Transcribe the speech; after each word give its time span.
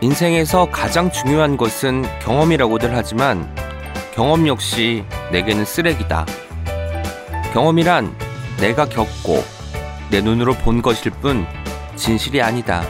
인생에서 0.00 0.70
가장 0.70 1.10
중요한 1.10 1.56
것은 1.56 2.04
경험이라고들 2.20 2.94
하지만 2.94 3.52
경험 4.14 4.46
역시 4.46 5.04
내게는 5.32 5.64
쓰레기다. 5.64 6.24
경험이란 7.52 8.14
내가 8.60 8.84
겪고 8.84 9.42
내 10.10 10.20
눈으로 10.20 10.54
본 10.54 10.82
것일 10.82 11.10
뿐 11.20 11.46
진실이 11.96 12.40
아니다. 12.40 12.84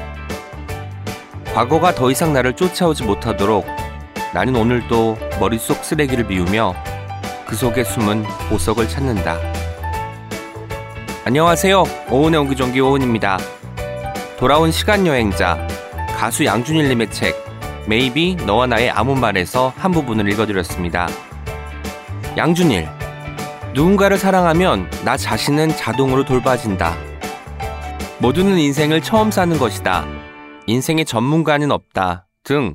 과거가 1.54 1.94
더 1.94 2.11
이상 2.11 2.34
나를 2.34 2.54
쫓아오지 2.54 3.04
못하도록 3.04 3.66
나는 4.34 4.54
오늘도 4.54 5.16
머릿속 5.40 5.82
쓰레기를 5.82 6.27
비우며 6.27 6.75
그 7.46 7.56
속에 7.56 7.84
숨은 7.84 8.27
보석을 8.50 8.86
찾는다. 8.86 9.38
안녕하세요. 11.25 11.84
오은의 12.11 12.40
옹기종기 12.40 12.81
오은입니다. 12.81 13.39
돌아온 14.39 14.70
시간 14.70 15.06
여행자 15.06 15.78
가수 16.18 16.45
양준일님의 16.45 17.13
책 17.13 17.36
메이비 17.86 18.39
너와 18.45 18.67
나의 18.67 18.90
아무 18.90 19.14
말에서 19.14 19.72
한 19.76 19.93
부분을 19.93 20.29
읽어드렸습니다. 20.32 21.07
양준일 22.36 22.89
누군가를 23.72 24.18
사랑하면 24.18 24.90
나 25.04 25.17
자신은 25.17 25.68
자동으로 25.76 26.25
돌봐진다. 26.25 26.96
모두는 28.18 28.59
인생을 28.59 29.00
처음 29.00 29.31
사는 29.31 29.57
것이다. 29.57 30.09
인생의 30.67 31.04
전문가는 31.04 31.71
없다. 31.71 32.27
등 32.42 32.75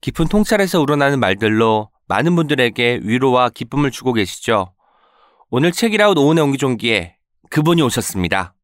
깊은 0.00 0.28
통찰에서 0.28 0.80
우러나는 0.80 1.20
말들로 1.20 1.90
많은 2.06 2.34
분들에게 2.36 3.00
위로와 3.02 3.50
기쁨을 3.50 3.90
주고 3.90 4.14
계시죠. 4.14 4.72
오늘 5.50 5.72
책이라웃 5.72 6.16
오은의 6.16 6.42
옹기종기에 6.42 7.16
그분이 7.50 7.82
오셨습니다. 7.82 8.54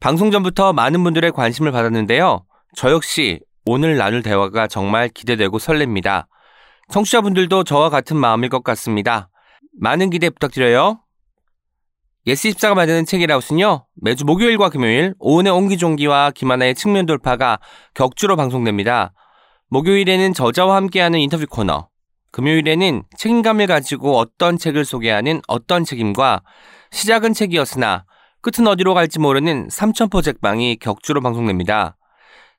방송 0.00 0.30
전부터 0.30 0.74
많은 0.74 1.02
분들의 1.02 1.32
관심을 1.32 1.72
받았는데요. 1.72 2.44
저 2.76 2.90
역시 2.90 3.40
오늘 3.66 3.96
나눌 3.96 4.22
대화가 4.22 4.66
정말 4.66 5.08
기대되고 5.08 5.58
설렙니다. 5.58 6.26
청취자분들도 6.88 7.64
저와 7.64 7.90
같은 7.90 8.16
마음일 8.16 8.48
것 8.48 8.64
같습니다. 8.64 9.28
많은 9.78 10.10
기대 10.10 10.30
부탁드려요. 10.30 11.00
예스24가 12.26 12.74
만드는 12.74 13.06
책읽아웃은요, 13.06 13.86
매주 14.02 14.24
목요일과 14.24 14.68
금요일, 14.68 15.14
오은의 15.18 15.52
옹기종기와 15.52 16.32
김하나의 16.32 16.74
측면 16.74 17.06
돌파가 17.06 17.58
격주로 17.94 18.36
방송됩니다. 18.36 19.12
목요일에는 19.68 20.34
저자와 20.34 20.76
함께하는 20.76 21.18
인터뷰 21.20 21.46
코너, 21.48 21.88
금요일에는 22.32 23.04
책임감을 23.16 23.66
가지고 23.66 24.18
어떤 24.18 24.58
책을 24.58 24.84
소개하는 24.84 25.40
어떤 25.48 25.84
책임과 25.84 26.42
시작은 26.90 27.32
책이었으나 27.32 28.04
끝은 28.42 28.66
어디로 28.66 28.94
갈지 28.94 29.18
모르는 29.18 29.68
삼천포 29.70 30.22
책방이 30.22 30.76
격주로 30.76 31.20
방송됩니다. 31.20 31.96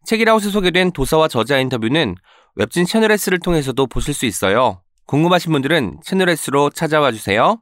책이라웃에 0.05 0.49
소개된 0.49 0.91
도서와 0.91 1.27
저자 1.27 1.59
인터뷰는 1.59 2.15
웹진 2.55 2.85
채널 2.85 3.11
S를 3.11 3.39
통해서도 3.39 3.87
보실 3.87 4.13
수 4.13 4.25
있어요. 4.25 4.81
궁금하신 5.05 5.51
분들은 5.51 5.99
채널 6.03 6.29
S로 6.29 6.69
찾아와 6.69 7.11
주세요. 7.11 7.61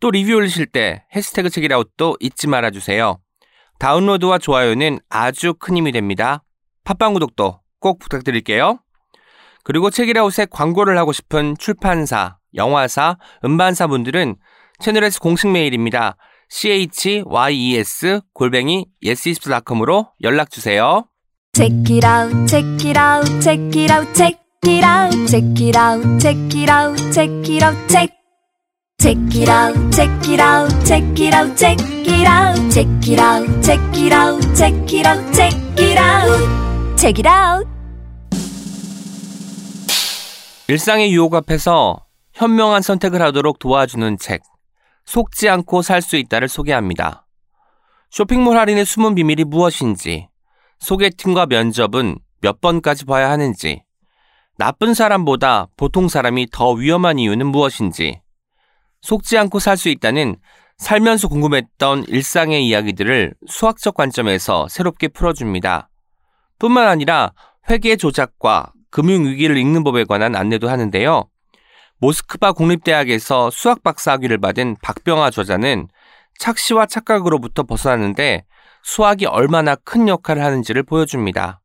또 0.00 0.10
리뷰 0.10 0.34
올리실 0.34 0.66
때 0.66 1.04
해시태그 1.14 1.50
책이라웃도 1.50 2.16
잊지 2.20 2.48
말아 2.48 2.70
주세요. 2.70 3.18
다운로드와 3.78 4.38
좋아요는 4.38 4.98
아주 5.08 5.54
큰 5.54 5.76
힘이 5.76 5.92
됩니다. 5.92 6.42
팟빵 6.84 7.14
구독도 7.14 7.60
꼭 7.80 7.98
부탁드릴게요. 7.98 8.78
그리고 9.62 9.90
책이라웃에 9.90 10.46
광고를 10.50 10.98
하고 10.98 11.12
싶은 11.12 11.56
출판사, 11.58 12.38
영화사, 12.54 13.16
음반사 13.44 13.86
분들은 13.86 14.36
채널에서 14.80 15.20
공식 15.20 15.48
메일입니다. 15.50 16.16
chyes 16.50 18.20
골뱅이 18.32 18.86
yes24.com으로 19.04 20.10
연락 20.22 20.50
주세요. 20.50 21.09
Check 21.52 21.90
it 21.90 22.04
out, 22.04 22.30
check 22.48 22.64
it 22.84 22.96
out, 22.96 23.26
check 23.42 23.58
it 23.74 23.90
out, 23.90 24.14
check 24.14 24.38
it 24.62 24.84
out, 24.84 25.12
check 25.28 25.60
it 25.60 25.76
out, 25.76 26.20
check 26.20 26.54
it 26.54 26.70
out, 26.70 26.96
check 27.12 27.28
it 27.48 27.62
out, 27.62 27.88
check. 27.88 28.10
Check 29.02 29.16
it 29.34 29.48
out, 29.48 29.74
check 29.92 30.28
it 30.28 30.40
out, 30.40 30.70
check 30.86 31.02
it 31.18 31.34
out, 31.34 31.56
check 31.56 31.80
it 32.06 32.26
out, 32.26 32.70
check 32.70 32.86
it 33.08 33.18
out, 33.18 33.62
check 33.62 33.98
it 33.98 34.12
out, 34.12 34.54
check 34.54 34.92
it 34.92 35.06
out, 35.06 35.34
check 35.34 35.54
it 35.76 35.98
out, 35.98 36.96
check 36.96 37.18
it 37.18 37.28
out. 37.28 37.66
일상의 40.68 41.12
유혹 41.12 41.34
앞에서 41.34 42.06
현명한 42.34 42.82
선택을 42.82 43.20
하도록 43.22 43.58
도와주는 43.58 44.18
책. 44.18 44.42
속지 45.04 45.48
않고 45.48 45.82
살 45.82 46.00
수 46.00 46.16
있다를 46.16 46.48
소개합니다. 46.48 47.26
쇼핑몰 48.10 48.56
할인의 48.56 48.84
숨은 48.84 49.16
비밀이 49.16 49.44
무엇인지, 49.44 50.29
소개팅과 50.80 51.46
면접은 51.46 52.18
몇 52.40 52.60
번까지 52.60 53.04
봐야 53.04 53.30
하는지, 53.30 53.82
나쁜 54.58 54.94
사람보다 54.94 55.68
보통 55.76 56.08
사람이 56.08 56.48
더 56.50 56.72
위험한 56.72 57.18
이유는 57.18 57.46
무엇인지, 57.46 58.20
속지 59.02 59.38
않고 59.38 59.60
살 59.60 59.76
수 59.76 59.88
있다는 59.88 60.36
살면서 60.78 61.28
궁금했던 61.28 62.04
일상의 62.08 62.66
이야기들을 62.66 63.34
수학적 63.46 63.94
관점에서 63.94 64.66
새롭게 64.68 65.08
풀어줍니다. 65.08 65.90
뿐만 66.58 66.88
아니라 66.88 67.32
회계 67.68 67.96
조작과 67.96 68.72
금융위기를 68.90 69.56
읽는 69.58 69.84
법에 69.84 70.04
관한 70.04 70.34
안내도 70.34 70.68
하는데요. 70.70 71.28
모스크바 71.98 72.52
국립대학에서 72.52 73.50
수학 73.50 73.82
박사 73.82 74.12
학위를 74.12 74.38
받은 74.38 74.76
박병아 74.82 75.30
저자는 75.30 75.88
착시와 76.38 76.86
착각으로부터 76.86 77.64
벗어나는데 77.64 78.44
수학이 78.82 79.26
얼마나 79.26 79.74
큰 79.74 80.08
역할을 80.08 80.42
하는지를 80.42 80.82
보여줍니다. 80.82 81.60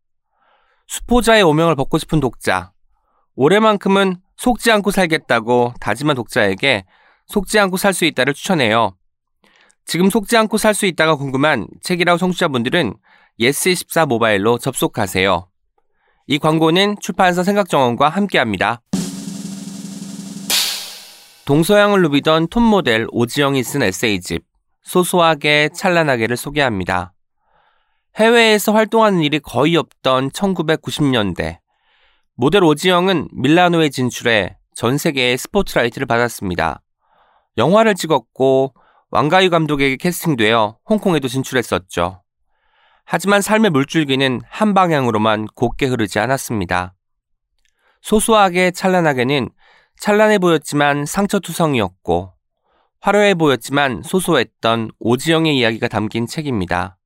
수포자의 0.87 1.43
오명을 1.43 1.75
벗고 1.75 1.97
싶은 1.97 2.19
독자. 2.19 2.71
올해만큼은 3.35 4.17
속지 4.37 4.71
않고 4.71 4.91
살겠다고 4.91 5.73
다짐한 5.79 6.15
독자에게 6.15 6.85
속지 7.27 7.59
않고 7.59 7.77
살 7.77 7.93
수 7.93 8.05
있다를 8.05 8.33
추천해요. 8.33 8.95
지금 9.85 10.09
속지 10.09 10.35
않고 10.37 10.57
살 10.57 10.73
수 10.73 10.85
있다가 10.85 11.15
궁금한 11.15 11.67
책이라우 11.81 12.17
청취자분들은 12.17 12.93
예스24 13.39 14.07
모바일로 14.07 14.57
접속하세요. 14.57 15.47
이 16.27 16.39
광고는 16.39 16.95
출판사 17.01 17.43
생각정원과 17.43 18.09
함께합니다. 18.09 18.81
동서양을 21.45 22.01
누비던 22.01 22.47
톱 22.47 22.63
모델 22.63 23.05
오지영이 23.11 23.63
쓴 23.63 23.83
에세이집 23.83 24.43
소소하게 24.85 25.69
찬란하게를 25.73 26.37
소개합니다. 26.37 27.13
해외에서 28.15 28.71
활동하는 28.71 29.21
일이 29.21 29.39
거의 29.39 29.75
없던 29.75 30.29
1990년대 30.29 31.57
모델 32.35 32.63
오지영은 32.63 33.27
밀라노에 33.33 33.89
진출해 33.89 34.57
전 34.73 34.97
세계의 34.97 35.37
스포트라이트를 35.37 36.07
받았습니다. 36.07 36.81
영화를 37.57 37.95
찍었고 37.95 38.73
왕가유 39.09 39.49
감독에게 39.49 39.97
캐스팅되어 39.97 40.77
홍콩에도 40.87 41.27
진출했었죠. 41.27 42.21
하지만 43.05 43.41
삶의 43.41 43.71
물줄기는 43.71 44.41
한 44.47 44.73
방향으로만 44.73 45.47
곱게 45.55 45.87
흐르지 45.87 46.19
않았습니다. 46.19 46.93
소소하게 48.01 48.71
찬란하게는 48.71 49.49
찬란해 49.99 50.37
보였지만 50.37 51.05
상처투성이었고 51.05 52.34
화려해 53.01 53.35
보였지만 53.35 54.01
소소했던 54.03 54.91
오지영의 54.99 55.57
이야기가 55.57 55.87
담긴 55.87 56.25
책입니다. 56.25 56.97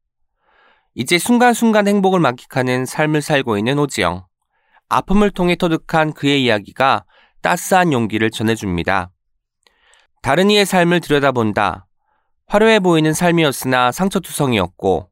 이제 0.96 1.18
순간순간 1.18 1.88
행복을 1.88 2.20
만끽하는 2.20 2.86
삶을 2.86 3.22
살고 3.22 3.58
있는 3.58 3.78
오지영. 3.80 4.26
아픔을 4.90 5.32
통해 5.32 5.56
터득한 5.56 6.14
그의 6.14 6.44
이야기가 6.44 7.06
따스한 7.42 7.94
용기를 7.94 8.32
전해줍니다. 8.32 9.12
다른 10.22 10.50
이의 10.50 10.66
삶을 10.66 11.00
들여다본다. 11.00 11.88
화려해 12.48 12.80
보이는 12.80 13.14
삶이었으나 13.14 13.92
상처투성이었고 13.92 15.10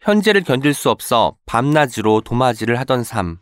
현재를 0.00 0.42
견딜 0.42 0.74
수 0.74 0.90
없어 0.90 1.36
밤낮으로 1.46 2.22
도마질을 2.22 2.78
하던 2.80 3.04
삶. 3.04 3.38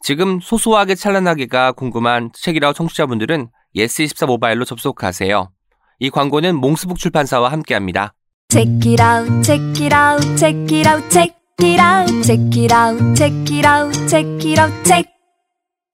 지금 0.00 0.40
소소하게 0.40 0.94
찬란하게가 0.94 1.72
궁금한 1.72 2.30
책이라우 2.32 2.74
청취자분들은 2.74 3.48
예스24 3.76 4.26
모바일로 4.26 4.64
접속하세요. 4.64 5.50
이 6.00 6.10
광고는 6.10 6.56
몽스북 6.56 6.98
출판사와 6.98 7.50
함께합니다. 7.50 8.14
Check 8.50 8.92
it 8.92 9.02
out, 9.02 9.42
check 9.42 9.84
it 9.84 9.94
out, 9.94 10.36
check 10.36 10.78
it 10.78 10.88
out, 10.88 11.10
check 11.10 11.34
it 11.60 11.80
out, 11.80 12.22
check 12.22 12.56
it 12.56 12.72
out, 12.72 13.14
check 13.14 13.34
it 13.52 13.66
out, 13.66 14.08
check 14.08 14.46
it 14.46 14.60
out, 14.60 14.84
check. 14.84 15.18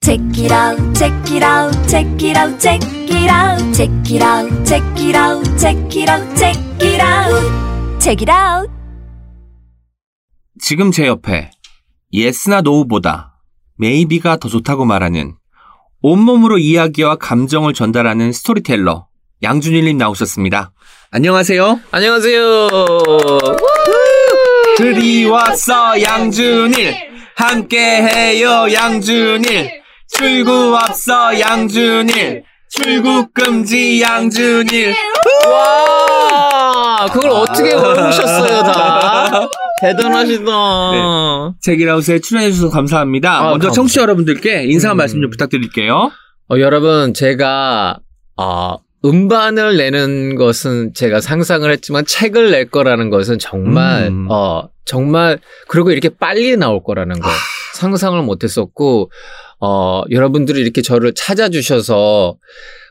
Check 0.05 0.21
it 0.37 0.53
out, 0.53 0.77
check 0.93 1.31
it 1.31 1.43
out, 1.43 1.89
check 1.89 2.23
it 2.23 2.37
out, 2.37 2.59
check 2.59 2.81
it 3.09 3.27
out, 3.27 3.73
check 3.73 3.89
it 4.11 4.21
out, 4.21 4.65
check 4.65 4.83
it 5.01 5.15
out, 5.15 5.43
check 5.57 5.95
it 5.97 6.07
out, 6.07 6.37
check 6.37 6.57
it 6.79 7.01
out, 7.01 7.99
check 7.99 8.21
it 8.21 8.31
out. 8.31 8.71
지금 10.61 10.91
제 10.91 11.07
옆에 11.07 11.49
Yes나 12.13 12.61
No보다 12.61 13.39
Maybe가 13.77 14.37
더 14.37 14.47
좋다고 14.47 14.85
말하는 14.85 15.35
온몸으로 16.01 16.59
이야기와 16.59 17.15
감정을 17.15 17.73
전달하는 17.73 18.31
스토리텔러 18.31 19.07
양준일님 19.43 19.97
나오셨습니다. 19.97 20.71
안녕하세요. 21.11 21.79
안녕하세요. 21.91 22.67
그리웠어 24.77 26.01
양준일 26.01 26.95
함께해요 27.35 28.73
양준일 28.73 29.71
출구 30.07 30.75
없어 30.75 31.39
양준일 31.39 32.43
출국 32.69 33.33
금지 33.33 34.01
양준일 34.01 34.93
와, 35.49 37.05
그걸 37.11 37.31
어떻게 37.31 37.73
외우셨어요, 37.73 38.63
다. 38.63 39.47
대단하시다. 39.81 40.51
책이라우스에 41.61 42.19
출연해주셔서 42.19 42.69
감사합니다. 42.69 43.29
아, 43.29 43.33
먼저 43.33 43.67
감사합니다. 43.67 43.73
청취자 43.75 44.01
여러분들께 44.01 44.65
인사 44.65 44.89
한 44.89 44.95
음. 44.95 44.97
말씀 44.97 45.21
좀 45.21 45.29
부탁드릴게요. 45.29 46.11
어, 46.51 46.59
여러분, 46.59 47.13
제가, 47.13 47.99
어, 48.37 48.75
음반을 49.05 49.77
내는 49.77 50.35
것은 50.35 50.93
제가 50.93 51.21
상상을 51.21 51.69
했지만 51.71 52.05
책을 52.05 52.51
낼 52.51 52.65
거라는 52.69 53.09
것은 53.09 53.37
정말, 53.39 54.07
음. 54.07 54.27
어, 54.29 54.69
정말, 54.83 55.39
그리고 55.67 55.91
이렇게 55.91 56.09
빨리 56.09 56.57
나올 56.57 56.83
거라는 56.83 57.19
거 57.19 57.29
상상을 57.75 58.21
못 58.23 58.43
했었고, 58.43 59.11
어, 59.59 60.01
여러분들이 60.09 60.59
이렇게 60.59 60.81
저를 60.81 61.13
찾아주셔서 61.13 62.37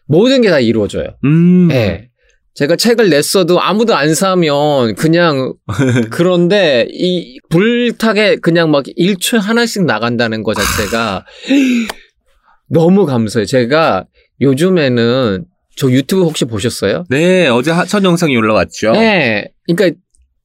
모든 0.06 0.42
게 0.42 0.50
다 0.50 0.60
이루어져요. 0.60 1.08
음. 1.24 1.68
예. 1.72 2.08
제가 2.54 2.76
책을 2.76 3.10
냈어도 3.10 3.60
아무도 3.60 3.96
안 3.96 4.14
사면 4.14 4.94
그냥 4.94 5.54
그런데 6.10 6.86
이 6.90 7.38
불타게 7.50 8.36
그냥 8.36 8.70
막 8.70 8.84
일초에 8.94 9.40
하나씩 9.40 9.84
나간다는 9.84 10.44
것 10.44 10.54
자체가 10.54 11.26
너무 12.70 13.06
감사해요. 13.06 13.46
제가 13.46 14.06
요즘에는 14.40 15.44
저 15.76 15.90
유튜브 15.90 16.22
혹시 16.22 16.44
보셨어요? 16.44 17.04
네, 17.08 17.48
어제 17.48 17.70
하- 17.70 17.84
첫 17.84 18.04
영상이 18.04 18.36
올라왔죠. 18.36 18.92
네. 18.92 19.50
그러니까 19.66 19.98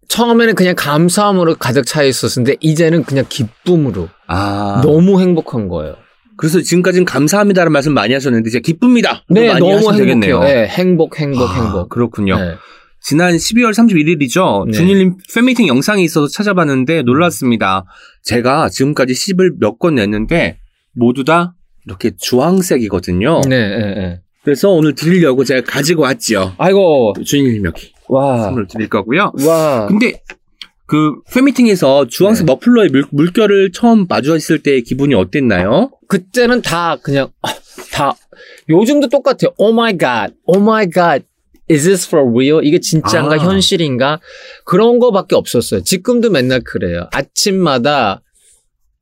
처음에는 0.08 0.56
그냥 0.56 0.74
감사함으로 0.76 1.56
가득 1.56 1.86
차 1.86 2.02
있었는데 2.04 2.56
이제는 2.62 3.04
그냥 3.04 3.26
기쁨으로 3.30 4.10
아. 4.28 4.82
너무 4.84 5.22
행복한 5.22 5.68
거예요. 5.68 5.96
그래서 6.36 6.62
지금까지는 6.62 7.06
감사합니다라는 7.06 7.72
말씀 7.72 7.94
많이 7.94 8.14
하셨는데 8.14 8.48
이제 8.48 8.60
기쁩니다. 8.60 9.24
네, 9.30 9.54
너무. 9.60 9.94
행복해요. 9.94 10.40
네, 10.40 10.68
행복, 10.68 11.20
행복, 11.20 11.42
아, 11.50 11.54
행복. 11.54 11.90
그렇군요. 11.90 12.40
네. 12.40 12.56
지난 13.02 13.36
12월 13.36 13.72
31일이죠. 13.72 14.66
네. 14.68 14.72
준일님 14.72 15.18
팬미팅 15.34 15.68
영상이 15.68 16.04
있어서 16.04 16.28
찾아봤는데 16.28 17.04
놀랐습니다. 17.04 17.86
제가 18.24 18.70
지금까지 18.70 19.14
10을 19.14 19.56
몇건 19.60 19.96
냈는데 19.96 20.58
모두 20.94 21.24
다 21.24 21.56
이렇게 21.86 22.12
주황색이거든요. 22.18 23.42
네, 23.48 23.70
네, 23.70 23.96
네. 23.96 24.22
그래서 24.50 24.72
오늘 24.72 24.96
드리려고 24.96 25.44
제가 25.44 25.62
가지고 25.62 26.02
왔지요. 26.02 26.56
아이고, 26.58 27.14
준일님 27.24 27.66
여기 27.66 27.94
와, 28.08 28.46
선물 28.46 28.68
드릴 28.68 28.90
거고요. 28.90 29.32
와. 29.46 29.86
근데 29.86 30.24
그 30.88 31.22
팬미팅에서 31.32 32.08
주황색 32.08 32.48
네. 32.48 32.52
머플러의 32.52 32.90
물, 32.90 33.06
물결을 33.12 33.72
처음 33.74 34.08
마주했을 34.10 34.64
때 34.64 34.82
기분이 34.82 35.14
어땠나요? 35.14 35.92
그때는 36.08 36.64
다 36.64 36.96
그냥 36.96 37.30
아, 37.44 37.50
다 37.94 38.16
요즘도 38.68 39.10
똑같아요. 39.10 39.54
Oh 39.58 39.72
my 39.72 39.96
god, 39.96 40.34
oh 40.46 40.60
my 40.60 40.90
god, 40.90 41.24
is 41.70 41.84
this 41.84 42.08
for 42.08 42.28
real? 42.28 42.66
이게 42.66 42.80
진짜인가 42.80 43.36
아. 43.36 43.38
현실인가 43.38 44.20
그런 44.66 44.98
거밖에 44.98 45.36
없었어요. 45.36 45.84
지금도 45.84 46.32
맨날 46.32 46.62
그래요. 46.62 47.08
아침마다 47.14 48.24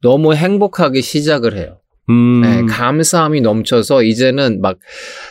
너무 0.01 0.33
행복하게 0.33 0.99
시작을 0.99 1.55
해요. 1.57 1.79
음. 2.09 2.41
네, 2.41 2.63
감사함이 2.65 3.41
넘쳐서 3.41 4.03
이제는 4.03 4.61
막 4.61 4.77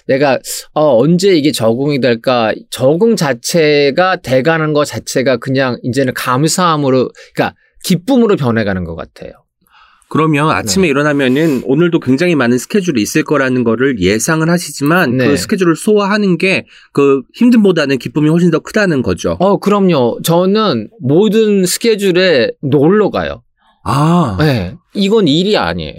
내가 0.07 0.39
어, 0.75 0.99
언제 0.99 1.35
이게 1.35 1.53
적응이 1.53 2.01
될까 2.01 2.53
적응 2.71 3.17
자체가 3.17 4.17
돼가는 4.17 4.73
것 4.73 4.85
자체가 4.85 5.39
그냥 5.39 5.79
이제는 5.83 6.15
감사함으로 6.15 7.11
그러니까 7.35 7.57
기쁨으로 7.85 8.37
변해가는 8.37 8.85
것 8.85 8.95
같아요. 8.95 9.33
그러면 10.09 10.51
아침에 10.51 10.87
일어나면은 10.87 11.63
오늘도 11.65 11.99
굉장히 11.99 12.37
많은 12.37 12.59
스케줄이 12.59 13.03
있을 13.03 13.25
거라는 13.25 13.65
거를 13.65 14.01
예상을 14.01 14.49
하시지만 14.49 15.17
네. 15.17 15.27
그 15.27 15.37
스케줄을 15.37 15.75
소화하는 15.75 16.39
게 16.39 16.65
그 16.93 17.23
힘듦보다는 17.39 17.99
기쁨이 17.99 18.29
훨씬 18.29 18.51
더 18.51 18.61
크다는 18.61 19.03
거죠. 19.03 19.37
어, 19.41 19.59
그럼요. 19.59 20.21
저는 20.23 20.89
모든 21.01 21.67
스케줄에 21.67 22.53
놀러 22.63 23.11
가요. 23.11 23.43
아, 23.85 24.37
네. 24.39 24.77
이건 24.95 25.27
일이 25.29 25.57
아니에요. 25.57 25.97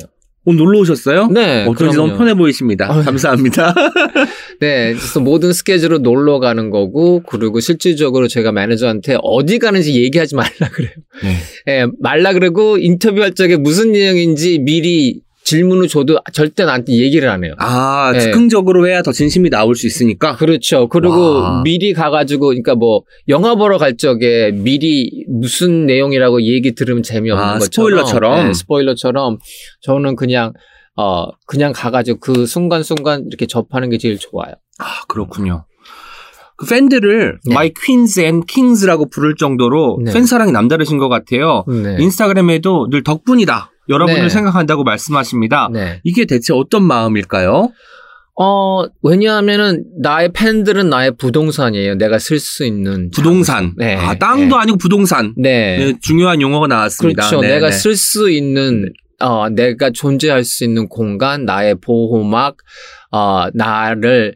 오늘 0.50 0.60
놀러 0.60 0.80
오셨어요? 0.80 1.28
네. 1.28 1.64
어쩐지 1.66 1.76
그럼요. 1.76 1.96
너무 1.96 2.18
편해 2.18 2.34
보이십니다. 2.34 2.88
아유. 2.90 3.04
감사합니다. 3.04 3.76
네. 4.62 4.94
그래서 4.94 5.20
모든 5.20 5.52
스케줄로 5.52 5.98
놀러 5.98 6.40
가는 6.40 6.70
거고, 6.70 7.22
그리고 7.28 7.60
실질적으로 7.60 8.30
제가 8.30 8.54
매니저한테 8.54 9.18
어디 9.24 9.60
가는지 9.60 10.02
얘기하지 10.02 10.36
말라 10.36 10.70
그래요. 10.72 10.92
네. 11.22 11.36
예, 11.74 11.86
말라 12.00 12.32
그러고 12.32 12.78
인터뷰할 12.78 13.34
적에 13.34 13.58
무슨 13.58 13.92
내용인지 13.92 14.60
미리 14.60 15.20
질문을 15.48 15.88
줘도 15.88 16.20
절대 16.34 16.66
나한테 16.66 16.94
얘기를 16.94 17.30
안 17.30 17.46
해요. 17.46 17.54
아, 17.58 18.12
네. 18.14 18.20
즉흥적으로 18.20 18.86
해야 18.86 19.02
더 19.02 19.14
진심이 19.14 19.50
나올 19.50 19.76
수 19.76 19.88
있으니까. 19.88 20.36
그렇죠. 20.36 20.90
그리고 20.90 21.36
와. 21.36 21.62
미리 21.64 21.94
가가지고, 21.94 22.48
그러니까 22.48 22.76
뭐, 22.76 23.04
영화 23.30 23.56
보러 23.56 23.78
갈 23.78 23.96
적에 23.96 24.52
미리 24.52 25.26
무슨 25.30 25.86
내용이라고 25.86 26.42
얘기 26.44 26.76
들으면 26.76 27.02
재미없는 27.02 27.42
아, 27.42 27.60
것처럼. 27.60 27.70
스포일러처럼? 27.72 28.48
네, 28.48 28.54
스포일러처럼 28.54 29.38
저는 29.82 30.18
그냥, 30.18 30.52
어, 30.98 31.28
그냥 31.46 31.72
가가지고 31.74 32.20
그 32.20 32.46
순간순간 32.46 33.24
이렇게 33.28 33.46
접하는 33.46 33.90
게 33.90 33.98
제일 33.98 34.18
좋아요. 34.20 34.54
아, 34.80 34.86
그렇군요. 35.08 35.66
그 36.58 36.66
팬들을 36.66 37.40
네. 37.46 37.54
My 37.54 37.72
Queens 37.72 38.20
and 38.20 38.46
Kings라고 38.48 39.10
부를 39.10 39.36
정도로 39.36 40.00
네. 40.04 40.12
팬 40.12 40.26
사랑이 40.26 40.52
남다르신 40.52 40.98
것 40.98 41.08
같아요. 41.08 41.64
네. 41.68 41.98
인스타그램에도 42.00 42.90
늘 42.90 43.04
덕분이다. 43.04 43.72
여러분을 43.90 44.24
네. 44.24 44.30
생각한다고 44.30 44.84
말씀하십니다. 44.84 45.70
네. 45.72 46.02
이게 46.04 46.26
대체 46.26 46.54
어떤 46.54 46.84
마음일까요? 46.84 47.72
어, 48.40 48.84
왜냐하면은 49.02 49.84
나의 50.00 50.32
팬들은 50.32 50.90
나의 50.90 51.18
부동산이에요. 51.18 51.96
내가 51.96 52.20
쓸 52.20 52.40
수 52.40 52.66
있는. 52.66 53.10
부동산. 53.10 53.74
네. 53.78 53.96
아, 53.96 54.14
땅도 54.14 54.56
네. 54.56 54.62
아니고 54.62 54.78
부동산. 54.78 55.34
네. 55.36 55.78
네, 55.78 55.94
중요한 56.02 56.40
용어가 56.40 56.68
나왔습니다. 56.68 57.28
그렇죠. 57.28 57.42
네, 57.42 57.56
내가 57.56 57.70
네. 57.70 57.72
쓸수 57.72 58.30
있는 58.30 58.92
어 59.20 59.50
내가 59.50 59.90
존재할 59.90 60.44
수 60.44 60.64
있는 60.64 60.88
공간, 60.88 61.46
나의 61.46 61.76
보호막, 61.82 62.58
어 63.12 63.48
나를 63.56 64.36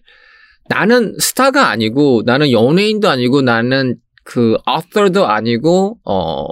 나는 0.68 1.14
스타가 1.20 1.70
아니고 1.70 2.24
나는 2.26 2.52
연예인도 2.52 3.08
아니고 3.08 3.44
나는 3.44 3.98
그 4.24 4.58
author도 4.68 5.28
아니고 5.28 5.98
어 6.06 6.46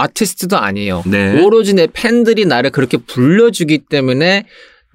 아티스트도 0.00 0.56
아니에요. 0.56 1.02
네. 1.06 1.42
오로지 1.42 1.74
내 1.74 1.86
팬들이 1.92 2.46
나를 2.46 2.70
그렇게 2.70 2.96
불러주기 2.96 3.78
때문에 3.88 4.44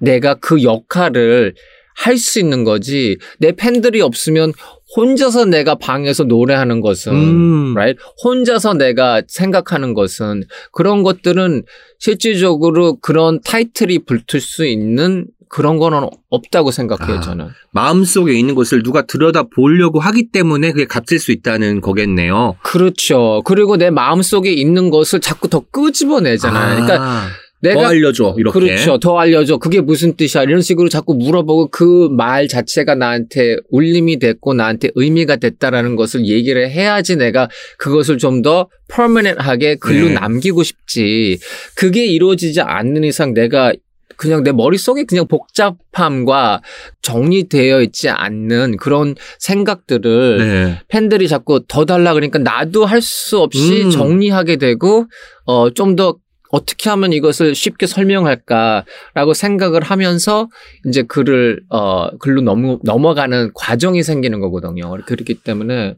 내가 0.00 0.34
그 0.34 0.62
역할을 0.62 1.54
할 1.96 2.18
수 2.18 2.38
있는 2.38 2.62
거지. 2.62 3.16
내 3.38 3.52
팬들이 3.52 4.02
없으면 4.02 4.52
혼자서 4.96 5.46
내가 5.46 5.74
방에서 5.74 6.24
노래하는 6.24 6.80
것은 6.80 7.12
음. 7.12 7.74
right? 7.74 7.98
혼자서 8.22 8.74
내가 8.74 9.22
생각하는 9.26 9.94
것은 9.94 10.44
그런 10.72 11.02
것들은 11.02 11.64
실질적으로 11.98 12.96
그런 13.00 13.40
타이틀이 13.40 14.00
붙을 14.00 14.40
수 14.40 14.66
있는 14.66 15.26
그런 15.48 15.78
거는 15.78 16.08
없다고 16.30 16.70
생각해요, 16.70 17.18
아. 17.18 17.20
저는. 17.20 17.46
마음속에 17.72 18.32
있는 18.32 18.54
것을 18.54 18.82
누가 18.82 19.02
들여다 19.06 19.44
보려고 19.54 20.00
하기 20.00 20.30
때문에 20.32 20.72
그게 20.72 20.86
값질 20.86 21.18
수 21.18 21.32
있다는 21.32 21.80
거겠네요. 21.80 22.56
그렇죠. 22.62 23.42
그리고 23.44 23.76
내 23.76 23.90
마음속에 23.90 24.52
있는 24.52 24.90
것을 24.90 25.20
자꾸 25.20 25.48
더 25.48 25.60
끄집어내잖아요. 25.70 26.74
그러니까 26.74 27.02
아, 27.02 27.28
내가 27.62 27.80
더 27.82 27.86
알려줘 27.88 28.34
이렇게. 28.38 28.58
그렇죠. 28.60 28.98
더 28.98 29.18
알려줘. 29.18 29.56
그게 29.56 29.80
무슨 29.80 30.14
뜻이야. 30.16 30.42
이런 30.42 30.60
식으로 30.60 30.88
자꾸 30.88 31.14
물어보고 31.14 31.68
그 31.70 32.08
말 32.10 32.48
자체가 32.48 32.94
나한테 32.94 33.56
울림이 33.70 34.18
됐고 34.18 34.54
나한테 34.54 34.90
의미가 34.94 35.36
됐다라는 35.36 35.96
것을 35.96 36.26
얘기를 36.26 36.70
해야지 36.70 37.16
내가 37.16 37.48
그것을 37.78 38.18
좀 38.18 38.42
더 38.42 38.68
퍼머넨트하게 38.88 39.76
글로 39.76 40.08
네. 40.08 40.14
남기고 40.14 40.62
싶지. 40.62 41.38
그게 41.74 42.04
이루어지지 42.06 42.60
않는 42.60 43.04
이상 43.04 43.32
내가 43.34 43.72
그냥 44.16 44.42
내 44.42 44.52
머릿속에 44.52 45.04
그냥 45.04 45.26
복잡함과 45.26 46.62
정리되어 47.02 47.82
있지 47.82 48.08
않는 48.08 48.76
그런 48.76 49.14
생각들을 49.38 50.38
네. 50.38 50.80
팬들이 50.88 51.28
자꾸 51.28 51.64
더 51.66 51.84
달라 51.84 52.12
그러니까 52.14 52.38
나도 52.38 52.84
할 52.84 53.06
수 53.06 53.38
없이 53.38 53.84
음. 53.84 53.90
정리하게 53.90 54.56
되고 54.56 55.06
어 55.44 55.70
좀더 55.70 56.16
어떻게 56.50 56.90
하면 56.90 57.12
이것을 57.12 57.54
쉽게 57.54 57.86
설명할까라고 57.86 59.34
생각을 59.34 59.82
하면서 59.82 60.48
이제 60.86 61.02
글을 61.02 61.60
어 61.70 62.08
글로 62.18 62.40
넘어 62.40 62.78
넘어가는 62.82 63.50
과정이 63.54 64.02
생기는 64.02 64.40
거거든요. 64.40 64.96
그렇기 65.06 65.34
때문에 65.34 65.94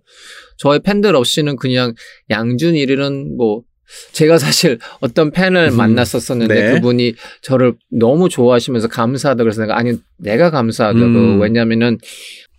저의 0.59 0.81
팬들 0.81 1.15
없이는 1.17 1.57
그냥 1.57 1.95
양준일은 2.31 3.37
뭐 3.37 3.63
제가 4.13 4.39
사실 4.39 4.79
어떤 5.01 5.31
팬을 5.31 5.71
음, 5.73 5.77
만났었었는데 5.77 6.55
네. 6.55 6.73
그분이 6.75 7.15
저를 7.43 7.75
너무 7.91 8.29
좋아하시면서 8.29 8.89
감사하다 8.89 9.45
그래서 9.45 9.63
내가 9.63 9.79
아니 9.79 9.95
내가 10.19 10.51
감사하다고 10.51 11.05
음. 11.05 11.41
왜냐면은 11.41 11.99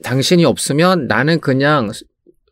당신이 0.04 0.46
없으면 0.46 1.08
나는 1.08 1.40
그냥 1.40 1.92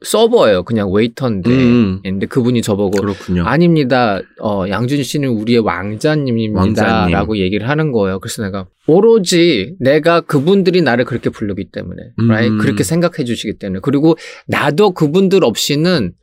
서버예요. 0.06 0.64
그냥 0.64 0.92
웨이터인데. 0.92 1.50
음. 1.50 2.00
근데 2.04 2.26
그분이 2.28 2.62
저보고 2.62 3.02
그렇군요. 3.02 3.46
아닙니다. 3.46 4.22
어, 4.40 4.66
양준 4.68 5.02
씨는 5.04 5.30
우리의 5.30 5.60
왕자님입니다. 5.60 6.60
왕자님. 6.60 7.14
라고 7.14 7.38
얘기를 7.38 7.68
하는 7.68 7.92
거예요. 7.92 8.20
그래서 8.20 8.44
내가 8.44 8.68
오로지 8.86 9.76
내가 9.80 10.22
그분들이 10.22 10.82
나를 10.82 11.06
그렇게 11.06 11.30
부르기 11.30 11.72
때문에, 11.72 12.02
음. 12.20 12.30
right? 12.30 12.62
그렇게 12.62 12.84
생각해 12.84 13.24
주시기 13.26 13.58
때문에. 13.58 13.80
그리고 13.82 14.16
나도 14.48 14.92
그분들 14.92 15.44
없이는 15.44 16.14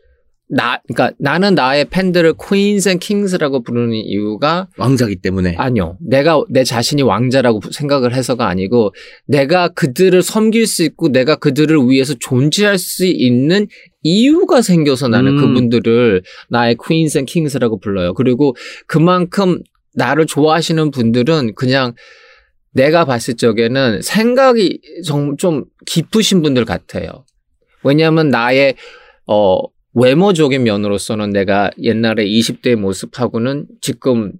나, 0.48 0.80
그러니까 0.86 1.16
나는 1.18 1.54
나의 1.54 1.86
팬들을 1.86 2.34
Queens 2.34 2.88
and 2.88 3.04
Kings라고 3.04 3.62
부르는 3.62 3.94
이유가 3.94 4.68
왕자기 4.76 5.16
때문에. 5.16 5.54
아니요. 5.56 5.96
내가 6.00 6.42
내 6.50 6.64
자신이 6.64 7.02
왕자라고 7.02 7.60
생각을 7.72 8.14
해서가 8.14 8.46
아니고 8.46 8.92
내가 9.26 9.68
그들을 9.68 10.20
섬길 10.22 10.66
수 10.66 10.82
있고 10.84 11.08
내가 11.08 11.36
그들을 11.36 11.78
위해서 11.88 12.14
존재할 12.20 12.76
수 12.78 13.06
있는 13.06 13.66
이유가 14.02 14.60
생겨서 14.60 15.08
나는 15.08 15.32
음. 15.32 15.40
그분들을 15.40 16.22
나의 16.50 16.76
Queens 16.76 17.16
and 17.18 17.32
Kings라고 17.32 17.80
불러요. 17.80 18.12
그리고 18.12 18.54
그만큼 18.86 19.60
나를 19.94 20.26
좋아하시는 20.26 20.90
분들은 20.90 21.54
그냥 21.54 21.94
내가 22.72 23.04
봤을 23.06 23.34
적에는 23.34 24.02
생각이 24.02 24.80
정- 25.06 25.36
좀 25.38 25.64
깊으신 25.86 26.42
분들 26.42 26.64
같아요. 26.64 27.24
왜냐하면 27.82 28.28
나의 28.28 28.74
어 29.26 29.58
외모적인 29.94 30.64
면으로서는 30.64 31.30
내가 31.30 31.70
옛날에 31.80 32.26
20대의 32.26 32.76
모습하고는 32.76 33.66
지금 33.80 34.32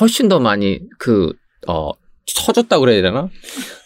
훨씬 0.00 0.28
더 0.28 0.40
많이 0.40 0.80
그, 0.98 1.32
어, 1.66 1.90
처졌다 2.26 2.78
그래야 2.78 3.02
되나? 3.02 3.28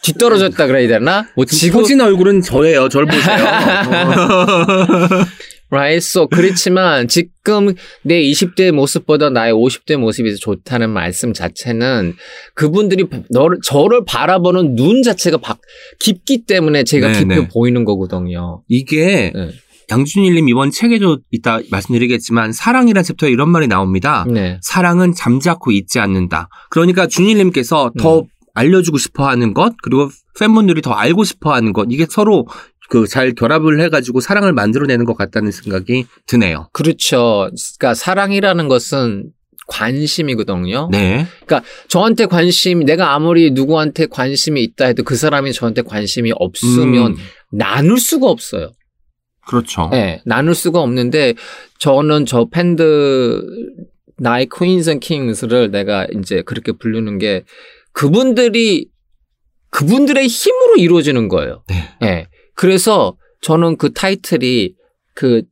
뒤떨어졌다 0.03 0.67
그래야 0.67 0.87
되나? 0.87 1.27
뭐 1.35 1.45
지금, 1.45 1.59
지고진 1.59 2.01
얼굴은 2.01 2.43
저예요. 2.43 2.89
절 2.89 3.07
보세요. 3.07 3.37
right? 5.71 5.97
So, 5.97 6.29
그렇지만 6.29 7.09
지금 7.09 7.75
내 8.03 8.23
20대의 8.23 8.73
모습보다 8.73 9.31
나의 9.31 9.53
50대 9.53 9.97
모습이 9.97 10.31
더 10.31 10.37
좋다는 10.37 10.91
말씀 10.91 11.33
자체는 11.33 12.15
그분들이 12.55 13.07
너를, 13.31 13.59
저를 13.65 14.05
바라보는 14.05 14.77
눈 14.77 15.03
자체가 15.03 15.39
박, 15.39 15.59
깊기 15.99 16.45
때문에 16.45 16.85
제가 16.85 17.09
네, 17.09 17.19
깊게 17.19 17.35
네. 17.35 17.49
보이는 17.49 17.85
거거든요. 17.85 18.63
이게 18.69 19.33
네. 19.35 19.51
양준일님 19.91 20.49
이번 20.49 20.71
책에도 20.71 21.19
이따 21.31 21.61
말씀드리겠지만 21.71 22.53
사랑이라는 22.53 23.05
챕터에 23.05 23.31
이런 23.31 23.51
말이 23.51 23.67
나옵니다. 23.69 24.25
네. 24.29 24.59
사랑은 24.63 25.15
잠자코 25.15 25.73
잊지 25.73 25.99
않는다. 25.99 26.49
그러니까 26.71 27.07
준일님께서 27.07 27.93
더 27.99 28.21
음. 28.21 28.25
알려주고 28.55 28.99
싶어하는 28.99 29.53
것 29.53 29.75
그리고 29.83 30.11
팬분들이 30.39 30.81
더 30.81 30.93
알고 30.93 31.25
싶어하는 31.25 31.73
것 31.73 31.89
이게 31.91 32.07
서로 32.09 32.47
그 32.89 33.07
잘 33.07 33.33
결합을 33.35 33.81
해가지고 33.81 34.21
사랑을 34.21 34.53
만들어내는 34.53 35.05
것 35.05 35.17
같다는 35.17 35.51
생각이 35.51 36.07
드네요. 36.27 36.69
그렇죠. 36.73 37.49
그러니까 37.79 37.95
사랑이라는 37.95 38.69
것은 38.69 39.31
관심이거든요. 39.67 40.89
네. 40.93 41.27
저한테 41.89 42.27
관심, 42.27 42.85
내가 42.85 43.15
아무리 43.15 43.51
누구한테 43.51 44.07
관심이 44.07 44.63
있다 44.63 44.87
해도 44.87 45.03
그 45.03 45.17
사람이 45.17 45.53
저한테 45.53 45.83
관심이 45.83 46.33
없으면 46.37 47.13
음, 47.13 47.17
나눌 47.51 47.99
수가 47.99 48.27
없어요. 48.27 48.73
그렇죠. 49.47 49.89
네, 49.91 50.23
나눌 50.25 50.55
수가 50.55 50.81
없는데 50.81 51.35
저는 51.79 52.27
저 52.27 52.47
팬들 52.51 53.43
나의 54.19 54.49
and 54.61 55.01
Kings를 55.01 55.71
내가 55.71 56.07
이제 56.17 56.43
그렇게 56.43 56.73
부르는 56.73 57.19
게 57.19 57.45
그분들이 57.93 58.89
그분들의 59.71 60.27
힘으로 60.27 60.77
이루어지는 60.77 61.29
거예요. 61.29 61.65
네. 61.69 61.89
네. 62.01 62.29
그래서 62.55 63.17
저는 63.41 63.77
그 63.77 63.93
타이틀이 63.93 64.75
그, 65.15 65.43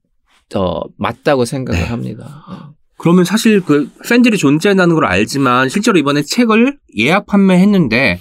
어, 0.55 0.81
맞다고 0.97 1.45
생각을 1.45 1.81
네. 1.81 1.87
합니다. 1.87 2.75
그러면 2.99 3.25
사실 3.25 3.61
그 3.61 3.91
팬들이 4.09 4.39
존재한다는 4.39 4.95
걸 4.95 5.07
알지만 5.07 5.69
실제로 5.69 5.99
이번에 5.99 6.23
책을 6.23 6.79
예약 6.99 7.27
판매했는데 7.27 8.21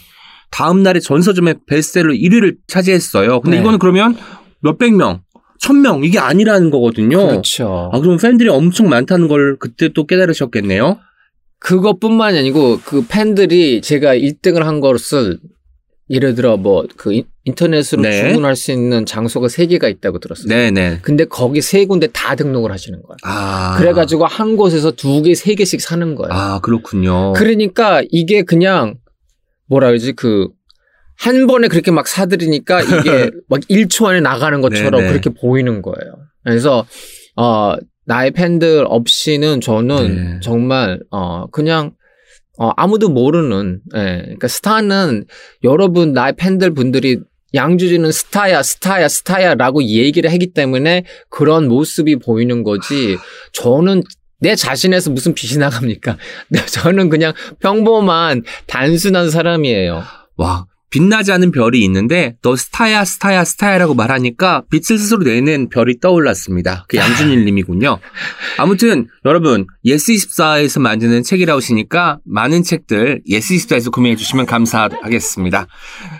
다음 0.50 0.82
날에 0.82 1.00
전서점의 1.00 1.60
베스트셀러 1.68 2.13
1위를 2.13 2.58
차지했어요. 2.68 3.42
근데 3.42 3.58
네. 3.58 3.62
이거는 3.62 3.78
그러면 3.78 4.18
몇백 4.62 4.96
명, 4.96 5.22
천명 5.62 6.03
이게 6.03 6.20
아니라는 6.20 6.72
거거든요. 6.72 7.27
그렇죠. 7.27 7.89
아 7.94 8.00
그럼 8.00 8.18
팬들이 8.18 8.50
엄청 8.50 8.89
많다는 8.89 9.27
걸 9.27 9.58
그때 9.58 9.89
또 9.89 10.06
깨달으셨겠네요. 10.06 10.98
그것뿐만이 11.60 12.39
아니고 12.39 12.80
그 12.84 13.06
팬들이 13.08 13.82
제가 13.82 14.15
1등을 14.15 14.63
한 14.63 14.80
것을 14.80 15.39
예를 16.10 16.36
들어 16.36 16.58
뭐 16.58 16.86
그 16.98 17.22
인터넷으로 17.46 18.01
네. 18.01 18.30
주문할 18.30 18.56
수 18.56 18.72
있는 18.72 19.06
장소가 19.06 19.48
세 19.48 19.65
개가 19.65 19.88
있다고 19.88 20.20
들었어요. 20.20 20.48
네네. 20.48 21.00
근데 21.01 21.25
거기 21.25 21.62
세 21.62 21.86
군데 21.86 22.08
다 22.08 22.36
등록을 22.36 22.72
하시는 22.72 23.01
거예요. 23.01 23.18
아 23.24 23.77
그래가지고 23.77 24.25
한 24.25 24.56
곳에서 24.56 24.91
두 24.91 25.22
개, 25.24 25.34
세 25.34 25.56
개씩 25.56 25.82
사는 25.82 26.15
거예요. 26.15 26.32
아 26.32 26.60
그렇군요. 26.60 27.34
그러니까 27.34 28.03
이게 28.10 28.44
그냥 28.44 28.96
뭐라 29.68 29.88
그러지 29.88 30.13
그 30.13 30.50
한 31.22 31.46
번에 31.46 31.68
그렇게 31.68 31.92
막 31.92 32.08
사들이니까 32.08 32.82
이게 32.82 33.30
막 33.48 33.62
1초 33.62 34.08
안에 34.08 34.22
나가는 34.22 34.60
것처럼 34.60 35.01
네네. 35.01 35.08
그렇게 35.08 35.30
보이는 35.30 35.84
거예요. 35.84 36.16
그래서 36.44 36.88
어 37.36 37.75
나의 38.06 38.32
팬들 38.32 38.86
없이는 38.88 39.62
저는 39.62 40.16
네. 40.16 40.40
정말 40.42 41.00
어 41.12 41.46
그냥 41.51 41.92
어 42.58 42.70
아무도 42.75 43.10
모르는 43.10 43.82
예. 43.96 44.22
그러니까 44.24 44.48
스타는 44.48 45.25
여러분 45.63 46.13
나의 46.13 46.34
팬들 46.38 46.74
분들이 46.74 47.20
양주진은 47.54 48.12
스타야, 48.12 48.63
스타야, 48.63 49.08
스타야라고 49.08 49.84
얘기를 49.84 50.32
하기 50.32 50.54
때문에 50.54 51.04
그런 51.30 51.68
모습이 51.68 52.16
보이는 52.16 52.63
거지. 52.63 53.18
저는 53.54 54.01
내 54.40 54.56
자신에서 54.56 55.12
무슨 55.12 55.36
빛이 55.36 55.60
나갑니까? 55.60 56.18
저는 56.72 57.10
그냥 57.10 57.34
평범한 57.60 58.42
단순한 58.66 59.30
사람이에요. 59.30 60.01
와 60.38 60.66
빛나지 60.92 61.32
않은 61.32 61.52
별이 61.52 61.82
있는데 61.86 62.36
너 62.42 62.56
스타야 62.56 63.06
스타야 63.06 63.46
스타야라고 63.46 63.96
말하니까 63.96 64.64
빛을 64.70 65.00
스스로 65.00 65.24
내는 65.24 65.70
별이 65.70 66.00
떠올랐습니다. 66.00 66.86
그 66.90 66.98
양준일 66.98 67.46
님이군요. 67.46 67.98
아무튼 68.58 69.08
여러분 69.26 69.66
예스24에서 69.86 70.82
만드는 70.82 71.24
책읽아웃이니까 71.24 72.20
많은 72.26 72.64
책들 72.64 73.22
예스24에서 73.30 73.92
구매해 73.92 74.18
주시면 74.18 74.46
감사하겠습니다. 74.46 75.68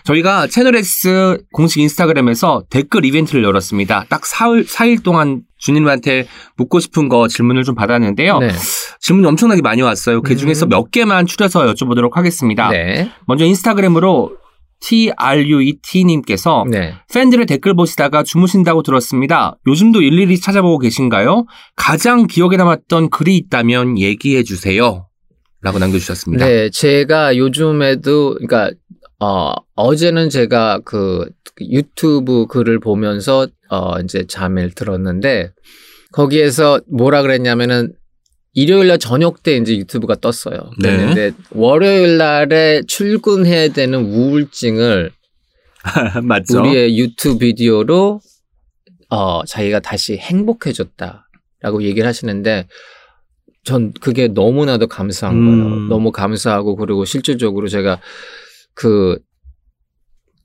저희가 0.06 0.48
채널예스 0.48 1.43
공식 1.51 1.82
인스타그램에서 1.82 2.63
댓글 2.70 3.04
이벤트를 3.04 3.44
열었습니다. 3.44 4.06
딱 4.08 4.22
4일, 4.22 4.66
4일 4.66 5.04
동안 5.04 5.42
준일님한테 5.58 6.27
묻고 6.58 6.80
싶은 6.80 7.10
거 7.10 7.28
질문을 7.28 7.63
좀 7.63 7.75
받았는데요. 7.75 8.40
네. 8.40 8.51
질문이 9.00 9.28
엄청나게 9.28 9.62
많이 9.62 9.82
왔어요. 9.82 10.22
그 10.22 10.36
중에서 10.36 10.66
음. 10.66 10.70
몇 10.70 10.92
개만 10.92 11.25
추려서 11.25 11.72
여쭤보도록 11.72 12.13
하겠습니다. 12.13 12.70
네. 12.70 13.12
먼저 13.28 13.46
인스타그램으로 13.46 14.40
TRUET님께서 14.81 16.65
네. 16.69 16.95
팬들의 17.13 17.45
댓글 17.45 17.75
보시다가 17.75 18.23
주무신다고 18.23 18.83
들었습니다. 18.83 19.57
요즘도 19.67 20.01
일일이 20.01 20.39
찾아보고 20.39 20.79
계신가요? 20.79 21.45
가장 21.75 22.27
기억에 22.27 22.57
남았던 22.57 23.09
글이 23.09 23.35
있다면 23.38 24.00
얘기해 24.00 24.43
주세요. 24.43 25.07
라고 25.61 25.77
남겨주셨습니다. 25.77 26.45
네, 26.45 26.69
제가 26.71 27.38
요즘에도, 27.38 28.33
그러니까, 28.33 28.71
어, 29.19 29.53
어제는 29.75 30.29
제가 30.29 30.79
그 30.83 31.29
유튜브 31.59 32.47
글을 32.47 32.79
보면서, 32.79 33.47
어, 33.69 34.00
이제 34.00 34.25
잠을 34.27 34.71
들었는데, 34.71 35.51
거기에서 36.11 36.79
뭐라 36.91 37.21
그랬냐면은, 37.21 37.93
일요일 38.53 38.88
날 38.88 39.00
저녁 39.00 39.43
때 39.43 39.55
이제 39.55 39.77
유튜브가 39.77 40.15
떴어요. 40.15 40.58
네. 40.79 40.98
그런데 40.98 41.31
월요일 41.51 42.17
날에 42.17 42.81
출근해야 42.88 43.70
되는 43.70 44.05
우울증을 44.05 45.12
맞죠? 46.24 46.60
우리의 46.60 46.98
유튜브 47.00 47.39
비디오로 47.39 48.20
어 49.10 49.46
자기가 49.46 49.79
다시 49.79 50.17
행복해졌다라고 50.17 51.84
얘기를 51.84 52.08
하시는데 52.08 52.67
전 53.63 53.93
그게 53.93 54.27
너무나도 54.27 54.88
감사한 54.88 55.36
음. 55.36 55.46
거예요. 55.46 55.88
너무 55.88 56.12
감사하고 56.12 56.75
그리고 56.75 57.05
실질적으로 57.05 57.67
제가 57.67 58.00
그 58.74 59.17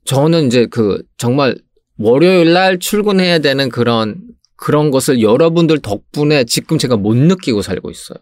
저는 0.05 0.47
이제 0.47 0.65
그 0.65 1.01
정말 1.17 1.57
월요일 1.97 2.53
날 2.53 2.79
출근해야 2.79 3.39
되는 3.39 3.69
그런 3.69 4.21
그런 4.57 4.91
것을 4.91 5.21
여러분들 5.21 5.79
덕분에 5.79 6.43
지금 6.45 6.77
제가 6.77 6.97
못 6.97 7.15
느끼고 7.15 7.61
살고 7.61 7.89
있어요. 7.91 8.17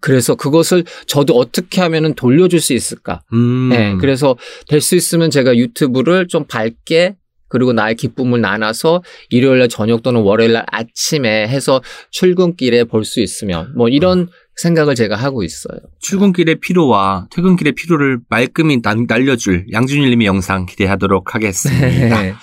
그래서 0.00 0.36
그것을 0.36 0.84
저도 1.06 1.34
어떻게 1.34 1.80
하면은 1.80 2.14
돌려줄 2.14 2.60
수 2.60 2.72
있을까? 2.72 3.22
음. 3.32 3.68
네, 3.70 3.96
그래서 4.00 4.36
될 4.68 4.80
수 4.80 4.94
있으면 4.94 5.30
제가 5.30 5.56
유튜브를 5.56 6.28
좀 6.28 6.44
밝게 6.46 7.16
그리고 7.50 7.72
나의 7.72 7.96
기쁨을 7.96 8.40
나눠서 8.40 9.02
일요일 9.30 9.58
날 9.60 9.68
저녁 9.68 10.02
또는 10.02 10.20
월요일 10.20 10.52
날 10.52 10.64
아침에 10.70 11.48
해서 11.48 11.82
출근길에 12.10 12.84
볼 12.84 13.04
수 13.04 13.20
있으면 13.20 13.72
뭐 13.74 13.88
이런 13.88 14.28
생각을 14.56 14.94
제가 14.94 15.16
하고 15.16 15.42
있어요. 15.42 15.78
출근길의 16.00 16.56
피로와 16.60 17.26
퇴근길의 17.30 17.72
피로를 17.72 18.18
말끔히 18.28 18.82
남- 18.82 19.06
날려줄 19.08 19.66
양준일 19.72 20.10
님의 20.10 20.26
영상 20.26 20.66
기대하도록 20.66 21.34
하겠습니다. 21.34 22.38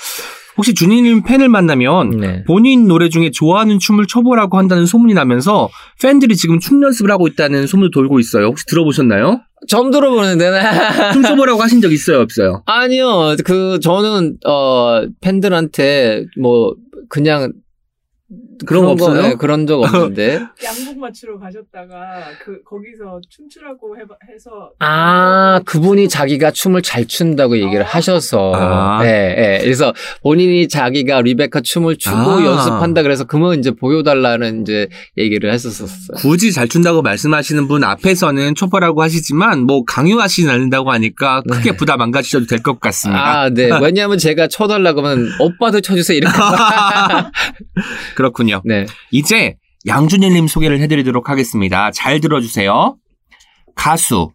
네. 0.56 0.58
혹시 0.58 0.74
준이님 0.74 1.24
팬을 1.24 1.50
만나면 1.50 2.10
네. 2.12 2.44
본인 2.46 2.88
노래 2.88 3.10
중에 3.10 3.32
좋아하는 3.32 3.78
춤을 3.80 4.08
춰보라고 4.08 4.58
한다는 4.58 4.86
소문이 4.86 5.14
나면서 5.14 5.70
팬들이 6.02 6.36
지금 6.36 6.60
춤 6.60 6.82
연습을 6.82 7.12
하고 7.12 7.28
있다는 7.28 7.68
소문도 7.68 7.92
돌고 7.92 8.20
있어요. 8.20 8.46
혹시 8.48 8.66
들어보셨나요? 8.68 9.42
처음 9.68 9.92
들어보는데. 9.92 10.52
춤 11.14 11.24
춰보라고 11.24 11.62
하신 11.62 11.82
적 11.82 11.92
있어요, 11.92 12.22
없어요? 12.22 12.64
아니요. 12.66 13.36
그 13.44 13.80
저는 13.82 14.38
어 14.46 15.04
팬들한테 15.22 16.26
뭐 16.40 16.74
그냥 17.10 17.52
그런 18.66 18.84
거 18.86 18.92
없어요? 18.92 19.22
네, 19.22 19.36
그런 19.36 19.66
적 19.68 19.82
없는데. 19.82 20.42
양복 20.64 21.00
맞추러 21.00 21.40
가셨다가 21.40 21.96
그 22.44 22.62
거기서 22.64 23.20
춤추라고 23.30 23.98
해봐, 23.98 24.16
해서 24.34 24.72
아, 24.80 25.60
그분이 25.66 26.10
자기가 26.10 26.52
춤을 26.52 26.82
잘 26.82 27.06
춘다고 27.08 27.58
얘기를 27.58 27.82
어. 27.82 27.86
하셔서. 27.88 28.54
아. 28.56 29.00
예, 29.06 29.08
예. 29.38 29.64
그래서 29.64 29.94
본인이 30.22 30.68
자기가 30.68 31.22
리베카 31.22 31.62
춤을 31.62 31.98
추고 31.98 32.16
아. 32.18 32.46
연습한다 32.46 33.02
그래서 33.04 33.24
그러면 33.26 33.60
이제 33.60 33.72
보여달라는 33.72 34.62
이제 34.62 34.88
얘기를 35.18 35.52
했었었어요. 35.52 36.18
굳이 36.18 36.52
잘 36.52 36.68
춘다고 36.68 37.02
말씀하시는 37.02 37.68
분 37.68 37.84
앞에서는 37.84 38.56
춰보라고 38.56 39.02
하시지만 39.02 39.62
뭐 39.62 39.84
강요하시진 39.86 40.50
않는다고 40.50 40.92
하니까 40.92 41.42
크게 41.50 41.72
네. 41.72 41.78
부담 41.78 42.02
안 42.02 42.12
가지셔도 42.12 42.46
될 42.46 42.60
것 42.66 42.80
같습니다. 42.80 43.42
아, 43.42 43.50
네. 43.50 43.70
왜냐하면 43.82 44.18
제가 44.18 44.48
쳐달라고 44.48 45.02
하면 45.06 45.30
오빠도 45.40 45.82
쳐주세요. 45.82 46.18
이렇게. 46.18 46.36
그렇군요. 48.16 48.45
네. 48.66 48.86
이제 49.12 49.58
양준일님 49.88 50.48
소개를 50.48 50.80
해드리도록 50.82 51.30
하겠습니다. 51.30 51.92
잘 51.92 52.20
들어주세요. 52.20 52.98
가수, 53.76 54.32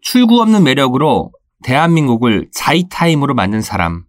출구 0.00 0.40
없는 0.40 0.64
매력으로 0.64 1.32
대한민국을 1.62 2.48
자이타임으로 2.52 3.34
만든 3.34 3.60
사람. 3.62 4.04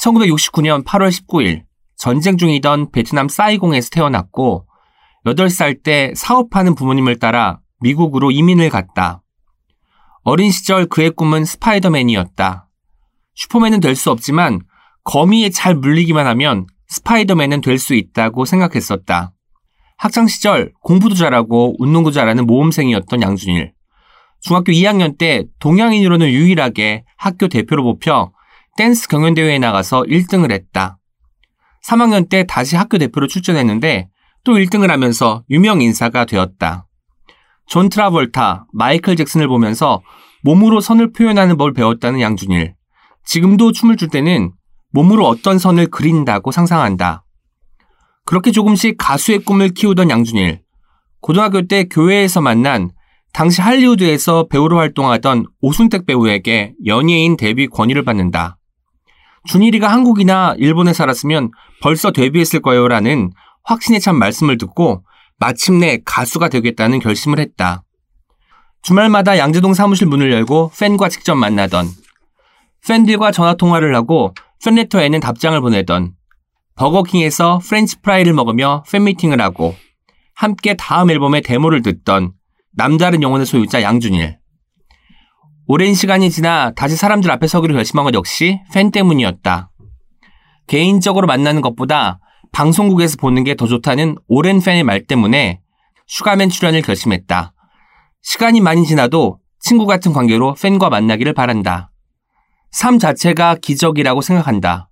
1969년 0.00 0.84
8월 0.84 1.10
19일 1.10 1.62
전쟁 1.96 2.36
중이던 2.36 2.90
베트남 2.90 3.28
사이공에서 3.28 3.90
태어났고 3.90 4.66
8살 5.24 5.82
때 5.82 6.12
사업하는 6.16 6.74
부모님을 6.74 7.18
따라 7.18 7.60
미국으로 7.80 8.30
이민을 8.30 8.68
갔다. 8.70 9.22
어린 10.22 10.50
시절 10.50 10.86
그의 10.86 11.10
꿈은 11.10 11.44
스파이더맨이었다. 11.44 12.68
슈퍼맨은 13.36 13.80
될 13.80 13.94
수 13.94 14.10
없지만 14.10 14.60
거미에 15.04 15.50
잘 15.50 15.74
물리기만 15.74 16.26
하면 16.26 16.66
스파이더맨은 16.88 17.60
될 17.60 17.78
수 17.78 17.94
있다고 17.94 18.44
생각했었다. 18.44 19.32
학창 19.96 20.26
시절 20.26 20.72
공부도 20.82 21.14
잘하고 21.14 21.76
운동도 21.78 22.10
잘하는 22.10 22.46
모험생이었던 22.46 23.22
양준일. 23.22 23.72
중학교 24.40 24.72
2학년 24.72 25.16
때 25.16 25.44
동양인으로는 25.60 26.28
유일하게 26.28 27.04
학교 27.16 27.48
대표로 27.48 27.82
뽑혀 27.84 28.32
댄스 28.76 29.08
경연대회에 29.08 29.58
나가서 29.58 30.02
1등을 30.02 30.50
했다. 30.50 30.98
3학년 31.86 32.28
때 32.28 32.44
다시 32.46 32.76
학교 32.76 32.98
대표로 32.98 33.26
출전했는데 33.26 34.08
또 34.44 34.54
1등을 34.54 34.88
하면서 34.88 35.42
유명 35.50 35.80
인사가 35.80 36.24
되었다. 36.24 36.86
존 37.66 37.88
트라볼타, 37.88 38.66
마이클 38.72 39.16
잭슨을 39.16 39.48
보면서 39.48 40.02
몸으로 40.42 40.80
선을 40.80 41.12
표현하는 41.12 41.56
법을 41.56 41.72
배웠다는 41.72 42.20
양준일. 42.20 42.74
지금도 43.24 43.72
춤을 43.72 43.96
출 43.96 44.08
때는 44.08 44.52
몸으로 44.94 45.26
어떤 45.26 45.58
선을 45.58 45.88
그린다고 45.88 46.52
상상한다. 46.52 47.24
그렇게 48.24 48.52
조금씩 48.52 48.94
가수의 48.96 49.40
꿈을 49.40 49.70
키우던 49.70 50.08
양준일. 50.08 50.60
고등학교 51.20 51.66
때 51.66 51.84
교회에서 51.84 52.40
만난 52.40 52.92
당시 53.32 53.60
할리우드에서 53.60 54.46
배우로 54.48 54.78
활동하던 54.78 55.46
오순택 55.60 56.06
배우에게 56.06 56.74
연예인 56.86 57.36
데뷔 57.36 57.66
권유를 57.66 58.04
받는다. 58.04 58.56
준일이가 59.48 59.88
한국이나 59.88 60.54
일본에 60.58 60.92
살았으면 60.92 61.50
벌써 61.82 62.12
데뷔했을 62.12 62.62
거예요 62.62 62.86
라는 62.86 63.32
확신에 63.64 63.98
찬 63.98 64.16
말씀을 64.16 64.58
듣고 64.58 65.02
마침내 65.40 65.98
가수가 66.04 66.50
되겠다는 66.50 67.00
결심을 67.00 67.40
했다. 67.40 67.82
주말마다 68.82 69.38
양재동 69.38 69.74
사무실 69.74 70.06
문을 70.06 70.30
열고 70.30 70.70
팬과 70.78 71.08
직접 71.08 71.34
만나던 71.34 71.88
팬들과 72.86 73.32
전화 73.32 73.54
통화를 73.54 73.96
하고 73.96 74.34
팬레터에는 74.62 75.20
답장을 75.20 75.58
보내던 75.60 76.14
버거킹에서 76.76 77.60
프렌치 77.62 78.00
프라이를 78.00 78.32
먹으며 78.32 78.82
팬미팅을 78.90 79.40
하고 79.40 79.74
함께 80.34 80.74
다음 80.74 81.10
앨범의 81.10 81.42
데모를 81.42 81.82
듣던 81.82 82.32
남다른 82.76 83.22
영혼의 83.22 83.46
소유자 83.46 83.82
양준일. 83.82 84.38
오랜 85.66 85.94
시간이 85.94 86.30
지나 86.30 86.72
다시 86.72 86.96
사람들 86.96 87.30
앞에 87.30 87.46
서기로 87.46 87.74
결심한 87.74 88.04
것 88.04 88.12
역시 88.14 88.60
팬 88.72 88.90
때문이었다. 88.90 89.70
개인적으로 90.66 91.26
만나는 91.26 91.60
것보다 91.60 92.18
방송국에서 92.52 93.16
보는 93.18 93.44
게 93.44 93.54
더 93.54 93.66
좋다는 93.66 94.16
오랜 94.28 94.60
팬의 94.60 94.82
말 94.84 95.04
때문에 95.06 95.60
슈가맨 96.06 96.50
출연을 96.50 96.82
결심했다. 96.82 97.54
시간이 98.22 98.60
많이 98.60 98.86
지나도 98.86 99.38
친구 99.60 99.86
같은 99.86 100.12
관계로 100.12 100.54
팬과 100.54 100.90
만나기를 100.90 101.32
바란다. 101.32 101.90
삶 102.74 102.98
자체가 102.98 103.54
기적이라고 103.62 104.20
생각한다. 104.20 104.90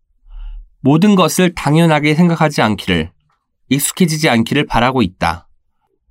모든 0.83 1.16
것을 1.16 1.53
당연하게 1.53 2.14
생각하지 2.14 2.62
않기를, 2.62 3.11
익숙해지지 3.71 4.29
않기를 4.29 4.66
바라고 4.66 5.03
있다. 5.03 5.49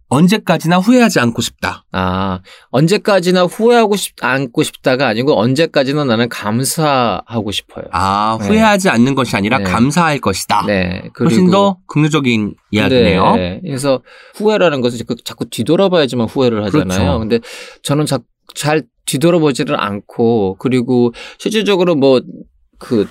언제까지나 0.10 0.80
후회하지 0.80 1.22
않고 1.22 1.42
싶다. 1.42 1.86
아, 1.94 2.42
언제까지나 2.72 3.44
후회하고 3.44 3.96
싶, 3.96 4.16
않고 4.22 4.64
싶다가 4.64 5.08
아니고 5.08 5.40
언제까지나 5.40 6.04
나는 6.04 6.28
감사하고 6.28 7.52
싶어요. 7.52 7.86
아, 7.94 8.38
네. 8.42 8.48
후회하지 8.48 8.90
않는 8.90 9.16
것이 9.16 9.38
아니라 9.38 9.60
네. 9.60 9.64
감사할 9.64 10.20
것이다. 10.20 10.66
네. 10.68 11.04
훨씬 11.18 11.50
더 11.50 11.78
긍정적인 11.88 12.56
이야기네요. 12.72 13.36
네. 13.38 13.62
그래서 13.64 14.02
후회라는 14.36 14.82
것은 14.82 14.98
자꾸, 14.98 15.16
자꾸 15.24 15.46
뒤돌아봐야지만 15.50 16.28
후회를 16.28 16.66
하잖아요. 16.66 17.00
그렇죠. 17.00 17.20
근데 17.20 17.40
저는 17.82 18.06
자, 18.06 18.20
잘 18.56 18.84
뒤돌아보지를 19.06 19.80
않고 19.80 20.58
그리고 20.60 21.14
실질적으로 21.38 21.96
뭐그 21.96 23.08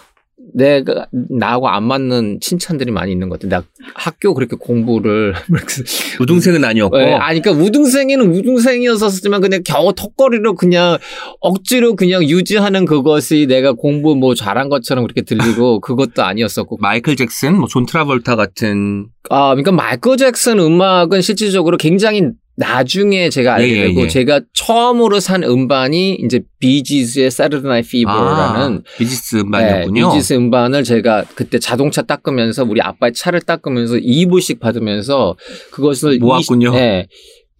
내가 0.55 1.07
나하고 1.12 1.68
안 1.68 1.85
맞는 1.85 2.38
칭찬들이 2.40 2.90
많이 2.90 3.12
있는 3.12 3.29
것 3.29 3.38
같아요. 3.38 3.61
나 3.61 3.66
학교 3.94 4.35
그렇게 4.35 4.57
공부를 4.59 5.35
우등생은 6.20 6.64
아니었고. 6.64 6.96
네, 6.96 7.12
아니, 7.12 7.40
그러니까 7.40 7.64
우등생에는 7.64 8.35
우등생이었었지만 8.35 9.42
그냥 9.42 9.62
겨우 9.64 9.92
턱걸이로 9.94 10.55
그냥 10.55 10.98
억지로 11.40 11.94
그냥 11.94 12.24
유지하는 12.24 12.85
그것이 12.85 13.46
내가 13.48 13.72
공부 13.72 14.16
뭐 14.16 14.35
잘한 14.35 14.68
것처럼 14.70 15.05
그렇게 15.05 15.22
들리고 15.22 15.81
그것도 15.83 16.22
아니었었고. 16.22 16.79
마이클 16.81 17.16
잭슨, 17.16 17.57
뭐 17.57 17.68
존 17.68 17.87
트라볼타 17.87 18.35
같은 18.35 19.07
아, 19.29 19.50
그러니까 19.50 19.70
마이클 19.72 20.16
잭슨 20.16 20.59
음악은 20.59 21.20
실질적으로 21.20 21.76
굉장히 21.76 22.31
나중에 22.61 23.31
제가 23.31 23.55
알게 23.55 23.73
예, 23.73 23.77
예, 23.79 23.87
되고 23.88 24.03
예. 24.03 24.09
제가 24.09 24.40
처음으로 24.53 25.18
산 25.18 25.42
음반이 25.42 26.16
이제 26.23 26.40
비지스의 26.59 27.27
Saturday 27.29 27.64
Night 27.64 27.88
Fever라는 27.88 28.77
아, 28.77 28.83
비지스 28.99 29.37
음반이었군요. 29.38 30.09
네, 30.09 30.14
비지스 30.14 30.35
음반을 30.35 30.85
제가 30.85 31.25
그때 31.35 31.59
자동차 31.59 32.03
닦으면서 32.03 32.64
우리 32.64 32.83
아빠의 32.83 33.14
차를 33.14 33.40
닦으면서 33.40 33.94
2부씩 33.96 34.61
받으면서 34.61 35.37
그것을 35.70 36.18
모았군요. 36.18 36.70
이십- 36.70 36.75
네, 36.75 37.07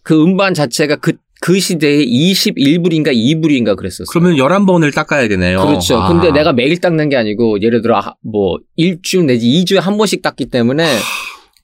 그 0.03 0.23
음반 0.23 0.53
자체가 0.53 0.97
그, 0.97 1.15
그 1.41 1.59
시대에 1.59 2.05
21불인가 2.05 3.15
2불인가 3.15 3.77
그랬었어요. 3.77 4.05
그러면 4.11 4.37
11번을 4.37 4.95
닦아야 4.95 5.27
되네요. 5.29 5.65
그렇죠. 5.67 5.97
아. 5.97 6.09
근데 6.09 6.31
내가 6.31 6.53
매일 6.53 6.79
닦는 6.79 7.09
게 7.09 7.17
아니고 7.17 7.63
예를 7.63 7.81
들어 7.81 7.99
하- 7.99 8.15
뭐 8.23 8.59
일주 8.77 9.23
내지 9.23 9.47
2주에 9.47 9.81
한 9.81 9.97
번씩 9.97 10.21
닦기 10.21 10.51
때문에 10.51 10.85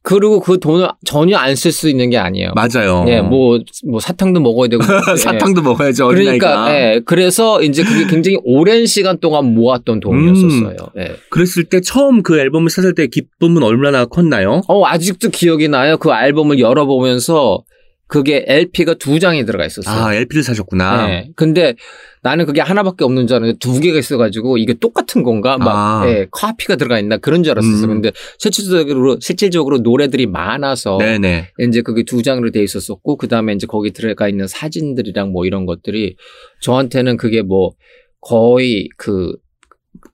그리고 0.06 0.38
그 0.38 0.60
돈을 0.60 0.88
전혀 1.04 1.36
안 1.36 1.56
쓸 1.56 1.72
수 1.72 1.88
있는 1.88 2.10
게 2.10 2.16
아니에요. 2.16 2.52
맞아요. 2.54 3.04
예, 3.08 3.20
뭐, 3.20 3.58
뭐 3.88 3.98
사탕도 3.98 4.38
먹어야 4.40 4.68
되고. 4.68 4.84
예. 5.12 5.16
사탕도 5.16 5.62
먹어야죠. 5.62 6.06
그러니까, 6.06 6.62
어린아이가. 6.64 6.74
예. 6.94 7.00
그래서 7.04 7.60
이제 7.60 7.82
그게 7.82 8.06
굉장히 8.06 8.38
오랜 8.44 8.86
시간 8.86 9.18
동안 9.18 9.52
모았던 9.54 9.98
돈이었었어요. 9.98 10.76
음. 10.96 11.00
예. 11.00 11.16
그랬을 11.30 11.64
때 11.64 11.80
처음 11.80 12.22
그 12.22 12.38
앨범을 12.38 12.70
샀을 12.70 12.94
때 12.94 13.08
기쁨은 13.08 13.64
얼마나 13.64 14.04
컸나요? 14.04 14.60
어, 14.68 14.86
아직도 14.86 15.30
기억이 15.30 15.66
나요. 15.68 15.96
그 15.96 16.10
앨범을 16.12 16.60
열어보면서 16.60 17.64
그게 18.08 18.44
LP가 18.46 18.94
두 18.94 19.18
장이 19.18 19.44
들어가 19.44 19.66
있었어요. 19.66 20.04
아, 20.04 20.14
LP를 20.14 20.44
사셨구나. 20.44 21.06
네. 21.08 21.30
근데 21.34 21.74
나는 22.22 22.46
그게 22.46 22.60
하나밖에 22.60 23.04
없는 23.04 23.26
줄 23.26 23.36
알았는데 23.36 23.58
두 23.58 23.80
개가 23.80 23.98
있어가지고 23.98 24.58
이게 24.58 24.74
똑같은 24.74 25.24
건가? 25.24 25.58
막, 25.58 26.02
아. 26.02 26.08
예, 26.08 26.26
카피가 26.30 26.76
들어가 26.76 27.00
있나? 27.00 27.16
그런 27.16 27.42
줄 27.42 27.52
알았었어요. 27.52 27.84
음. 27.84 27.88
근데 27.88 28.12
실질적으로, 28.38 29.18
실질적으로 29.20 29.78
노래들이 29.78 30.26
많아서 30.26 30.98
네네. 30.98 31.50
이제 31.60 31.82
그게 31.82 32.04
두 32.04 32.22
장으로 32.22 32.52
돼 32.52 32.62
있었었고, 32.62 33.16
그 33.16 33.26
다음에 33.26 33.52
이제 33.54 33.66
거기 33.66 33.92
들어가 33.92 34.28
있는 34.28 34.46
사진들이랑 34.46 35.32
뭐 35.32 35.44
이런 35.44 35.66
것들이 35.66 36.16
저한테는 36.60 37.16
그게 37.16 37.42
뭐 37.42 37.72
거의 38.20 38.88
그, 38.96 39.34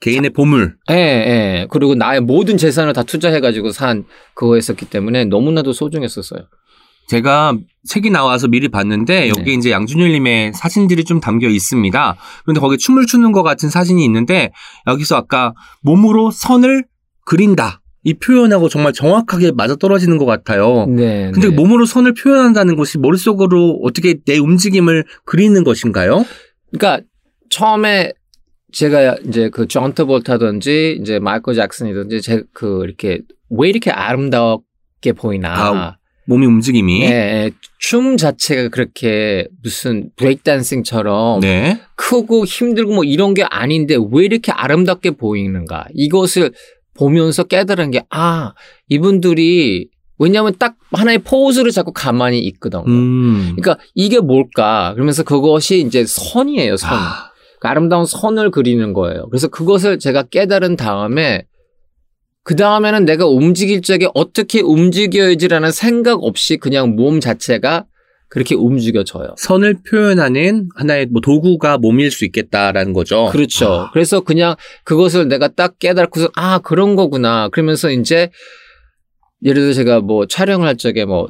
개인의 0.01 0.31
보물. 0.31 0.77
예, 0.91 0.95
예. 0.95 1.67
그리고 1.71 1.95
나의 1.95 2.21
모든 2.21 2.57
재산을 2.57 2.93
다 2.93 3.03
투자해가지고 3.03 3.71
산 3.73 4.05
그거였었기 4.35 4.87
때문에 4.87 5.27
너무나도 5.27 5.73
소중했었어요. 5.73 6.47
제가 7.09 7.57
책이 7.89 8.11
나와서 8.11 8.49
미리 8.49 8.69
봤는데 8.69 9.29
여기 9.29 9.43
네. 9.45 9.53
이제 9.55 9.71
양준일님의 9.71 10.53
사진들이 10.55 11.05
좀 11.05 11.21
담겨 11.21 11.49
있습니다. 11.49 12.17
그런데 12.45 12.61
거기 12.61 12.79
춤을 12.79 13.07
추는 13.07 13.33
것 13.33 13.43
같은 13.43 13.69
사진이 13.71 14.05
있는데 14.05 14.53
여기서 14.87 15.17
아까 15.17 15.53
몸으로 15.83 16.31
선을 16.31 16.85
그린다. 17.25 17.81
이 18.05 18.15
표현하고 18.15 18.69
정말 18.69 18.93
정확하게 18.93 19.53
맞아 19.53 19.77
떨어지는 19.77 20.19
것 20.19 20.25
같아요. 20.27 20.87
네. 20.87 21.31
근데 21.33 21.49
네. 21.51 21.55
몸으로 21.55 21.87
선을 21.87 22.15
표현한다는 22.15 22.77
것이 22.77 22.99
머릿속으로 22.99 23.81
어떻게 23.85 24.17
내 24.27 24.39
움직임을 24.39 25.05
그리는 25.25 25.63
것인가요? 25.63 26.25
그러니까 26.73 27.05
처음에 27.51 28.13
제가 28.73 29.17
이제 29.29 29.51
그존 29.51 29.93
트볼타든지 29.93 30.99
이제 31.01 31.19
마이클 31.19 31.55
잭슨이든지 31.55 32.23
제 32.23 32.43
그 32.55 32.83
이렇게 32.85 33.21
왜 33.51 33.69
이렇게 33.69 33.91
아름답게 33.91 35.13
보이나. 35.17 35.53
아, 35.55 35.97
몸의 36.27 36.47
움직임이. 36.47 37.03
예, 37.03 37.07
예. 37.07 37.51
춤 37.79 38.17
자체가 38.17 38.69
그렇게 38.69 39.47
무슨 39.63 40.11
브레이크 40.17 40.43
댄싱처럼 40.43 41.41
네. 41.41 41.81
크고 41.97 42.45
힘들고 42.45 42.95
뭐 42.95 43.05
이런 43.05 43.35
게 43.35 43.43
아닌데 43.43 43.97
왜 44.11 44.25
이렇게 44.25 44.53
아름답게 44.53 45.13
보이는가. 45.13 45.87
이것을 45.95 46.53
보면서 46.95 47.45
깨달은 47.45 47.91
게, 47.91 48.05
아, 48.11 48.53
이분들이 48.89 49.89
왜냐하면 50.19 50.55
딱 50.59 50.77
하나의 50.93 51.19
포즈를 51.19 51.73
자꾸 51.73 51.93
가만히 51.93 52.39
있거든요. 52.41 52.85
음. 52.87 53.57
그러니까 53.57 53.83
이게 53.95 54.21
뭘까? 54.21 54.93
그러면서 54.95 55.25
그것이 55.25 55.81
이제 55.81 56.05
선이에요, 56.07 56.77
선. 56.77 56.93
아, 56.93 57.33
그 57.61 57.69
아름다운 57.69 58.05
선을 58.07 58.51
그리는 58.51 58.93
거예요. 58.93 59.29
그래서 59.31 59.49
그것을 59.49 59.99
제가 59.99 60.25
깨달은 60.25 60.77
다음에 60.77 61.45
그 62.45 62.57
다음에는 62.57 63.05
내가 63.05 63.27
움직일 63.27 63.83
적에 63.83 64.09
어떻게 64.15 64.61
움직여야지라는 64.61 65.71
생각 65.71 66.23
없이 66.25 66.57
그냥 66.57 66.97
몸 66.97 67.21
자체가 67.21 67.85
그렇게 68.29 68.55
움직여져요. 68.55 69.35
선을 69.37 69.77
표현하는 69.89 70.69
하나의 70.75 71.07
뭐 71.07 71.21
도구가 71.21 71.79
몸일 71.79 72.11
수 72.11 72.25
있겠다라는 72.25 72.95
거죠. 72.95 73.27
그렇죠. 73.31 73.89
그래서 73.93 74.21
그냥 74.21 74.57
그것을 74.85 75.29
내가 75.29 75.49
딱 75.49 75.79
깨달고서 75.79 76.31
아 76.35 76.59
그런 76.59 76.97
거구나. 76.97 77.49
그러면서 77.51 77.91
이제 77.91 78.31
예를 79.45 79.63
들어 79.63 79.73
제가 79.75 80.01
뭐 80.01 80.27
촬영을 80.27 80.67
할 80.67 80.77
적에 80.77 81.05
뭐 81.05 81.29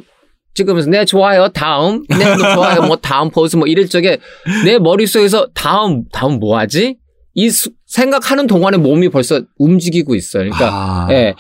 찍으면서 0.54 0.90
네 0.90 1.04
좋아요 1.04 1.48
다음 1.48 2.04
네 2.08 2.36
좋아요 2.54 2.82
뭐 2.82 2.96
다음 2.96 3.30
포즈 3.30 3.56
뭐 3.56 3.66
이럴 3.66 3.88
적에 3.88 4.18
내 4.64 4.78
머릿속에서 4.78 5.48
다음 5.54 6.04
다음 6.12 6.38
뭐 6.38 6.58
하지 6.58 6.98
이 7.34 7.48
수- 7.48 7.70
생각하는 7.92 8.46
동안에 8.46 8.78
몸이 8.78 9.10
벌써 9.10 9.42
움직이고 9.58 10.14
있어요. 10.14 10.44
그러니까 10.44 10.68
아, 10.72 11.08
예. 11.10 11.34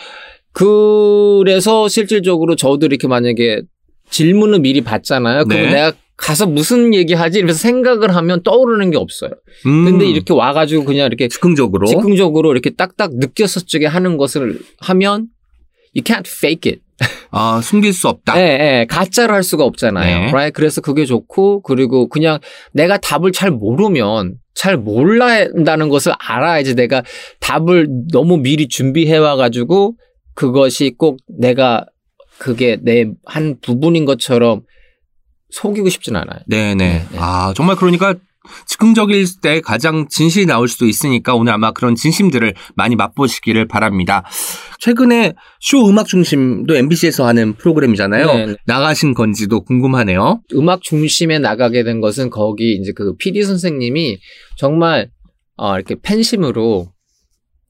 그래서 0.52 1.88
실질적으로 1.88 2.56
저도 2.56 2.84
이렇게 2.84 3.08
만약에 3.08 3.62
질문을 4.10 4.58
미리 4.58 4.82
받잖아요. 4.82 5.46
그럼 5.46 5.62
네. 5.62 5.70
내가 5.70 5.92
가서 6.18 6.46
무슨 6.46 6.92
얘기하지? 6.92 7.38
이러면서 7.38 7.58
생각을 7.58 8.14
하면 8.14 8.42
떠오르는 8.42 8.90
게 8.90 8.98
없어요. 8.98 9.30
음, 9.64 9.84
근데 9.86 10.06
이렇게 10.06 10.34
와가지고 10.34 10.84
그냥 10.84 11.06
이렇게 11.06 11.26
즉흥적으로 11.28 11.86
즉흥적으로 11.86 12.52
이렇게 12.52 12.68
딱딱 12.68 13.14
느꼈을 13.14 13.62
적에 13.66 13.86
하는 13.86 14.18
것을 14.18 14.60
하면 14.80 15.28
you 15.96 16.04
can't 16.04 16.26
fake 16.26 16.70
it. 16.70 16.82
아, 17.30 17.62
숨길 17.62 17.94
수 17.94 18.08
없다. 18.08 18.38
예, 18.38 18.42
예. 18.42 18.86
가짜로 18.90 19.32
할 19.32 19.42
수가 19.42 19.64
없잖아요. 19.64 20.04
네. 20.04 20.26
right? 20.26 20.52
그래서 20.52 20.82
그게 20.82 21.06
좋고 21.06 21.62
그리고 21.62 22.08
그냥 22.08 22.40
내가 22.74 22.98
답을 22.98 23.32
잘 23.32 23.50
모르면 23.50 24.34
잘 24.54 24.76
몰라야 24.76 25.46
한다는 25.54 25.88
것을 25.88 26.12
알아야지 26.18 26.74
내가 26.74 27.02
답을 27.40 27.88
너무 28.10 28.36
미리 28.38 28.68
준비해 28.68 29.16
와 29.16 29.36
가지고 29.36 29.96
그것이 30.34 30.94
꼭 30.96 31.18
내가 31.26 31.86
그게 32.38 32.78
내 32.82 33.06
한 33.24 33.56
부분인 33.60 34.04
것처럼 34.04 34.62
속이고 35.50 35.88
싶진 35.90 36.16
않아요. 36.16 36.40
네네. 36.46 36.74
네. 36.74 37.06
아, 37.18 37.52
정말 37.56 37.76
그러니까 37.76 38.14
즉흥적일 38.66 39.24
때 39.40 39.60
가장 39.60 40.08
진실이 40.08 40.46
나올 40.46 40.68
수도 40.68 40.86
있으니까 40.86 41.34
오늘 41.34 41.52
아마 41.52 41.72
그런 41.72 41.94
진심들을 41.94 42.54
많이 42.74 42.96
맛보시기를 42.96 43.68
바랍니다. 43.68 44.24
최근에 44.80 45.34
쇼 45.60 45.88
음악 45.88 46.06
중심도 46.06 46.74
MBC에서 46.76 47.26
하는 47.26 47.54
프로그램이잖아요. 47.54 48.26
네. 48.26 48.54
나가신 48.66 49.14
건지도 49.14 49.62
궁금하네요. 49.64 50.40
음악 50.54 50.82
중심에 50.82 51.38
나가게 51.38 51.84
된 51.84 52.00
것은 52.00 52.30
거기 52.30 52.74
이제 52.74 52.92
그 52.94 53.14
PD 53.16 53.44
선생님이 53.44 54.18
정말 54.56 55.08
어 55.56 55.76
이렇게 55.76 55.94
팬심으로 56.02 56.88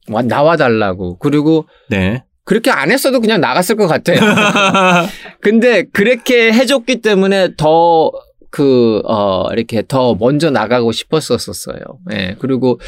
와- 0.09 0.23
나와달라고 0.23 1.19
그리고 1.19 1.67
네. 1.91 2.25
그렇게 2.45 2.71
안 2.71 2.91
했어도 2.91 3.21
그냥 3.21 3.41
나갔을 3.41 3.77
것 3.77 3.87
같아요. 3.87 4.19
근데 5.41 5.85
그렇게 5.93 6.53
해줬기 6.53 7.01
때문에 7.01 7.51
더 7.57 8.11
그, 8.53 9.01
어, 9.07 9.51
이렇게 9.51 9.83
더 9.89 10.15
먼저 10.15 10.51
나가고 10.51 10.93
싶었었어요. 10.93 11.79
예. 12.13 12.37
그리고, 12.39 12.79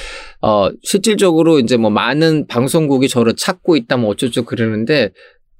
어, 0.42 0.68
실질적으로 0.82 1.58
이제 1.58 1.78
뭐 1.78 1.90
많은 1.90 2.46
방송국이 2.46 3.08
저를 3.08 3.34
찾고 3.34 3.74
있다 3.76 3.96
뭐 3.96 4.10
어쩌고 4.10 4.44
그러는데, 4.44 5.10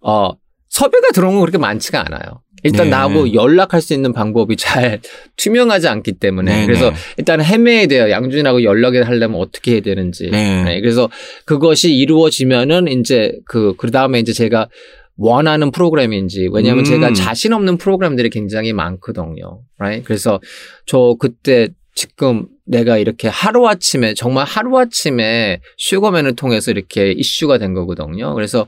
어, 0.02 0.32
섭외가 0.68 1.08
들어온 1.14 1.34
건 1.34 1.40
그렇게 1.40 1.56
많지가 1.56 2.04
않아요. 2.06 2.42
일단 2.64 2.86
네. 2.86 2.90
나하고 2.90 3.32
연락할 3.32 3.80
수 3.80 3.94
있는 3.94 4.12
방법이 4.12 4.56
잘 4.56 5.00
투명하지 5.36 5.88
않기 5.88 6.12
때문에. 6.12 6.52
네네. 6.52 6.66
그래서 6.66 6.92
일단 7.16 7.42
헤매야 7.42 7.86
돼요. 7.86 8.10
양준이라고 8.10 8.62
연락을 8.62 9.06
하려면 9.06 9.40
어떻게 9.40 9.72
해야 9.72 9.80
되는지. 9.80 10.28
네. 10.30 10.64
네, 10.64 10.80
그래서 10.80 11.08
그것이 11.46 11.94
이루어지면은 11.94 12.88
이제 12.88 13.38
그, 13.46 13.74
그 13.76 13.90
다음에 13.90 14.18
이제 14.18 14.32
제가 14.32 14.68
원하는 15.16 15.70
프로그램인지, 15.70 16.48
왜냐하면 16.53 16.83
음. 16.83 16.85
제가 16.85 17.12
자신 17.12 17.53
없는 17.53 17.79
프로그램들이 17.79 18.31
굉장히 18.31 18.72
많거든요. 18.72 19.61
Right? 19.79 20.05
그래서 20.05 20.40
저 20.87 21.16
그때 21.18 21.68
지금 21.94 22.46
내가 22.66 22.96
이렇게 22.98 23.29
하루아침에, 23.29 24.14
정말 24.14 24.44
하루아침에 24.46 25.61
슈거맨을 25.77 26.35
통해서 26.35 26.70
이렇게 26.72 27.12
이슈가 27.12 27.59
된 27.59 27.74
거거든요. 27.74 28.35
그래서 28.35 28.66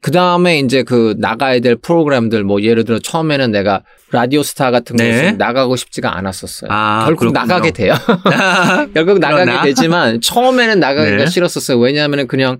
그 0.00 0.10
다음에 0.10 0.58
이제 0.60 0.82
그 0.82 1.14
나가야 1.18 1.60
될 1.60 1.76
프로그램들, 1.76 2.44
뭐 2.44 2.62
예를 2.62 2.84
들어 2.84 2.98
처음에는 2.98 3.50
내가 3.50 3.82
라디오 4.12 4.42
스타 4.42 4.70
같은 4.70 4.96
네. 4.96 5.10
것은 5.10 5.38
나가고 5.38 5.76
싶지가 5.76 6.16
않았었어요. 6.16 6.70
아, 6.70 7.04
결국 7.06 7.20
그렇군요. 7.20 7.40
나가게 7.40 7.70
돼요. 7.72 7.94
결국 8.94 9.18
나가게 9.18 9.44
그러나? 9.44 9.62
되지만 9.62 10.20
처음에는 10.20 10.78
나가기가 10.78 11.16
네. 11.16 11.26
싫었었어요. 11.26 11.78
왜냐하면 11.78 12.26
그냥 12.26 12.58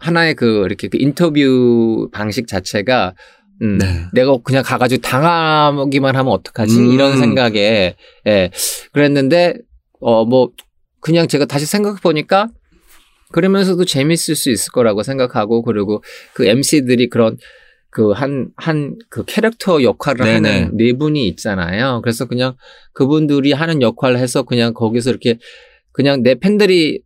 하나의 0.00 0.34
그 0.34 0.64
이렇게 0.66 0.88
그 0.88 0.98
인터뷰 1.00 2.08
방식 2.12 2.46
자체가 2.46 3.14
음, 3.62 3.78
네. 3.78 3.86
내가 4.14 4.38
그냥 4.42 4.62
가가지고 4.64 5.02
당하기만 5.02 6.16
하면 6.16 6.32
어떡하지 6.32 6.78
음. 6.78 6.92
이런 6.92 7.18
생각에 7.18 7.94
예 8.26 8.50
그랬는데 8.92 9.54
어 10.00 10.24
뭐 10.24 10.50
그냥 11.02 11.28
제가 11.28 11.44
다시 11.46 11.66
생각해 11.66 12.00
보니까 12.02 12.48
그러면서도 13.32 13.84
재밌을 13.84 14.34
수 14.34 14.50
있을 14.50 14.72
거라고 14.72 15.02
생각하고 15.02 15.62
그리고 15.62 16.02
그 16.34 16.46
MC들이 16.46 17.08
그런 17.08 17.36
그 17.90 18.12
한 18.12 18.50
한 18.56 18.96
그 19.10 19.24
캐릭터 19.24 19.82
역할을 19.82 20.24
네네. 20.24 20.48
하는 20.48 20.76
네 20.76 20.92
분이 20.92 21.26
있잖아요. 21.28 22.00
그래서 22.02 22.26
그냥 22.26 22.54
그분들이 22.92 23.52
하는 23.52 23.82
역할을 23.82 24.18
해서 24.18 24.42
그냥 24.44 24.72
거기서 24.74 25.10
이렇게 25.10 25.38
그냥 25.92 26.22
내 26.22 26.34
팬들이 26.36 27.02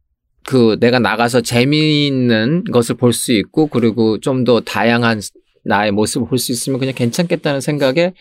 그 0.46 0.76
내가 0.80 0.98
나가서 0.98 1.40
재미있는 1.40 2.64
것을 2.72 2.96
볼 2.96 3.12
수 3.12 3.32
있고 3.32 3.66
그리고 3.68 4.18
좀 4.20 4.44
더 4.44 4.60
다양한 4.60 5.20
나의 5.64 5.92
모습을 5.92 6.28
볼 6.28 6.38
수 6.38 6.52
있으면 6.52 6.78
그냥 6.78 6.94
괜찮겠다는 6.94 7.60
생각에 7.60 8.12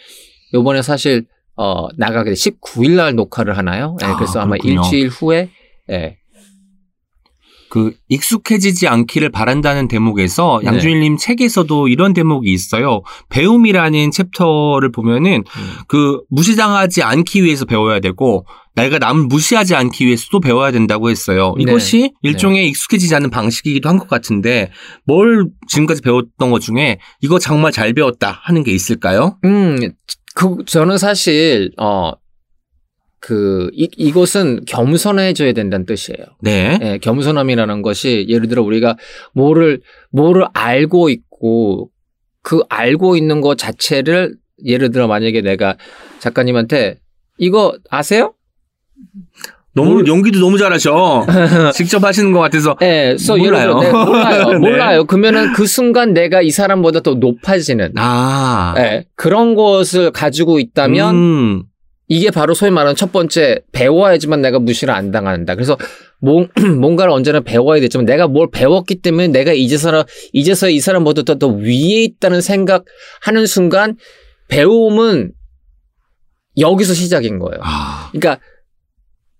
요번에 0.54 0.82
사실 0.82 1.26
어 1.56 1.88
나가게 1.98 2.32
돼 2.32 2.36
19일 2.36 2.92
날 2.96 3.16
녹화를 3.16 3.58
하나요? 3.58 3.98
예, 4.02 4.06
아, 4.06 4.16
그래서 4.16 4.40
아마 4.40 4.56
그렇군요. 4.58 4.82
일주일 4.82 5.08
후에 5.10 5.50
예. 5.92 6.18
그 7.70 7.92
익숙해지지 8.08 8.88
않기를 8.88 9.30
바란다는 9.30 9.88
대목에서 9.88 10.60
네. 10.62 10.68
양준일님 10.68 11.18
책에서도 11.18 11.88
이런 11.88 12.14
대목이 12.14 12.52
있어요. 12.54 13.02
배움이라는 13.30 14.12
챕터를 14.12 14.92
보면은 14.92 15.38
음. 15.38 15.70
그 15.88 16.22
무시당하지 16.30 17.02
않기 17.02 17.44
위해서 17.44 17.66
배워야 17.66 18.00
되고 18.00 18.46
내가 18.76 18.98
남을 19.00 19.26
무시하지 19.28 19.76
않기 19.76 20.06
위해서 20.06 20.28
또 20.32 20.40
배워야 20.40 20.72
된다고 20.72 21.10
했어요. 21.10 21.54
네. 21.58 21.64
이것이 21.64 22.12
일종의 22.22 22.68
익숙해지지 22.70 23.14
않는 23.16 23.30
방식이기도 23.30 23.88
한 23.90 23.98
것 24.00 24.08
같은데 24.08 24.72
뭘 25.06 25.46
지금까지 25.68 26.02
배웠던 26.02 26.50
것 26.52 26.60
중에 26.60 26.98
이거 27.22 27.38
정말 27.40 27.72
잘 27.72 27.94
배웠다 27.94 28.40
하는 28.44 28.64
게 28.64 28.72
있을까요? 28.72 29.38
음, 29.46 29.78
그, 30.36 30.58
저는 30.66 30.98
사실, 30.98 31.72
어, 31.78 32.14
그, 33.20 33.70
이, 33.74 33.88
이것은 33.96 34.66
겸손해져야 34.66 35.54
된다는 35.54 35.86
뜻이에요. 35.86 36.26
네. 36.42 36.78
예, 36.82 36.98
겸손함이라는 36.98 37.82
것이 37.84 38.26
예를 38.28 38.48
들어 38.50 38.64
우리가 38.64 38.98
뭐를, 39.34 39.82
뭐를 40.12 40.46
알고 40.54 41.10
있고 41.10 41.90
그 42.42 42.62
알고 42.68 43.16
있는 43.16 43.40
것 43.40 43.58
자체를 43.58 44.36
예를 44.66 44.92
들어 44.92 45.08
만약에 45.08 45.42
내가 45.42 45.78
작가님한테 46.20 47.00
이거 47.38 47.78
아세요? 47.90 48.34
너무 49.76 49.94
뭘- 49.94 50.08
연기도 50.08 50.39
너무 50.39 50.58
잘하셔. 50.58 51.26
직접 51.74 52.04
하시는 52.04 52.32
것 52.32 52.39
같아서. 52.39 52.76
예를 52.82 53.18
몰라요. 53.38 53.80
내가 53.80 54.06
몰라요. 54.06 54.48
네. 54.54 54.58
몰라요. 54.60 55.06
그러면은 55.06 55.54
그 55.54 55.66
순간 55.66 56.13
내가 56.13 56.42
이 56.42 56.52
사람보다 56.52 57.00
더 57.00 57.16
높아지는 57.16 57.94
아. 57.98 58.76
예, 58.78 59.06
그런 59.16 59.56
것을 59.56 60.12
가지고 60.12 60.60
있다면 60.60 61.16
음. 61.16 61.63
이게 62.08 62.30
바로 62.30 62.54
소위 62.54 62.70
말하는 62.70 62.96
첫 62.96 63.12
번째 63.12 63.62
배워야지만 63.72 64.42
내가 64.42 64.60
무시를 64.60 64.94
안 64.94 65.10
당한다. 65.10 65.56
그래서 65.56 65.76
뭔, 66.22 66.50
뭔가를 66.80 67.12
언제나 67.12 67.39
배워야 67.39 67.82
되지만 67.82 68.06
내가 68.06 68.28
뭘 68.28 68.50
배웠기 68.52 69.02
때문에 69.02 69.30
내가 69.30 69.54
이제서야 69.54 70.06
이제서 70.34 70.70
이 70.70 70.80
사람보다 70.80 71.24
더, 71.24 71.39
더 71.39 71.48
위에 71.48 72.04
있다는 72.04 72.42
생각하는 72.42 73.48
순간 73.48 73.96
배움은 74.50 75.32
여기서 76.60 76.94
시작인 76.94 77.39
거예요. 77.39 77.60
아. 77.63 78.10
그러니까 78.12 78.39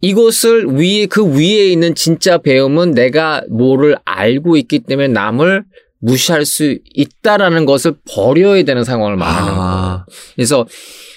이것을 0.04 0.66
위에 0.66 1.06
그 1.06 1.26
위에 1.26 1.72
있는 1.72 1.96
진짜 1.96 2.38
배움은 2.38 2.92
내가 2.92 3.42
뭐를 3.50 3.96
알고 4.04 4.58
있기 4.58 4.80
때문에 4.80 5.08
남을 5.08 5.64
무시할 6.00 6.46
수 6.46 6.78
있다라는 6.94 7.66
것을 7.66 7.96
버려야 8.14 8.64
되는 8.64 8.84
상황을 8.84 9.16
말하는 9.16 9.54
거예요. 9.54 9.62
아. 9.62 10.06
그래서 10.36 10.68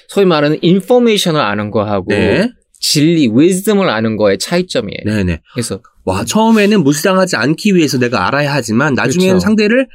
소위 0.06 0.24
말하는 0.24 0.58
인포메이션을 0.62 1.40
아는 1.40 1.72
거하고 1.72 2.06
네. 2.10 2.48
진리, 2.78 3.26
wisdom을 3.26 3.90
아는 3.90 4.16
거의 4.16 4.38
차이점이에요. 4.38 5.02
네네. 5.04 5.40
그래서 5.52 5.80
와, 6.04 6.24
처음에는 6.24 6.84
무시당하지 6.84 7.34
않기 7.34 7.74
위해서 7.74 7.98
내가 7.98 8.28
알아야 8.28 8.54
하지만 8.54 8.94
나중에는 8.94 9.32
그렇죠. 9.32 9.40
상대를 9.44 9.88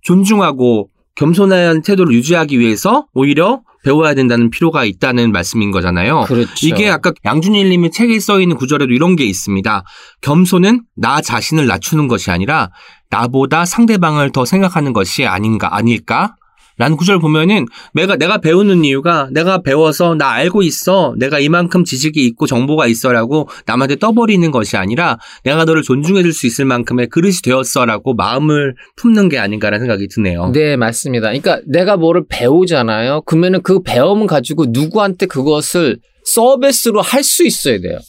존중하고 0.00 0.88
겸손한 1.14 1.82
태도를 1.82 2.12
유지하기 2.12 2.58
위해서 2.58 3.06
오히려 3.14 3.62
배워야 3.84 4.14
된다는 4.14 4.50
필요가 4.50 4.84
있다는 4.84 5.32
말씀인 5.32 5.70
거잖아요. 5.70 6.22
그렇죠. 6.26 6.66
이게 6.66 6.88
아까 6.88 7.12
양준일 7.24 7.68
님의 7.68 7.90
책에 7.90 8.18
써 8.20 8.40
있는 8.40 8.56
구절에도 8.56 8.92
이런 8.92 9.16
게 9.16 9.24
있습니다. 9.24 9.84
겸손은 10.20 10.82
나 10.96 11.20
자신을 11.20 11.66
낮추는 11.66 12.08
것이 12.08 12.30
아니라 12.30 12.70
나보다 13.10 13.64
상대방을 13.64 14.30
더 14.32 14.44
생각하는 14.44 14.92
것이 14.92 15.26
아닌가 15.26 15.76
아닐까? 15.76 16.36
라는 16.82 16.96
구절 16.96 17.20
보면은 17.20 17.66
내가 17.94 18.16
내가 18.16 18.38
배우는 18.38 18.84
이유가 18.84 19.28
내가 19.30 19.62
배워서 19.62 20.16
나 20.16 20.32
알고 20.32 20.64
있어 20.64 21.14
내가 21.16 21.38
이만큼 21.38 21.84
지식이 21.84 22.26
있고 22.26 22.48
정보가 22.48 22.88
있어라고 22.88 23.48
남한테 23.66 23.96
떠버리는 23.96 24.50
것이 24.50 24.76
아니라 24.76 25.16
내가 25.44 25.64
너를 25.64 25.82
존중해줄 25.82 26.32
수 26.32 26.48
있을 26.48 26.64
만큼의 26.64 27.06
그릇이 27.06 27.34
되었어라고 27.44 28.14
마음을 28.14 28.74
품는 28.96 29.28
게 29.28 29.38
아닌가라는 29.38 29.78
생각이 29.78 30.08
드네요. 30.08 30.50
네, 30.52 30.76
맞습니다. 30.76 31.28
그러니까 31.28 31.60
내가 31.68 31.96
뭐를 31.96 32.24
배우잖아요. 32.28 33.22
그러면은 33.26 33.62
그 33.62 33.80
배움 33.84 34.26
가지고 34.26 34.66
누구한테 34.70 35.26
그것을 35.26 35.98
서비스로 36.24 37.00
할 37.00 37.22
수 37.22 37.46
있어야 37.46 37.78
돼요. 37.78 38.00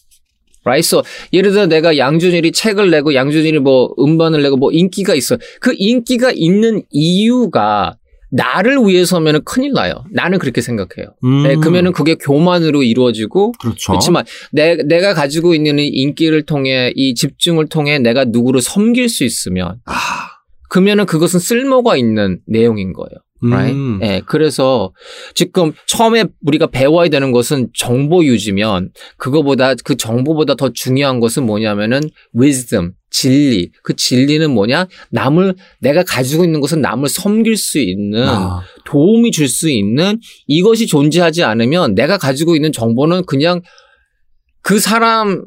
right? 0.65 0.79
So, 0.79 1.03
예를 1.31 1.51
들어 1.51 1.67
내가 1.67 1.95
양준일이 1.95 2.51
책을 2.51 2.89
내고 2.89 3.13
양준일이 3.13 3.59
뭐 3.59 3.93
음반을 3.99 4.41
내고 4.41 4.57
뭐 4.57 4.71
인기가 4.71 5.13
있어. 5.13 5.37
그 5.59 5.75
인기가 5.77 6.31
있는 6.33 6.81
이유가 6.89 7.97
나를 8.33 8.79
위해서면은 8.79 9.43
큰일 9.45 9.73
나요. 9.73 10.05
나는 10.11 10.39
그렇게 10.39 10.59
생각해요. 10.59 11.13
음, 11.23 11.43
네, 11.43 11.55
그러면은 11.55 11.91
그게 11.91 12.15
교만으로 12.15 12.81
이루어지고 12.81 13.51
그렇죠. 13.61 13.91
그렇지만 13.91 14.25
내, 14.51 14.75
내가 14.75 15.13
가지고 15.13 15.53
있는 15.53 15.77
이 15.77 15.87
인기를 15.87 16.43
통해 16.43 16.91
이 16.95 17.13
집중을 17.13 17.67
통해 17.67 17.99
내가 17.99 18.25
누구를 18.25 18.61
섬길 18.61 19.07
수 19.07 19.23
있으면 19.23 19.77
아, 19.85 19.93
그러면은 20.69 21.05
그것은 21.05 21.39
쓸모가 21.39 21.95
있는 21.95 22.39
내용인 22.47 22.93
거예요. 22.93 23.19
right? 23.43 23.75
음. 23.75 23.99
예, 24.01 24.21
그래서 24.25 24.93
지금 25.35 25.73
처음에 25.85 26.25
우리가 26.41 26.67
배워야 26.67 27.09
되는 27.09 27.31
것은 27.31 27.69
정보 27.75 28.23
유지면 28.23 28.91
그거보다 29.17 29.75
그 29.83 29.95
정보보다 29.95 30.55
더 30.55 30.69
중요한 30.73 31.19
것은 31.19 31.45
뭐냐면은 31.45 32.01
wisdom, 32.35 32.93
진리. 33.13 33.71
그 33.83 33.95
진리는 33.95 34.51
뭐냐? 34.51 34.87
남을 35.11 35.55
내가 35.79 36.03
가지고 36.03 36.43
있는 36.43 36.59
것은 36.59 36.81
남을 36.81 37.07
섬길 37.07 37.55
수 37.55 37.79
있는 37.79 38.27
아, 38.27 38.61
도움이 38.85 39.31
줄 39.31 39.47
수 39.47 39.69
있는 39.69 40.19
이것이 40.47 40.87
존재하지 40.87 41.43
않으면 41.43 41.93
내가 41.93 42.17
가지고 42.17 42.55
있는 42.55 42.71
정보는 42.71 43.25
그냥 43.27 43.61
그 44.63 44.79
사람 44.79 45.45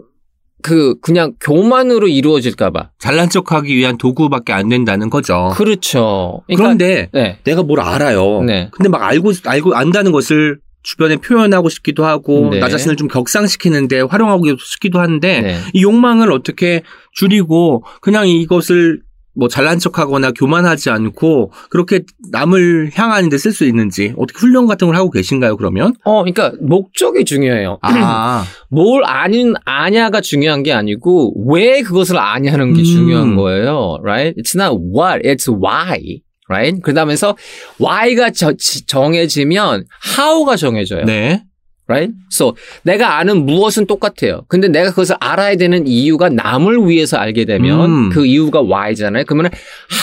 그 0.62 0.98
그냥 1.00 1.34
교만으로 1.40 2.06
이루어질까 2.08 2.70
봐. 2.70 2.90
잘난 2.98 3.28
척하기 3.28 3.74
위한 3.74 3.98
도구밖에 3.98 4.52
안 4.52 4.68
된다는 4.68 5.10
거죠. 5.10 5.52
그렇죠. 5.54 6.42
그러니까, 6.46 6.62
그런데 6.64 7.10
네. 7.12 7.38
내가 7.44 7.62
뭘 7.62 7.80
알아요. 7.80 8.42
네. 8.42 8.68
근데 8.72 8.88
막 8.88 9.02
알고 9.02 9.32
알고 9.44 9.74
안다는 9.74 10.12
것을 10.12 10.58
주변에 10.86 11.16
표현하고 11.16 11.68
싶기도 11.68 12.04
하고 12.06 12.48
네. 12.50 12.60
나 12.60 12.68
자신을 12.68 12.94
좀 12.94 13.08
격상시키는데 13.08 14.02
활용하고 14.02 14.44
싶기도 14.58 15.00
한데 15.00 15.40
네. 15.40 15.56
이 15.72 15.82
욕망을 15.82 16.30
어떻게 16.30 16.82
줄이고 17.12 17.82
그냥 18.00 18.28
이것을 18.28 19.00
뭐 19.38 19.48
잘난 19.48 19.78
척하거나 19.78 20.30
교만하지 20.32 20.88
않고 20.90 21.52
그렇게 21.70 22.00
남을 22.30 22.92
향하는 22.94 23.28
데 23.28 23.36
쓸 23.36 23.52
수 23.52 23.64
있는지 23.66 24.14
어떻게 24.16 24.38
훈련 24.38 24.66
같은 24.66 24.86
걸 24.86 24.96
하고 24.96 25.10
계신가요 25.10 25.56
그러면? 25.58 25.92
어, 26.04 26.22
그러니까 26.24 26.52
목적이 26.62 27.24
중요해요. 27.26 27.78
아, 27.82 28.44
뭘 28.70 29.04
아는 29.04 29.54
아냐가 29.66 30.20
중요한 30.22 30.62
게 30.62 30.72
아니고 30.72 31.34
왜 31.52 31.82
그것을 31.82 32.16
아냐는 32.16 32.72
게 32.74 32.80
음. 32.80 32.84
중요한 32.84 33.36
거예요. 33.36 33.98
Right? 34.02 34.40
It's 34.40 34.54
not 34.58 34.80
what, 34.80 35.20
it's 35.28 35.48
why. 35.52 36.22
Right? 36.48 36.80
그다음에서 36.82 37.36
why가 37.80 38.30
저- 38.30 38.52
지- 38.56 38.86
정해지면 38.86 39.84
how가 40.18 40.56
정해져요. 40.56 41.04
네. 41.04 41.42
Right? 41.88 42.12
So 42.32 42.54
내가 42.82 43.18
아는 43.18 43.46
무엇은 43.46 43.86
똑같아요. 43.86 44.42
근데 44.48 44.66
내가 44.66 44.90
그것을 44.90 45.16
알아야 45.20 45.54
되는 45.56 45.86
이유가 45.86 46.28
남을 46.28 46.88
위해서 46.88 47.16
알게 47.16 47.44
되면 47.44 47.80
음. 47.88 48.08
그 48.10 48.26
이유가 48.26 48.60
why잖아요. 48.60 49.24
그러면 49.26 49.50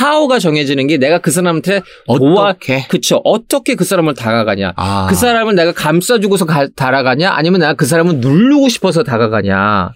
how가 0.02 0.40
정해지는 0.40 0.88
게 0.88 0.98
내가 0.98 1.20
그 1.20 1.30
사람한테 1.32 1.82
어떻게? 2.08 2.88
그쵸 2.88 3.20
어떻게 3.26 3.76
그 3.76 3.84
사람을 3.84 4.14
다가가냐. 4.14 4.74
아, 4.78 5.08
그 5.10 5.16
사람을 5.16 5.56
내가 5.56 5.74
감싸주고서 5.74 6.46
가- 6.46 6.70
다가가냐 6.74 7.32
아니면 7.32 7.60
내가 7.60 7.74
그 7.74 7.86
사람을 7.86 8.18
누르고 8.20 8.70
싶어서 8.70 9.04
다가가냐 9.04 9.92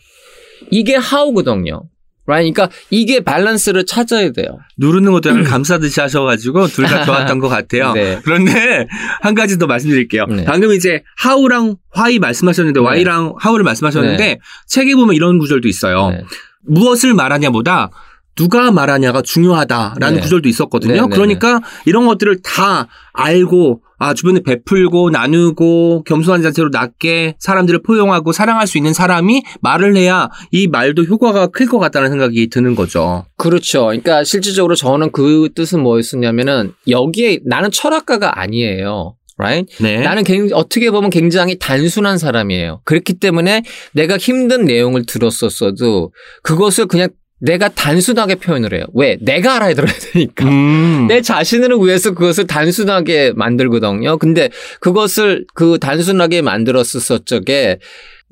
이게 0.71 0.95
하우거든요. 0.95 1.83
Right? 2.27 2.53
그러니까 2.53 2.69
이게 2.89 3.21
밸런스를 3.21 3.85
찾아야 3.85 4.31
돼요. 4.31 4.59
누르는 4.77 5.11
것도 5.11 5.29
약간 5.29 5.43
감싸듯이 5.43 5.99
하셔가지고 5.99 6.67
둘 6.67 6.85
다 6.85 7.03
좋았던 7.05 7.39
것 7.39 7.47
같아요. 7.49 7.93
네. 7.97 8.19
그런데 8.23 8.87
한 9.21 9.33
가지 9.33 9.57
더 9.57 9.65
말씀드릴게요. 9.67 10.25
네. 10.27 10.45
방금 10.45 10.71
이제 10.73 11.03
how랑 11.25 11.77
why 11.95 12.19
말씀하셨는데 12.19 12.79
네. 12.79 12.85
why랑 12.85 13.33
how를 13.43 13.63
말씀하셨는데 13.63 14.17
네. 14.17 14.39
책에 14.67 14.95
보면 14.95 15.15
이런 15.15 15.39
구절도 15.39 15.67
있어요. 15.67 16.09
네. 16.11 16.23
무엇을 16.65 17.13
말하냐보다 17.13 17.89
누가 18.35 18.71
말하냐가 18.71 19.21
중요하다라는 19.23 20.17
네. 20.17 20.21
구절도 20.21 20.47
있었거든요. 20.47 20.93
네, 20.93 21.01
네, 21.01 21.07
그러니까 21.09 21.61
이런 21.85 22.05
것들을 22.05 22.41
다 22.43 22.87
알고 23.13 23.81
아 23.99 24.13
주변에 24.13 24.41
베풀고 24.41 25.09
나누고 25.09 26.03
겸손한 26.05 26.43
자세로 26.43 26.69
낮게 26.71 27.35
사람들을 27.39 27.81
포용하고 27.83 28.31
사랑할 28.31 28.67
수 28.67 28.77
있는 28.77 28.93
사람이 28.93 29.43
말을 29.61 29.95
해야 29.95 30.29
이 30.51 30.67
말도 30.67 31.03
효과가 31.03 31.47
클 31.47 31.67
것 31.67 31.79
같다는 31.79 32.09
생각이 32.09 32.47
드는 32.49 32.75
거죠. 32.75 33.25
그렇죠. 33.37 33.85
그러니까 33.87 34.23
실질적으로 34.23 34.75
저는 34.75 35.11
그 35.11 35.49
뜻은 35.55 35.81
뭐였었냐면은 35.81 36.73
여기에 36.87 37.39
나는 37.45 37.71
철학가가 37.71 38.39
아니에요. 38.39 39.15
right? 39.39 39.71
네. 39.83 39.99
나는 40.01 40.23
굉- 40.23 40.49
어떻게 40.53 40.89
보면 40.89 41.09
굉장히 41.11 41.59
단순한 41.59 42.17
사람이에요. 42.17 42.81
그렇기 42.85 43.15
때문에 43.15 43.63
내가 43.93 44.17
힘든 44.17 44.65
내용을 44.65 45.05
들었었어도 45.05 46.11
그것을 46.41 46.87
그냥 46.87 47.09
내가 47.39 47.69
단순하게 47.69 48.35
표현을 48.35 48.73
해요. 48.73 48.85
왜? 48.93 49.17
내가 49.21 49.55
알아야 49.57 49.73
들어야 49.75 49.93
되니까. 50.13 50.45
음. 50.45 51.05
내 51.07 51.21
자신을 51.21 51.77
위해서 51.79 52.13
그것을 52.13 52.47
단순하게 52.47 53.33
만들거든요. 53.35 54.17
근데 54.17 54.49
그것을 54.79 55.45
그 55.53 55.77
단순하게 55.79 56.41
만들었을 56.41 57.19
적에 57.25 57.77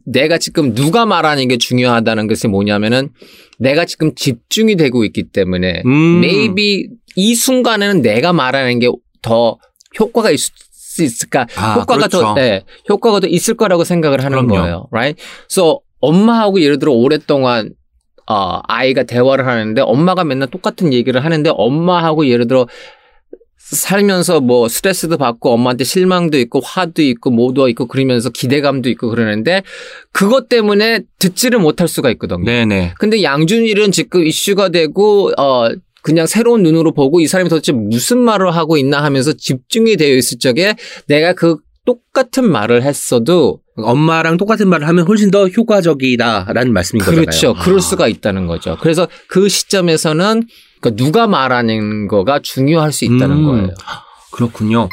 내가 0.05 0.37
지금 0.37 0.73
누가 0.73 1.05
말하는 1.05 1.47
게 1.47 1.57
중요하다는 1.57 2.27
것이 2.27 2.47
뭐냐면은 2.47 3.09
내가 3.59 3.85
지금 3.85 4.13
집중이 4.15 4.75
되고 4.75 5.03
있기 5.05 5.23
때문에 5.31 5.83
음. 5.85 6.19
maybe 6.23 6.87
이 7.15 7.35
순간에는 7.35 8.01
내가 8.01 8.33
말하는 8.33 8.79
게 8.79 8.89
더 9.25 9.57
효과가 9.99 10.29
있을 10.29 10.53
수 10.71 11.03
있을까? 11.03 11.47
아, 11.57 11.73
효과가 11.73 11.95
그렇죠. 12.07 12.19
더, 12.21 12.33
네, 12.35 12.61
효과가 12.87 13.21
더 13.21 13.27
있을 13.27 13.55
거라고 13.55 13.83
생각을 13.83 14.23
하는 14.23 14.45
그럼요. 14.45 14.61
거예요. 14.61 14.87
right? 14.91 15.19
So 15.51 15.79
엄마하고 15.99 16.61
예를 16.61 16.77
들어 16.77 16.91
오랫동안 16.93 17.71
어, 18.27 18.59
아이가 18.67 19.03
대화를 19.03 19.47
하는데 19.47 19.81
엄마가 19.81 20.23
맨날 20.23 20.49
똑같은 20.49 20.93
얘기를 20.93 21.23
하는데 21.23 21.49
엄마하고 21.53 22.27
예를 22.27 22.47
들어 22.47 22.67
살면서 23.57 24.41
뭐 24.41 24.67
스트레스도 24.67 25.17
받고 25.17 25.51
엄마한테 25.51 25.83
실망도 25.83 26.37
있고 26.39 26.59
화도 26.63 27.01
있고 27.01 27.31
뭐도 27.31 27.67
있고 27.69 27.87
그러면서 27.87 28.29
기대감도 28.29 28.89
있고 28.89 29.09
그러는데 29.09 29.63
그것 30.11 30.49
때문에 30.49 31.01
듣지를 31.17 31.59
못할 31.59 31.87
수가 31.87 32.11
있거든요. 32.11 32.45
네네. 32.45 32.93
근데 32.99 33.23
양준일은 33.23 33.91
지금 33.91 34.23
이슈가 34.23 34.69
되고 34.69 35.31
어 35.37 35.69
그냥 36.03 36.27
새로운 36.27 36.61
눈으로 36.61 36.93
보고 36.93 37.19
이 37.19 37.27
사람이 37.27 37.49
도대체 37.49 37.71
무슨 37.71 38.19
말을 38.19 38.55
하고 38.55 38.77
있나 38.77 39.03
하면서 39.03 39.33
집중이 39.33 39.97
되어 39.97 40.15
있을 40.15 40.37
적에 40.37 40.75
내가 41.07 41.33
그 41.33 41.57
똑같은 41.85 42.49
말을 42.51 42.83
했어도 42.83 43.59
엄마랑 43.77 44.37
똑같은 44.37 44.67
말을 44.67 44.87
하면 44.87 45.07
훨씬 45.07 45.31
더 45.31 45.47
효과적이다라는 45.47 46.73
말씀인 46.73 47.03
그렇죠. 47.03 47.25
거잖아요. 47.25 47.63
그럴 47.63 47.81
수가 47.81 48.07
있다는 48.07 48.47
거죠. 48.47 48.77
그래서 48.81 49.07
그 49.27 49.49
시점에서는 49.49 50.43
그러니까 50.81 51.03
누가 51.03 51.27
말하는 51.27 52.07
거가 52.07 52.39
중요할 52.41 52.91
수 52.91 53.05
있다는 53.05 53.37
음. 53.37 53.45
거예요. 53.45 53.73
그렇군요. 54.31 54.89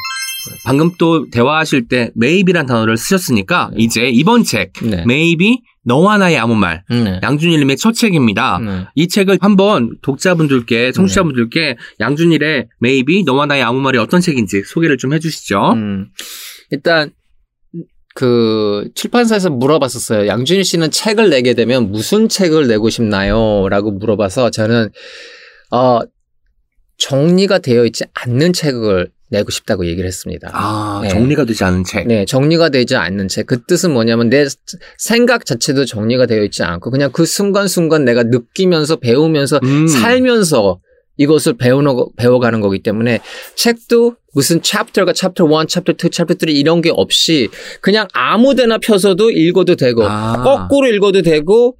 방금 0.65 0.91
또 0.97 1.29
대화하실 1.29 1.87
때 1.87 2.11
maybe란 2.15 2.65
단어를 2.65 2.97
쓰셨으니까 2.97 3.71
이제 3.77 4.09
이번 4.09 4.43
책 4.43 4.73
네. 4.81 5.03
maybe 5.07 5.61
너와 5.85 6.17
나의 6.17 6.37
아무 6.37 6.55
말 6.55 6.83
네. 6.89 7.19
양준일님의 7.23 7.77
첫 7.77 7.93
책입니다. 7.93 8.59
네. 8.59 8.85
이 8.95 9.07
책을 9.07 9.37
한번 9.41 9.95
독자분들께 10.01 10.91
청취자분들께 10.91 11.77
양준일의 11.99 12.67
maybe 12.81 13.23
너와 13.23 13.45
나의 13.45 13.63
아무 13.63 13.79
말이 13.79 13.97
어떤 13.97 14.21
책인지 14.21 14.63
소개를 14.65 14.97
좀 14.97 15.13
해주시죠. 15.13 15.73
음, 15.73 16.07
일단 16.73 17.11
그 18.15 18.89
출판사에서 18.95 19.49
물어봤었어요. 19.51 20.27
양준일 20.27 20.63
씨는 20.63 20.89
책을 20.91 21.29
내게 21.29 21.53
되면 21.53 21.91
무슨 21.91 22.27
책을 22.29 22.67
내고 22.67 22.89
싶나요? 22.89 23.67
라고 23.69 23.91
물어봐서 23.91 24.49
저는 24.49 24.89
어 25.71 25.99
정리가 26.97 27.59
되어 27.59 27.85
있지 27.85 28.03
않는 28.13 28.53
책을 28.53 29.09
내고 29.29 29.49
싶다고 29.51 29.85
얘기를 29.85 30.07
했습니다. 30.07 30.49
아 30.53 30.99
네. 31.03 31.09
정리가 31.09 31.45
되지 31.45 31.63
않은 31.63 31.83
책. 31.83 32.07
네, 32.07 32.25
정리가 32.25 32.69
되지 32.69 32.95
않는 32.95 33.27
책. 33.27 33.45
그 33.47 33.63
뜻은 33.65 33.91
뭐냐면 33.91 34.29
내 34.29 34.45
생각 34.97 35.45
자체도 35.45 35.85
정리가 35.85 36.25
되어 36.25 36.43
있지 36.43 36.63
않고 36.63 36.89
그냥 36.91 37.11
그 37.11 37.25
순간순간 37.25 38.03
내가 38.05 38.23
느끼면서 38.23 38.95
배우면서 38.97 39.59
음. 39.63 39.87
살면서 39.87 40.79
이것을 41.17 41.53
배우는 41.53 41.95
거- 41.95 42.09
배워가는 42.17 42.61
거기 42.61 42.81
때문에 42.81 43.19
책도 43.55 44.15
무슨 44.33 44.61
챕터가 44.61 45.13
챕터 45.13 45.45
1, 45.45 45.67
챕터 45.67 45.93
2, 45.93 46.09
챕터 46.09 46.33
3 46.39 46.49
이런 46.49 46.81
게 46.81 46.89
없이 46.91 47.49
그냥 47.81 48.07
아무 48.13 48.55
데나 48.55 48.77
펴서도 48.79 49.31
읽어도 49.31 49.75
되고 49.75 50.03
아. 50.05 50.41
거꾸로 50.43 50.87
읽어도 50.87 51.21
되고 51.21 51.77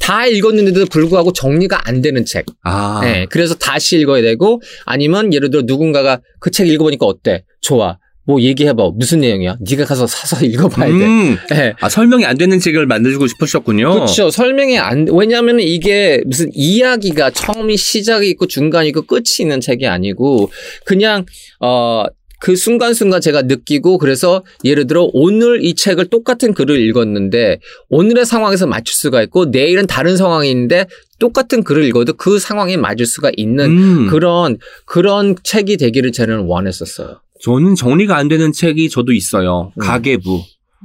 다 0.00 0.26
읽었는데도 0.26 0.86
불구하고 0.86 1.32
정리가 1.32 1.88
안 1.88 2.00
되는 2.02 2.24
책. 2.24 2.46
아. 2.62 3.00
네, 3.02 3.26
그래서 3.30 3.54
다시 3.54 3.98
읽어야 3.98 4.22
되고 4.22 4.60
아니면 4.84 5.32
예를 5.32 5.50
들어 5.50 5.62
누군가가 5.64 6.20
그 6.40 6.50
책 6.50 6.68
읽어보니까 6.68 7.06
어때? 7.06 7.44
좋아. 7.60 7.98
뭐 8.26 8.40
얘기해봐. 8.40 8.90
무슨 8.96 9.20
내용이야? 9.20 9.56
네가 9.60 9.84
가서 9.84 10.06
사서 10.06 10.44
읽어봐야 10.44 10.88
돼. 10.88 10.94
음. 10.94 11.36
네. 11.50 11.74
아, 11.80 11.88
설명이 11.88 12.24
안 12.26 12.36
되는 12.36 12.58
책을 12.58 12.86
만들고 12.86 13.26
싶으셨군요. 13.28 13.92
그렇죠. 13.94 14.30
설명이 14.30 14.78
안 14.78 15.06
왜냐하면 15.10 15.60
이게 15.60 16.22
무슨 16.26 16.50
이야기가 16.52 17.30
처음이 17.30 17.76
시작이 17.76 18.28
있고 18.30 18.46
중간이 18.46 18.88
있고 18.88 19.02
끝이 19.02 19.40
있는 19.40 19.60
책이 19.60 19.86
아니고 19.86 20.50
그냥 20.84 21.24
어. 21.60 22.04
그 22.38 22.54
순간순간 22.54 23.22
제가 23.22 23.42
느끼고 23.42 23.96
그래서 23.96 24.44
예를 24.62 24.86
들어 24.86 25.08
오늘 25.14 25.64
이 25.64 25.74
책을 25.74 26.10
똑같은 26.10 26.52
글을 26.52 26.78
읽었는데 26.82 27.60
오늘의 27.88 28.26
상황에서 28.26 28.66
맞출 28.66 28.94
수가 28.94 29.22
있고 29.22 29.46
내일은 29.46 29.86
다른 29.86 30.18
상황인데 30.18 30.86
똑같은 31.18 31.64
글을 31.64 31.84
읽어도 31.84 32.12
그 32.12 32.38
상황에 32.38 32.76
맞을 32.76 33.06
수가 33.06 33.30
있는 33.36 33.70
음. 33.70 34.06
그런 34.08 34.58
그런 34.84 35.34
책이 35.42 35.78
되기를 35.78 36.12
저는 36.12 36.40
원했었어요. 36.40 37.20
저는 37.42 37.74
정리가 37.74 38.16
안 38.16 38.28
되는 38.28 38.52
책이 38.52 38.90
저도 38.90 39.12
있어요. 39.12 39.72
음. 39.76 39.80
가계부. 39.80 40.42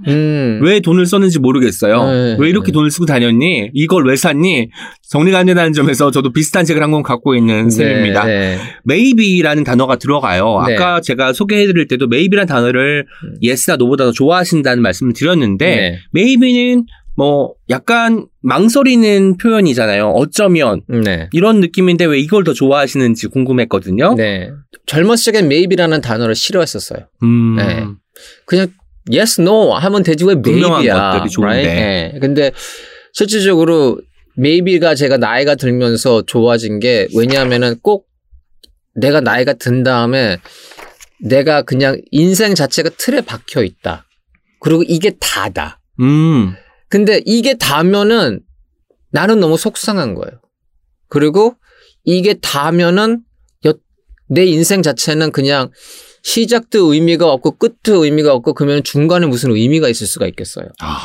음. 0.08 0.60
왜 0.64 0.80
돈을 0.80 1.06
썼는지 1.06 1.38
모르겠어요. 1.40 2.06
네, 2.10 2.38
왜 2.40 2.50
이렇게 2.50 2.68
네. 2.68 2.72
돈을 2.72 2.90
쓰고 2.90 3.06
다녔니? 3.06 3.72
이걸 3.74 4.06
왜 4.08 4.16
샀니? 4.16 4.70
정리가 5.10 5.38
안 5.38 5.46
된다는 5.46 5.74
점에서 5.74 6.10
저도 6.12 6.32
비슷한 6.32 6.64
책을 6.66 6.82
한 6.82 6.92
권 6.92 7.04
갖고 7.04 7.36
있는 7.36 7.70
셈입니다. 7.70 8.26
네, 8.26 8.56
네. 8.56 8.58
maybe라는 8.86 9.64
단어가 9.64 9.98
들어가요. 9.98 10.64
네. 10.66 10.76
아까 10.76 11.02
제가 11.02 11.34
소개해드릴 11.34 11.88
때도 11.88 12.08
maybe라는 12.08 12.48
단어를 12.48 13.06
음. 13.26 13.36
yes나 13.44 13.76
no보다 13.76 14.06
더 14.06 14.12
좋아하신다는 14.12 14.82
말씀을 14.82 15.14
드렸는데 15.14 15.66
네. 15.76 16.00
maybe는 16.16 16.86
뭐 17.22 17.54
약간 17.70 18.26
망설이는 18.42 19.38
표현이잖아요. 19.38 20.10
어쩌면 20.10 20.82
네. 20.88 21.30
이런 21.34 21.60
느낌인데 21.60 22.06
왜 22.06 22.20
이걸 22.20 22.44
더 22.44 22.52
좋아하시는지 22.52 23.28
궁금했거든요. 23.28 24.16
네. 24.16 24.50
젊었을 24.88 25.26
적엔 25.26 25.46
maybe라는 25.46 26.02
단어를 26.02 26.34
싫어했었어요. 26.34 27.02
음. 27.22 27.58
네. 27.58 27.86
그냥 28.48 28.74
yes, 29.14 29.40
no 29.40 29.74
하면 29.74 30.02
되지 30.02 30.26
왜 30.26 30.34
maybe야. 30.34 31.12
것들이 31.12 31.30
좋은데. 31.30 31.54
right? 31.54 32.14
네. 32.14 32.20
근데 32.20 32.52
실질적으로 33.14 34.02
maybe가 34.40 34.96
제가 34.96 35.18
나이가 35.18 35.54
들면서 35.54 36.24
좋아진 36.24 36.80
게 36.80 37.08
왜냐하면은 37.16 37.76
꼭 37.84 38.08
내가 38.96 39.22
나이가 39.22 39.54
든 39.54 39.84
다음에 39.84 40.38
내가 41.20 41.62
그냥 41.62 42.02
인생 42.10 42.56
자체가 42.56 42.90
틀에 42.98 43.22
박혀 43.22 43.62
있다. 43.64 44.08
그리고 44.60 44.82
이게 44.88 45.12
다다. 45.20 45.80
음. 46.00 46.56
근데 46.92 47.22
이게 47.26 47.56
다면은 47.56 48.42
나는 49.12 49.40
너무 49.40 49.58
속상한 49.58 50.14
거예요. 50.14 50.40
그리고 51.08 51.56
이게 52.04 52.34
다면은 52.36 53.22
여- 53.66 53.74
내 54.28 54.46
인생 54.46 54.82
자체는 54.84 55.32
그냥 55.32 55.72
시작도 56.24 56.94
의미가 56.94 57.32
없고 57.32 57.52
끝도 57.58 58.04
의미가 58.06 58.34
없고 58.34 58.54
그러면 58.54 58.84
중간에 58.84 59.26
무슨 59.26 59.52
의미가 59.52 59.88
있을 59.90 60.06
수가 60.06 60.28
있겠어요. 60.28 60.68
아. 60.80 61.00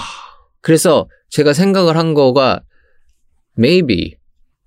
그래서 0.60 1.08
제가 1.30 1.52
생각을 1.52 1.96
한 1.96 2.14
거가 2.14 2.62
maybe 3.58 4.16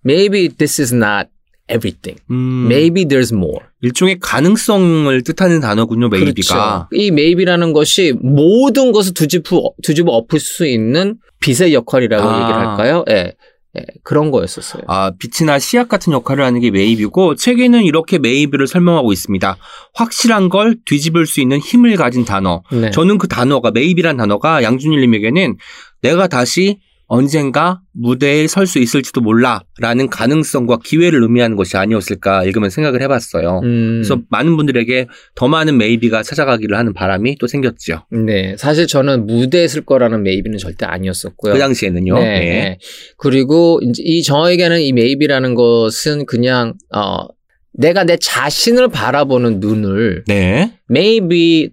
maybe 0.05 0.49
this 0.49 0.82
is 0.82 0.93
not 0.93 1.29
everything. 1.69 2.19
음. 2.32 2.67
maybe 2.67 3.05
there's 3.05 3.34
more. 3.34 3.65
일종의 3.82 4.19
가능성을 4.19 5.23
뜻하는 5.23 5.60
단어군요, 5.60 6.08
maybe가. 6.10 6.88
그렇죠. 6.88 6.88
이 6.91 7.12
maybe라는 7.12 7.73
것이 7.73 8.13
모든 8.19 8.91
것을 8.91 9.13
뒤집어, 9.13 9.71
뒤집어 9.84 10.12
엎을 10.12 10.39
수 10.39 10.65
있는 10.65 11.15
빛의 11.39 11.73
역할이라고 11.73 12.27
아. 12.27 12.41
얘기를 12.41 12.67
할까요? 12.67 13.05
예. 13.10 13.34
예, 13.77 13.86
그런 14.03 14.32
거였었어요. 14.32 14.82
아, 14.88 15.12
빛이나 15.19 15.60
씨앗 15.60 15.88
같은 15.88 16.12
역할을 16.12 16.43
하는 16.43 16.60
게 16.60 16.71
maybe고 16.71 17.36
책에는 17.36 17.84
이렇게 17.84 18.17
maybe를 18.17 18.65
설명하고 18.65 19.13
있습니다. 19.13 19.58
확실한 19.93 20.49
걸 20.49 20.77
뒤집을 20.86 21.27
수 21.27 21.39
있는 21.39 21.60
힘을 21.60 21.95
가진 21.95 22.25
단어. 22.25 22.63
네. 22.71 22.89
저는 22.89 23.19
그 23.19 23.27
단어가 23.27 23.69
maybe란 23.71 24.17
단어가 24.17 24.63
양준일 24.63 25.01
님에게는 25.01 25.58
내가 26.01 26.27
다시 26.27 26.79
언젠가 27.09 27.81
무대에 27.91 28.47
설 28.47 28.67
수 28.67 28.77
있을지도 28.77 29.21
몰라라는 29.21 30.09
가능성과 30.11 30.77
기회를 30.85 31.23
의미하는 31.23 31.57
것이 31.57 31.75
아니었을까 31.75 32.45
읽으면 32.45 32.69
생각을 32.69 33.01
해봤어요. 33.01 33.61
음, 33.63 34.01
그래서 34.01 34.21
많은 34.29 34.55
분들에게 34.55 35.07
더 35.35 35.47
많은 35.47 35.75
maybe가 35.75 36.21
찾아가기를 36.21 36.77
하는 36.77 36.93
바람이 36.93 37.37
또 37.39 37.47
생겼죠. 37.47 38.05
네. 38.11 38.55
사실 38.57 38.85
저는 38.85 39.25
무대에 39.25 39.67
쓸 39.67 39.81
거라는 39.81 40.21
maybe는 40.21 40.59
절대 40.59 40.85
아니었었고요. 40.85 41.53
그 41.53 41.59
당시에는요. 41.59 42.13
네, 42.13 42.21
예. 42.21 42.39
네. 42.39 42.77
그리고 43.17 43.79
이제 43.81 44.03
이 44.05 44.21
저에게는 44.21 44.81
이 44.81 44.93
maybe라는 44.93 45.55
것은 45.55 46.27
그냥 46.27 46.75
어 46.95 47.27
내가 47.73 48.03
내 48.03 48.17
자신을 48.17 48.89
바라보는 48.89 49.59
눈을 49.59 50.25
네. 50.27 50.73
maybe 50.91 51.71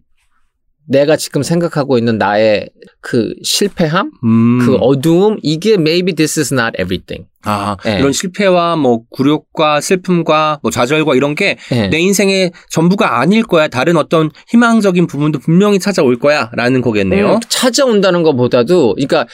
내가 0.89 1.17
지금 1.17 1.43
생각하고 1.43 1.99
있는 1.99 2.19
나의 2.19 2.71
그 3.01 3.35
실패함, 3.43 4.11
음. 4.25 4.59
그 4.65 4.77
어두움 4.77 5.39
이게 5.43 5.75
maybe 5.75 6.15
this 6.15 6.39
is 6.39 6.55
not 6.55 6.73
everything. 6.81 7.27
아, 7.45 7.77
네. 7.85 7.99
이런 7.99 8.13
실패와 8.13 8.77
뭐 8.77 9.03
굴욕과 9.11 9.81
슬픔과 9.81 10.59
뭐 10.63 10.71
좌절과 10.71 11.15
이런 11.15 11.35
게내 11.35 11.57
네. 11.91 11.99
인생의 11.99 12.53
전부가 12.71 13.21
아닐 13.21 13.45
거야. 13.45 13.69
다른 13.69 13.97
어떤 13.97 14.31
희망적인 14.49 15.07
부분도 15.07 15.39
분명히 15.39 15.79
찾아올 15.79 16.19
거야 16.19 16.51
라는 16.55 16.81
거겠네요. 16.81 17.35
음, 17.35 17.41
찾아온다는 17.49 18.23
것보다도 18.25 18.95
그러니까 18.95 19.27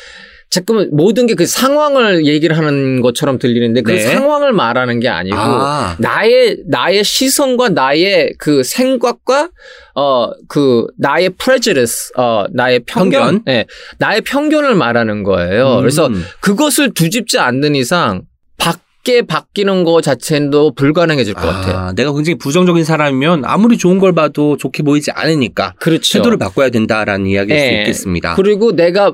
잠깐만 0.52 0.90
모든 0.92 1.26
게 1.26 1.34
그 1.34 1.46
상황을 1.46 2.26
얘기를 2.26 2.58
하는 2.58 3.00
것처럼 3.00 3.38
들리는데 3.38 3.80
그 3.80 3.92
네. 3.92 4.00
상황을 4.00 4.52
말하는 4.52 5.00
게 5.00 5.08
아니고 5.08 5.34
아, 5.38 5.96
나의 5.98 6.58
나의 6.68 7.02
시선과 7.04 7.70
나의 7.70 8.34
그 8.38 8.62
생각과 8.62 9.48
어 9.94 10.30
그 10.48 10.86
나의 10.98 11.30
prejudice 11.30 12.10
어 12.18 12.44
나의 12.52 12.80
편견, 12.80 13.22
편견? 13.22 13.42
예, 13.48 13.64
나의 13.98 14.20
편견을 14.20 14.74
말하는 14.74 15.22
거예요. 15.22 15.76
음. 15.76 15.80
그래서 15.80 16.10
그것을 16.40 16.92
뒤집지 16.92 17.38
않는 17.38 17.74
이상 17.74 18.22
밖에 18.58 19.22
바뀌는 19.22 19.84
거 19.84 20.02
자체도 20.02 20.74
불가능해질 20.74 21.32
것 21.34 21.40
같아요. 21.40 21.76
아, 21.78 21.92
내가 21.94 22.12
굉장히 22.12 22.36
부정적인 22.36 22.84
사람이면 22.84 23.44
아무리 23.46 23.78
좋은 23.78 23.98
걸 23.98 24.12
봐도 24.14 24.56
좋게 24.58 24.82
보이지 24.82 25.10
않으니까 25.12 25.72
그렇죠. 25.80 26.18
태도를 26.18 26.36
바꿔야 26.36 26.68
된다라는 26.68 27.26
이야기일 27.26 27.58
수 27.58 27.64
네. 27.64 27.78
있겠습니다. 27.80 28.34
그리고 28.34 28.72
내가 28.76 29.12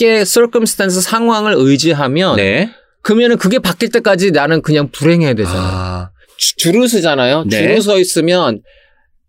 밖에 0.00 0.24
circumstance 0.24 1.02
상황을 1.02 1.54
의지하면 1.56 2.36
네. 2.36 2.70
그러면은 3.02 3.36
그게 3.36 3.58
바뀔 3.58 3.90
때까지 3.90 4.30
나는 4.30 4.62
그냥 4.62 4.90
불행해야 4.90 5.34
되잖아요. 5.34 5.62
아, 5.62 6.10
주- 6.38 6.56
줄을 6.56 6.88
서잖아요. 6.88 7.44
네. 7.44 7.56
줄을 7.58 7.82
서 7.82 7.98
있으면 7.98 8.62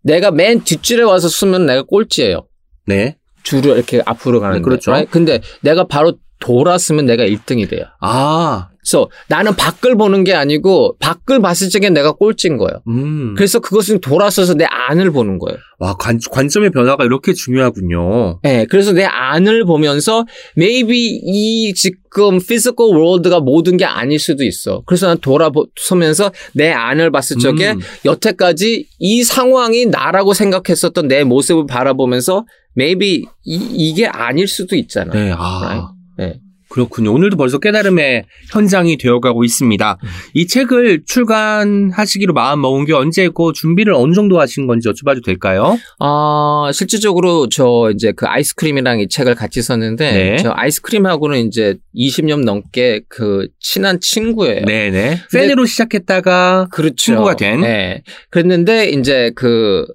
내가 0.01 0.31
맨 0.31 0.63
뒷줄에 0.63 1.03
와서 1.03 1.27
쓰면 1.27 1.65
내가 1.65 1.83
꼴찌예요. 1.83 2.47
네. 2.87 3.17
줄을 3.43 3.75
이렇게 3.75 4.01
앞으로 4.05 4.39
가는데. 4.39 4.59
네, 4.59 4.63
그렇죠. 4.63 4.93
근데 5.11 5.41
내가 5.61 5.87
바로 5.87 6.13
돌았으면 6.41 7.05
내가 7.05 7.23
1등이 7.23 7.69
돼요. 7.69 7.85
아, 8.01 8.67
그래서 8.81 9.09
나는 9.27 9.55
밖을 9.55 9.95
보는 9.95 10.23
게 10.23 10.33
아니고 10.33 10.97
밖을 10.99 11.39
봤을 11.39 11.69
적에 11.69 11.89
내가 11.89 12.13
꼴찌인 12.13 12.57
거예요. 12.57 12.81
음. 12.87 13.35
그래서 13.37 13.59
그것은 13.59 14.01
돌아서서 14.01 14.55
내 14.55 14.65
안을 14.65 15.11
보는 15.11 15.37
거예요. 15.37 15.57
와, 15.77 15.93
관, 15.93 16.19
관점의 16.31 16.71
변화가 16.71 17.05
이렇게 17.05 17.33
중요하군요. 17.33 18.39
네, 18.41 18.65
그래서 18.69 18.91
내 18.91 19.03
안을 19.03 19.65
보면서 19.65 20.25
maybe 20.57 21.21
이 21.23 21.73
지금 21.75 22.37
physical 22.37 22.91
world가 22.95 23.39
모든 23.39 23.77
게 23.77 23.85
아닐 23.85 24.19
수도 24.19 24.43
있어. 24.43 24.81
그래서 24.87 25.07
난 25.07 25.19
돌아서면서 25.19 26.31
내 26.53 26.71
안을 26.71 27.11
봤을 27.11 27.37
적에 27.37 27.71
음. 27.71 27.79
여태까지 28.03 28.87
이 28.97 29.23
상황이 29.23 29.85
나라고 29.85 30.33
생각했었던 30.33 31.07
내 31.07 31.23
모습을 31.23 31.67
바라보면서 31.67 32.45
maybe 32.75 33.25
이, 33.43 33.93
게 33.93 34.07
아닐 34.07 34.47
수도 34.47 34.75
있잖아. 34.75 35.13
네, 35.13 35.31
아. 35.37 35.61
Right? 35.61 36.00
네. 36.17 36.39
그렇군요. 36.71 37.13
오늘도 37.13 37.37
벌써 37.37 37.59
깨달음의 37.59 38.25
현장이 38.51 38.97
되어가고 38.97 39.43
있습니다. 39.43 39.97
음. 40.01 40.09
이 40.33 40.47
책을 40.47 41.03
출간하시기로 41.05 42.33
마음 42.33 42.61
먹은 42.61 42.85
게 42.85 42.93
언제고 42.93 43.51
준비를 43.51 43.93
어느 43.93 44.13
정도 44.13 44.39
하신 44.39 44.67
건지 44.67 44.87
여쭤봐도 44.87 45.23
될까요? 45.23 45.77
어, 45.99 46.71
실질적으로 46.73 47.49
저 47.49 47.91
이제 47.93 48.13
그 48.13 48.25
아이스크림이랑 48.25 49.01
이 49.01 49.09
책을 49.09 49.35
같이 49.35 49.61
썼는데 49.61 50.11
네. 50.11 50.37
저 50.37 50.51
아이스크림하고는 50.55 51.45
이제 51.45 51.75
20년 51.95 52.45
넘게 52.45 53.01
그 53.09 53.49
친한 53.59 53.99
친구예요. 53.99 54.65
네네. 54.65 55.23
팬으로 55.31 55.65
시작했다가 55.65 56.69
그렇죠. 56.71 56.95
친구가 56.95 57.35
된? 57.35 57.61
네. 57.61 58.03
그랬는데 58.29 58.89
이제 58.89 59.31
그 59.35 59.85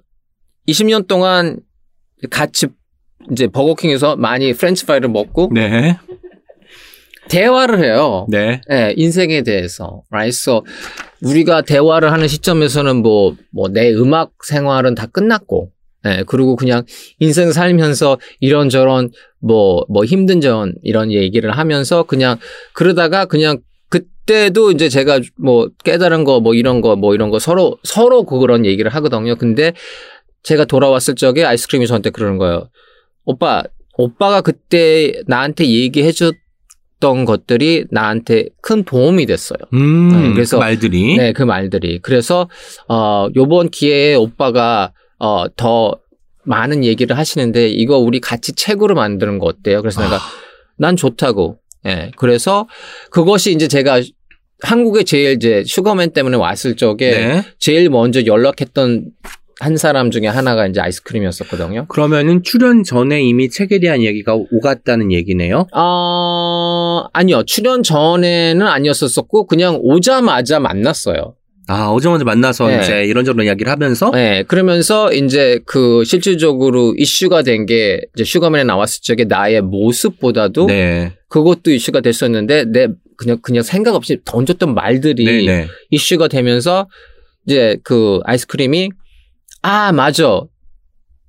20년 0.67 1.07
동안 1.07 1.59
같이 2.29 2.67
이제 3.31 3.47
버거킹에서 3.47 4.15
많이 4.15 4.53
프렌치 4.53 4.85
프라이를 4.85 5.09
먹고 5.09 5.49
네. 5.53 5.97
대화를 7.29 7.83
해요. 7.83 8.25
네. 8.29 8.61
네, 8.69 8.93
인생에 8.95 9.43
대해서. 9.43 10.03
So 10.27 10.63
우리가 11.21 11.61
대화를 11.61 12.11
하는 12.11 12.27
시점에서는 12.27 12.97
뭐, 12.97 13.35
뭐, 13.51 13.67
내 13.67 13.91
음악 13.93 14.31
생활은 14.45 14.95
다 14.95 15.07
끝났고, 15.07 15.71
예, 16.05 16.23
그리고 16.25 16.55
그냥 16.55 16.83
인생 17.19 17.51
살면서 17.51 18.17
이런저런 18.39 19.09
뭐, 19.39 19.83
뭐 19.89 20.05
힘든 20.05 20.39
점 20.39 20.71
이런 20.83 21.11
얘기를 21.11 21.51
하면서 21.51 22.03
그냥 22.03 22.37
그러다가 22.73 23.25
그냥 23.25 23.59
그때도 23.89 24.71
이제 24.71 24.87
제가 24.89 25.19
뭐 25.37 25.69
깨달은 25.83 26.23
거 26.23 26.39
뭐 26.39 26.53
이런 26.53 26.79
거 26.81 26.95
뭐 26.95 27.13
이런 27.13 27.29
거 27.29 27.39
서로, 27.39 27.77
서로 27.83 28.23
그런 28.23 28.65
얘기를 28.65 28.93
하거든요. 28.95 29.35
근데 29.35 29.73
제가 30.43 30.63
돌아왔을 30.65 31.15
적에 31.15 31.43
아이스크림이 31.43 31.87
저한테 31.87 32.11
그러는 32.11 32.37
거예요. 32.37 32.69
오빠, 33.27 33.61
오빠가 33.97 34.39
그때 34.41 35.21
나한테 35.27 35.67
얘기해 35.67 36.11
줬던 36.13 37.25
것들이 37.25 37.85
나한테 37.91 38.45
큰 38.61 38.83
도움이 38.85 39.25
됐어요. 39.25 39.57
음, 39.73 40.09
네, 40.29 40.33
그래서- 40.33 40.57
그 40.57 40.61
말들이. 40.61 41.17
네, 41.17 41.33
그 41.33 41.43
말들이. 41.43 41.99
그래서 41.99 42.49
어 42.87 43.27
요번 43.35 43.69
기회에 43.69 44.15
오빠가 44.15 44.93
어더 45.19 45.99
많은 46.45 46.85
얘기를 46.85 47.17
하시는데 47.17 47.67
이거 47.67 47.97
우리 47.97 48.21
같이 48.21 48.53
책으로 48.53 48.95
만드는 48.95 49.39
거 49.39 49.47
어때요? 49.47 49.81
그래서 49.81 50.01
내가 50.01 50.19
난 50.77 50.95
좋다고. 50.95 51.57
예. 51.85 52.11
그래서 52.15 52.67
그것이 53.11 53.51
이제 53.51 53.67
제가 53.67 54.01
한국에 54.61 55.03
제일 55.03 55.33
이제 55.33 55.63
슈거맨 55.67 56.11
때문에 56.13 56.37
왔을 56.37 56.77
적에 56.77 57.11
네. 57.11 57.43
제일 57.59 57.89
먼저 57.89 58.25
연락했던 58.25 59.11
한 59.59 59.75
사람 59.77 60.11
중에 60.11 60.27
하나가 60.27 60.67
이제 60.67 60.79
아이스크림이었었거든요. 60.81 61.87
그러면은 61.87 62.43
출연 62.43 62.83
전에 62.83 63.21
이미 63.23 63.49
책에 63.49 63.79
대한 63.79 64.03
얘기가 64.03 64.35
오갔다는 64.35 65.11
얘기네요. 65.11 65.67
어, 65.73 67.05
아니요. 67.13 67.43
출연 67.43 67.81
전에는 67.81 68.65
아니었었고 68.65 69.47
그냥 69.47 69.79
오자마자 69.81 70.59
만났어요. 70.59 71.33
아, 71.69 71.87
어제마저 71.89 72.23
만나서 72.23 72.67
네. 72.69 72.79
이제 72.81 73.03
이런저런 73.03 73.45
이야기를 73.45 73.69
하면서 73.69 74.09
네, 74.11 74.43
그러면서 74.43 75.11
이제 75.11 75.59
그 75.65 76.05
실질적으로 76.05 76.93
이슈가 76.97 77.41
된 77.41 77.65
게 77.65 77.99
이제 78.15 78.23
슈가맨에 78.23 78.63
나왔을 78.63 79.01
적에 79.01 79.25
나의 79.25 79.61
모습보다도 79.63 80.67
네. 80.67 81.11
그것도 81.27 81.71
이슈가 81.71 81.99
됐었는데 81.99 82.65
내 82.71 82.87
그냥 83.17 83.39
그냥 83.41 83.63
생각 83.63 83.95
없이 83.95 84.19
던졌던 84.23 84.75
말들이 84.75 85.25
네, 85.25 85.45
네. 85.45 85.67
이슈가 85.89 86.29
되면서 86.29 86.87
이제 87.45 87.75
그 87.83 88.21
아이스크림이 88.23 88.89
아 89.61 89.91
맞아 89.91 90.41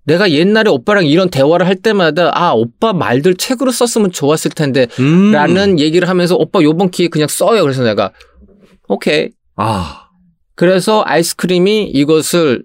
내가 0.04 0.30
옛날에 0.30 0.70
오빠랑 0.70 1.04
이런 1.06 1.28
대화를 1.28 1.66
할 1.66 1.76
때마다 1.76 2.30
아 2.34 2.52
오빠 2.52 2.92
말들 2.92 3.34
책으로 3.34 3.70
썼으면 3.70 4.10
좋았을 4.10 4.52
텐데 4.52 4.86
음. 4.98 5.32
라는 5.32 5.78
얘기를 5.78 6.08
하면서 6.08 6.34
오빠 6.34 6.62
요번 6.62 6.90
기회에 6.90 7.08
그냥 7.08 7.28
써요 7.28 7.62
그래서 7.62 7.82
내가 7.82 8.12
오케이 8.88 9.30
아. 9.56 10.08
그래서 10.54 11.04
아이스크림이 11.06 11.84
이것을 11.84 12.64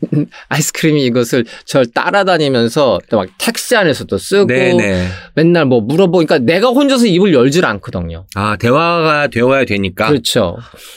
아이스크림이 0.48 1.04
이것을 1.06 1.44
절 1.64 1.86
따라다니면서 1.86 3.00
또막 3.10 3.28
택시 3.38 3.76
안에서도 3.76 4.16
쓰고 4.16 4.46
네, 4.46 4.74
네. 4.74 5.06
맨날 5.34 5.66
뭐 5.66 5.80
물어보니까 5.80 6.38
내가 6.38 6.68
혼자서 6.68 7.06
입을 7.06 7.34
열질 7.34 7.64
않거든요. 7.66 8.26
아, 8.34 8.56
대화가 8.56 9.28
되어야 9.28 9.64
되니까. 9.64 10.08
그렇죠. 10.08 10.56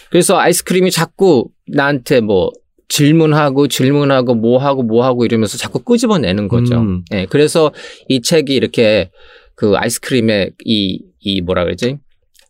그래서 0.09 0.38
아이스크림이 0.39 0.91
자꾸 0.91 1.49
나한테 1.67 2.21
뭐 2.21 2.51
질문하고 2.89 3.67
질문하고 3.67 4.36
뭐 4.36 4.59
하고 4.59 4.84
뭐 4.84 5.05
하고 5.05 5.25
이러면서 5.25 5.57
자꾸 5.57 5.79
끄집어내는 5.79 6.47
거죠. 6.47 6.79
음. 6.79 7.03
예. 7.13 7.25
그래서 7.29 7.71
이 8.07 8.21
책이 8.21 8.53
이렇게 8.53 9.09
그 9.55 9.73
아이스크림의 9.75 10.51
이, 10.65 11.01
이 11.19 11.41
뭐라 11.41 11.63
그러지? 11.63 11.97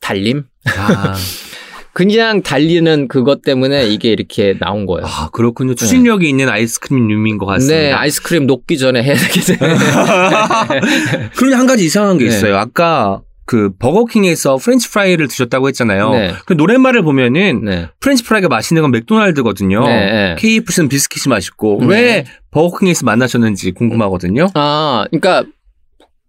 달림? 0.01 0.43
아, 0.65 1.15
그냥 1.93 2.41
달리는 2.41 3.07
그것 3.07 3.41
때문에 3.43 3.87
이게 3.87 4.09
이렇게 4.09 4.55
나온 4.59 4.85
거예요. 4.85 5.05
아, 5.05 5.29
그렇군요. 5.31 5.75
추진력이 5.75 6.27
있는 6.27 6.49
아이스크림 6.49 7.07
류인 7.07 7.37
것 7.37 7.45
같습니다. 7.45 7.77
네, 7.77 7.91
아이스크림 7.91 8.47
녹기 8.47 8.77
전에 8.77 9.03
해야 9.03 9.15
되겠네. 9.15 9.59
그런데 11.37 11.55
한 11.55 11.67
가지 11.67 11.85
이상한 11.85 12.17
게 12.17 12.25
네. 12.25 12.29
있어요. 12.29 12.57
아까 12.57 13.21
그 13.45 13.71
버거킹에서 13.77 14.57
프렌치 14.57 14.89
프라이를 14.89 15.27
드셨다고 15.27 15.67
했잖아요. 15.67 16.11
네. 16.11 16.33
그 16.45 16.53
노랫말을 16.53 17.03
보면은 17.03 17.65
네. 17.65 17.89
프렌치 17.99 18.23
프라이가 18.23 18.47
맛있는 18.47 18.81
건 18.81 18.91
맥도날드거든요. 18.91 19.85
네, 19.85 20.11
네. 20.11 20.35
KFC는 20.39 20.89
비스킷이 20.89 21.29
맛있고 21.29 21.79
네. 21.81 21.87
왜 21.87 22.25
버거킹에서 22.51 23.05
만나셨는지 23.05 23.71
궁금하거든요. 23.71 24.47
아, 24.53 25.05
그러니까 25.11 25.43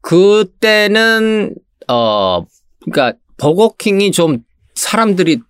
그때는 0.01 1.55
어, 1.89 2.45
그러니까 2.85 3.19
버거킹이 3.37 4.11
좀 4.13 4.39
사람들이 4.75 5.41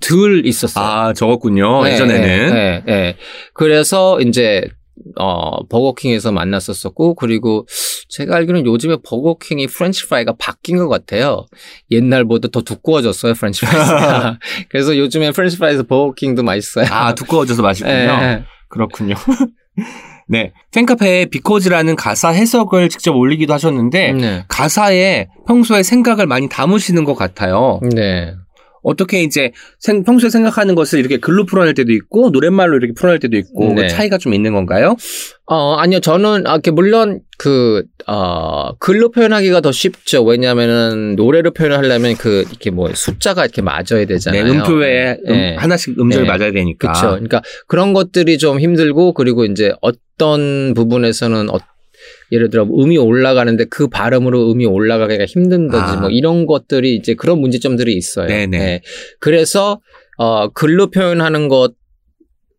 덜 0.00 0.46
있었어요. 0.46 0.84
아, 0.84 1.12
적었군요. 1.14 1.84
네, 1.84 1.92
예전에는. 1.92 2.20
네, 2.22 2.50
네, 2.50 2.82
네. 2.86 3.16
그래서 3.54 4.20
이제 4.20 4.68
어 5.18 5.66
버거킹에서 5.66 6.32
만났었었고 6.32 7.14
그리고 7.14 7.66
제가 8.08 8.36
알기로는 8.36 8.66
요즘에 8.66 8.96
버거킹이 9.04 9.66
프렌치 9.66 10.06
프라이가 10.06 10.34
바뀐 10.38 10.76
것 10.78 10.88
같아요. 10.88 11.46
옛날보다 11.90 12.48
더 12.48 12.62
두꺼워졌어요 12.62 13.34
프렌치 13.34 13.66
프라이가. 13.66 14.38
그래서 14.70 14.96
요즘에 14.96 15.32
프렌치 15.32 15.58
프라이에서 15.58 15.82
버거킹도 15.84 16.42
맛있어요. 16.42 16.86
아, 16.90 17.14
두꺼워져서 17.14 17.62
맛있군요. 17.62 17.94
네, 17.94 18.06
네. 18.06 18.44
그렇군요. 18.68 19.14
네. 20.28 20.52
팬카페에 20.72 21.26
Because라는 21.26 21.96
가사 21.96 22.30
해석을 22.30 22.88
직접 22.88 23.14
올리기도 23.14 23.52
하셨는데 23.52 24.12
네. 24.12 24.44
가사에 24.48 25.28
평소에 25.46 25.82
생각을 25.82 26.26
많이 26.26 26.48
담으시는 26.48 27.04
것 27.04 27.14
같아요. 27.14 27.80
네. 27.94 28.34
어떻게 28.84 29.22
이제 29.22 29.50
생- 29.80 30.04
평소에 30.04 30.30
생각하는 30.30 30.74
것을 30.74 31.00
이렇게 31.00 31.16
글로 31.18 31.44
풀어낼 31.44 31.74
때도 31.74 31.92
있고 31.92 32.30
노랫말로 32.30 32.76
이렇게 32.76 32.92
풀어낼 32.94 33.18
때도 33.18 33.36
있고 33.36 33.72
네. 33.74 33.82
그 33.82 33.88
차이가 33.88 34.18
좀 34.18 34.34
있는 34.34 34.52
건가요? 34.54 34.96
어, 35.46 35.74
아니요. 35.74 36.00
저는, 36.00 36.46
아, 36.46 36.52
이렇게 36.52 36.70
물론, 36.70 37.20
그, 37.36 37.82
어, 38.06 38.74
글로 38.78 39.10
표현하기가 39.10 39.60
더 39.60 39.72
쉽죠. 39.72 40.24
왜냐면은, 40.24 41.16
노래로 41.16 41.50
표현을 41.52 41.76
하려면 41.76 42.14
그, 42.16 42.44
이렇게 42.48 42.70
뭐, 42.70 42.88
숫자가 42.94 43.44
이렇게 43.44 43.60
맞아야 43.60 43.82
네, 43.90 44.06
되잖아요. 44.06 44.42
음표에 44.44 45.18
음- 45.26 45.32
네. 45.32 45.54
하나씩 45.56 46.00
음절이 46.00 46.22
네. 46.26 46.28
맞아야 46.28 46.50
되니까. 46.50 46.92
그쵸. 46.92 47.08
그러니까 47.10 47.42
그런 47.66 47.92
것들이 47.92 48.38
좀 48.38 48.58
힘들고, 48.58 49.12
그리고 49.12 49.44
이제 49.44 49.74
어떤 49.82 50.72
부분에서는, 50.74 51.50
어, 51.50 51.58
예를 52.34 52.50
들어 52.50 52.64
음이 52.64 52.98
올라가는데 52.98 53.64
그 53.66 53.88
발음으로 53.88 54.50
음이 54.50 54.66
올라가기가 54.66 55.24
힘든다지 55.24 55.92
아. 55.96 56.00
뭐 56.00 56.10
이런 56.10 56.46
것들이 56.46 56.94
이제 56.96 57.14
그런 57.14 57.40
문제점들이 57.40 57.94
있어요. 57.94 58.26
네네. 58.26 58.58
네. 58.58 58.80
그래서 59.20 59.80
어 60.18 60.48
글로 60.48 60.90
표현하는 60.90 61.48
것 61.48 61.74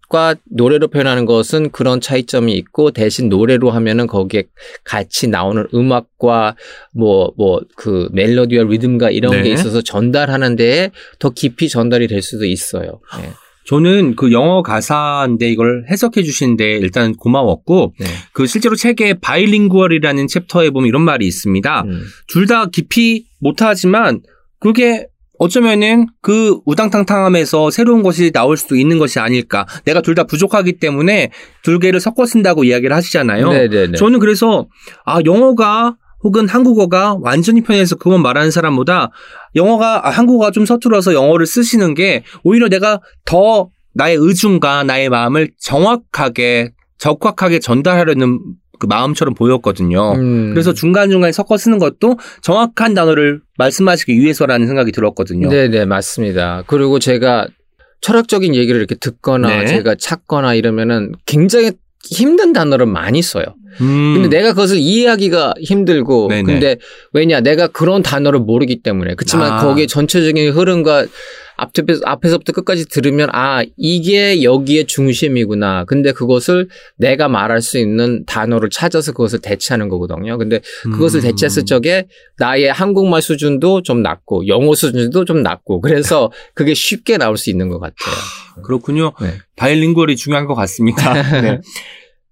과 0.07 0.35
노래로 0.51 0.89
표현하는 0.89 1.25
것은 1.25 1.71
그런 1.71 1.99
차이점이 1.99 2.53
있고 2.53 2.91
대신 2.91 3.27
노래로 3.27 3.71
하면은 3.71 4.05
거기에 4.07 4.43
같이 4.83 5.27
나오는 5.27 5.65
음악과 5.73 6.55
뭐 6.93 7.33
뭐 7.37 7.61
그 7.75 8.09
멜로디와 8.13 8.65
리듬과 8.65 9.09
이런 9.09 9.31
네. 9.31 9.43
게 9.43 9.49
있어서 9.49 9.81
전달하는 9.81 10.55
데에 10.55 10.91
더 11.19 11.31
깊이 11.31 11.69
전달이 11.69 12.07
될 12.07 12.21
수도 12.21 12.45
있어요. 12.45 13.01
네. 13.19 13.31
저는 13.65 14.15
그 14.15 14.31
영어 14.31 14.61
가사인데 14.61 15.49
이걸 15.49 15.85
해석해 15.89 16.23
주시는데 16.23 16.77
일단 16.77 17.13
고마웠고 17.15 17.93
네. 17.99 18.05
그 18.31 18.45
실제로 18.45 18.75
책에 18.75 19.15
바이링구얼이라는 19.15 20.27
챕터에 20.27 20.69
보면 20.69 20.87
이런 20.87 21.01
말이 21.01 21.25
있습니다. 21.25 21.81
음. 21.81 22.03
둘다 22.27 22.67
깊이 22.67 23.25
못하지만 23.39 24.21
그게 24.59 25.07
어쩌면은 25.37 26.07
그 26.21 26.59
우당탕탕함에서 26.65 27.69
새로운 27.69 28.03
것이 28.03 28.31
나올 28.31 28.55
수도 28.55 28.75
있는 28.77 28.99
것이 28.99 29.19
아닐까. 29.19 29.65
내가 29.83 30.01
둘 30.01 30.15
다 30.15 30.23
부족하기 30.23 30.73
때문에 30.79 31.31
둘 31.61 31.79
개를 31.79 31.99
섞어 31.99 32.25
쓴다고 32.25 32.63
이야기를 32.63 32.95
하시잖아요. 32.95 33.49
네네네. 33.51 33.97
저는 33.97 34.19
그래서 34.19 34.67
아 35.05 35.19
영어가 35.25 35.97
혹은 36.25 36.47
한국어가 36.47 37.15
완전히 37.21 37.61
편해서 37.61 37.95
그건 37.95 38.23
말하는 38.23 38.49
사람보다 38.49 39.11
영어가 39.55 40.07
아, 40.07 40.09
한국어가 40.09 40.49
좀 40.49 40.65
서툴어서 40.65 41.13
영어를 41.13 41.45
쓰시는 41.45 41.93
게 41.93 42.23
오히려 42.43 42.67
내가 42.67 42.99
더 43.25 43.69
나의 43.93 44.17
의중과 44.19 44.85
나의 44.85 45.09
마음을 45.09 45.51
정확하게 45.59 46.71
적확하게 46.97 47.59
전달하려는 47.59 48.39
그 48.79 48.87
마음처럼 48.87 49.35
보였거든요. 49.35 50.13
음. 50.13 50.49
그래서 50.49 50.73
중간중간에 50.73 51.31
섞어 51.31 51.57
쓰는 51.57 51.77
것도 51.77 52.17
정확한 52.41 52.95
단어를 52.95 53.41
말씀하시기 53.59 54.19
위해서라는 54.19 54.65
생각이 54.65 54.91
들었거든요. 54.91 55.47
네네 55.49 55.85
맞습니다. 55.85 56.63
그리고 56.65 56.97
제가 56.97 57.47
철학적인 58.01 58.55
얘기를 58.55 58.79
이렇게 58.79 58.95
듣거나 58.95 59.59
네. 59.59 59.65
제가 59.67 59.93
찾거나 59.95 60.55
이러면은 60.55 61.11
굉장히 61.27 61.73
힘든 62.09 62.53
단어를 62.53 62.85
많이 62.85 63.21
써요. 63.21 63.45
음. 63.81 64.13
근데 64.13 64.37
내가 64.37 64.49
그것을 64.49 64.77
이해하기가 64.77 65.55
힘들고 65.61 66.29
네네. 66.29 66.43
근데 66.43 66.77
왜냐 67.13 67.41
내가 67.41 67.67
그런 67.67 68.01
단어를 68.03 68.39
모르기 68.39 68.81
때문에 68.81 69.15
그렇지만 69.15 69.53
아. 69.53 69.61
거기에 69.61 69.85
전체적인 69.85 70.51
흐름과 70.51 71.07
앞에서, 71.57 72.01
앞에서부터 72.03 72.51
끝까지 72.51 72.85
들으면 72.89 73.29
아 73.31 73.63
이게 73.77 74.43
여기의 74.43 74.85
중심이구나 74.87 75.85
근데 75.85 76.11
그것을 76.11 76.67
내가 76.97 77.27
말할 77.27 77.61
수 77.61 77.77
있는 77.77 78.25
단어를 78.25 78.69
찾아서 78.69 79.13
그것을 79.13 79.39
대체하는 79.39 79.87
거거든요 79.87 80.37
근데 80.37 80.59
그것을 80.83 81.21
음. 81.21 81.23
대체했을 81.23 81.65
적에 81.65 82.07
나의 82.37 82.71
한국말 82.71 83.21
수준도 83.21 83.83
좀 83.83 84.01
낮고 84.01 84.47
영어 84.47 84.75
수준도 84.75 85.25
좀 85.25 85.43
낮고 85.43 85.81
그래서 85.81 86.31
그게 86.53 86.73
쉽게 86.73 87.17
나올 87.17 87.37
수 87.37 87.49
있는 87.49 87.69
것 87.69 87.79
같아요 87.79 88.44
그렇군요. 88.63 89.13
네. 89.21 89.37
바일링구얼이 89.55 90.15
중요한 90.15 90.45
것 90.45 90.55
같습니다. 90.55 91.13
네. 91.41 91.59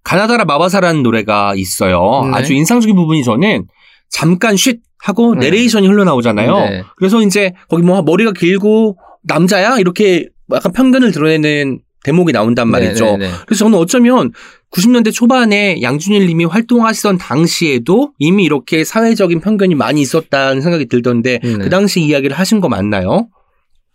가나다라 0.03 0.45
마바사라는 0.45 1.03
노래가 1.03 1.53
있어요. 1.55 2.23
네. 2.25 2.37
아주 2.37 2.53
인상적인 2.53 2.95
부분이 2.95 3.23
저는 3.23 3.65
잠깐 4.09 4.55
쉿 4.55 4.79
하고 4.99 5.35
네. 5.35 5.49
내레이션이 5.49 5.87
흘러나오잖아요. 5.87 6.55
네. 6.59 6.83
그래서 6.95 7.21
이제 7.21 7.53
거기 7.69 7.83
뭐 7.83 8.01
머리가 8.01 8.31
길고 8.31 8.97
남자야 9.23 9.77
이렇게 9.77 10.29
약간 10.51 10.71
편견을 10.71 11.11
드러내는 11.11 11.79
대목이 12.03 12.33
나온단 12.33 12.67
말이죠. 12.67 13.05
네, 13.05 13.17
네, 13.17 13.27
네. 13.27 13.31
그래서 13.45 13.65
저는 13.65 13.77
어쩌면 13.77 14.31
90년대 14.71 15.13
초반에 15.13 15.81
양준일 15.81 16.27
님이 16.27 16.45
활동하시던 16.45 17.17
당시에도 17.17 18.11
이미 18.19 18.43
이렇게 18.43 18.83
사회적인 18.83 19.39
편견이 19.39 19.75
많이 19.75 20.01
있었다는 20.01 20.61
생각이 20.61 20.87
들던데 20.87 21.39
네. 21.41 21.57
그 21.57 21.69
당시 21.69 22.01
이야기를 22.01 22.37
하신 22.37 22.59
거 22.59 22.69
맞나요? 22.69 23.27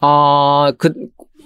아, 0.00 0.72
그, 0.78 0.92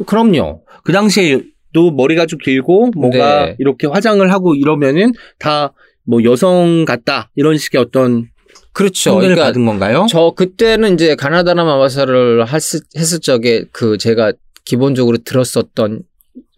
그럼요. 0.05 0.63
그 0.85 0.93
당시에도 0.93 1.91
머리가 1.97 2.27
좀 2.27 2.39
길고 2.39 2.91
뭔가 2.97 3.47
네. 3.47 3.57
이렇게 3.59 3.87
화장을 3.87 4.31
하고 4.33 4.55
이러면은 4.55 5.13
다 5.39 5.73
뭐 6.05 6.23
여성 6.25 6.85
같다 6.85 7.31
이런 7.35 7.57
식의 7.57 7.81
어떤 7.81 8.29
그렇죠. 8.73 9.17
그러니까 9.17 9.45
받은 9.45 9.65
건가요? 9.67 10.07
저 10.09 10.33
그때는 10.35 10.95
이제 10.95 11.15
가나다라마바사를 11.15 12.47
했을, 12.49 12.81
했을 12.97 13.21
적에 13.21 13.65
그 13.71 13.99
제가 13.99 14.33
기본적으로 14.65 15.19
들었었던 15.19 16.03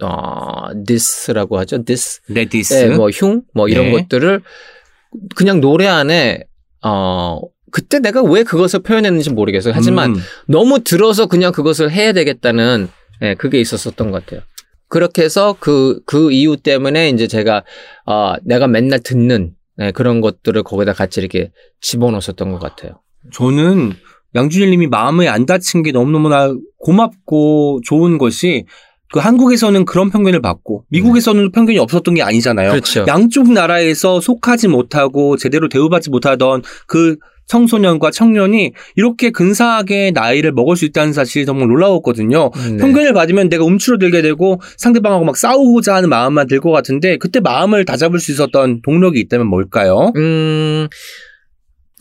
어 0.03 0.85
diss라고 0.87 1.59
하죠. 1.59 1.85
diss. 1.85 2.75
네, 2.75 2.97
뭐 2.97 3.11
흉, 3.11 3.43
뭐 3.53 3.69
이런 3.69 3.87
네. 3.87 3.93
것들을 3.93 4.43
그냥 5.35 5.61
노래 5.61 5.87
안에 5.87 6.45
어 6.85 7.41
그때 7.73 7.99
내가 7.99 8.23
왜 8.23 8.45
그것을 8.45 8.81
표현했는지 8.81 9.31
모르겠어요. 9.31 9.75
하지만 9.75 10.15
음. 10.15 10.21
너무 10.47 10.85
들어서 10.85 11.27
그냥 11.27 11.53
그것을 11.53 11.91
해야 11.91 12.13
되겠다는 12.13 12.89
예, 13.25 13.35
그게 13.35 13.61
있었었던 13.61 14.11
것 14.11 14.25
같아요. 14.25 14.43
그렇게 14.89 15.23
해서 15.23 15.57
그, 15.59 16.01
그 16.07 16.31
이유 16.31 16.57
때문에 16.57 17.09
이제 17.09 17.27
제가, 17.27 17.65
어, 18.07 18.35
내가 18.45 18.69
맨날 18.69 19.01
듣는 19.01 19.55
예, 19.81 19.91
그런 19.91 20.21
것들을 20.21 20.63
거기다 20.63 20.93
같이 20.93 21.21
이렇게 21.21 21.51
집어넣었었던 21.81 22.53
것 22.53 22.61
같아요. 22.61 23.01
저는 23.33 23.93
양준일 24.35 24.71
님이 24.71 24.87
마음에 24.87 25.29
안 25.29 25.47
다친 25.47 25.83
게 25.83 25.93
너무너무나 25.93 26.55
고맙고 26.79 27.81
좋은 27.85 28.19
것이 28.19 28.67
그 29.13 29.21
한국에서는 29.21 29.85
그런 29.85 30.11
편견을 30.11 30.43
받고 30.43 30.85
미국에서는 30.89 31.53
편견이 31.53 31.79
없었던 31.79 32.15
게 32.15 32.23
아니잖아요. 32.23 32.71
그렇죠. 32.71 33.05
양쪽 33.07 33.53
나라에서 33.53 34.21
속하지 34.21 34.69
못하고 34.69 35.37
제대로 35.37 35.69
대우받지 35.69 36.11
못하던 36.11 36.63
그 36.87 37.17
청소년과 37.47 38.11
청년이 38.11 38.73
이렇게 38.97 39.31
근사하게 39.31 40.13
나이를 40.15 40.53
먹을 40.53 40.77
수 40.77 40.85
있다는 40.85 41.13
사실이 41.13 41.47
정말 41.47 41.69
놀라웠거든요. 41.69 42.51
네. 42.71 42.77
편견을 42.79 43.13
받으면 43.13 43.49
내가 43.49 43.65
움츠러들게 43.65 44.23
되고 44.23 44.61
상대방하고 44.79 45.25
막 45.25 45.37
싸우고자 45.37 45.95
하는 45.95 46.09
마음만 46.09 46.47
들 46.47 46.61
것 46.61 46.71
같은데 46.71 47.19
그때 47.19 47.41
마음을 47.41 47.85
다잡을 47.85 48.19
수 48.21 48.33
있었던 48.33 48.81
동력이 48.83 49.21
있다면 49.21 49.47
뭘까요? 49.47 50.13
음, 50.17 50.89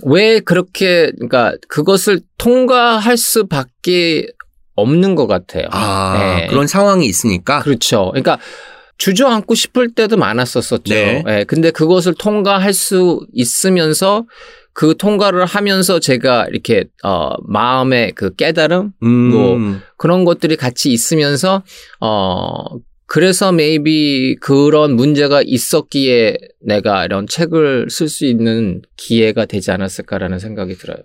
왜 0.06 0.40
그렇게, 0.40 1.12
그러니까 1.16 1.54
그것을 1.68 2.22
통과할 2.38 3.18
수밖에 3.18 4.28
없는 4.76 5.16
것 5.16 5.28
같아요. 5.28 5.68
아 5.72 6.38
네. 6.40 6.48
그런 6.48 6.66
상황이 6.68 7.06
있으니까 7.06 7.60
그렇죠. 7.60 8.10
그러니까 8.12 8.40
주저앉고 8.98 9.54
싶을 9.56 9.94
때도 9.94 10.18
많았었었죠. 10.18 10.94
네. 10.94 11.24
예, 11.28 11.44
근데 11.48 11.72
그것을 11.72 12.14
통과할 12.14 12.74
수 12.74 13.26
있으면서 13.34 14.26
그 14.74 14.98
통과를 14.98 15.46
하면서 15.46 16.00
제가 16.00 16.48
이렇게 16.50 16.86
어 17.04 17.36
마음의 17.48 18.14
그 18.16 18.36
깨달음 18.36 18.92
음, 19.04 19.08
뭐 19.08 19.80
그런 19.98 20.26
것들이 20.26 20.56
같이 20.56 20.92
있으면서 20.92 21.64
어 22.02 22.66
그래서 23.06 23.50
maybe 23.50 24.36
그런 24.42 24.96
문제가 24.96 25.44
있었기에 25.46 26.38
내가 26.66 27.06
이런 27.06 27.28
책을 27.28 27.88
쓸 27.90 28.10
수 28.10 28.26
있는 28.26 28.82
기회가 28.98 29.46
되지 29.46 29.70
않았을까라는 29.72 30.40
생각이 30.40 30.76
들어요. 30.76 30.98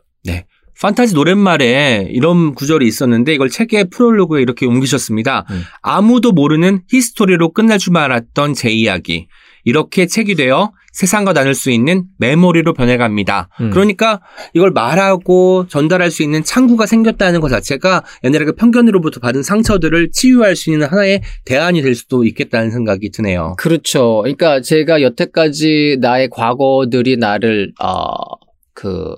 판타지 0.81 1.15
노랫말에 1.15 2.09
이런 2.11 2.55
구절이 2.55 2.87
있었는데 2.87 3.35
이걸 3.35 3.51
책의 3.51 3.91
프롤로그에 3.91 4.41
이렇게 4.41 4.65
옮기셨습니다. 4.65 5.45
음. 5.51 5.63
아무도 5.83 6.33
모르는 6.33 6.83
history로 6.89 7.53
끝날 7.53 7.79
줄 7.79 7.97
알았던 7.97 8.55
제 8.55 8.71
이야기. 8.71 9.27
이렇게 9.65 10.07
책이 10.07 10.37
되어 10.37 10.73
세상과 10.99 11.33
나눌 11.33 11.55
수 11.55 11.71
있는 11.71 12.07
메모리로 12.19 12.75
변해갑니다. 12.75 13.51
음. 13.61 13.71
그러니까 13.71 14.21
이걸 14.53 14.73
말하고 14.73 15.69
전달할 15.69 16.11
수 16.11 16.25
있는 16.25 16.43
창구가 16.43 16.87
생겼다는 16.87 17.41
것 17.41 17.49
자체가 17.51 18.03
옛날에 18.25 18.45
그 18.45 18.57
편견으로부터 18.57 19.21
받은 19.21 19.45
상처들을 19.45 20.11
치유할 20.11 20.57
수 20.57 20.73
있는 20.73 20.89
하나의 20.89 21.23
대안이 21.45 21.83
될 21.83 21.95
수도 21.95 22.25
있겠다는 22.25 22.73
생각이 22.73 23.11
드네요. 23.11 23.55
그렇죠. 23.59 24.23
그러니까 24.23 24.61
제가 24.61 25.01
여태까지 25.03 25.99
나의 26.01 26.31
과거들이 26.31 27.17
나를 27.17 27.73
어그 27.79 29.15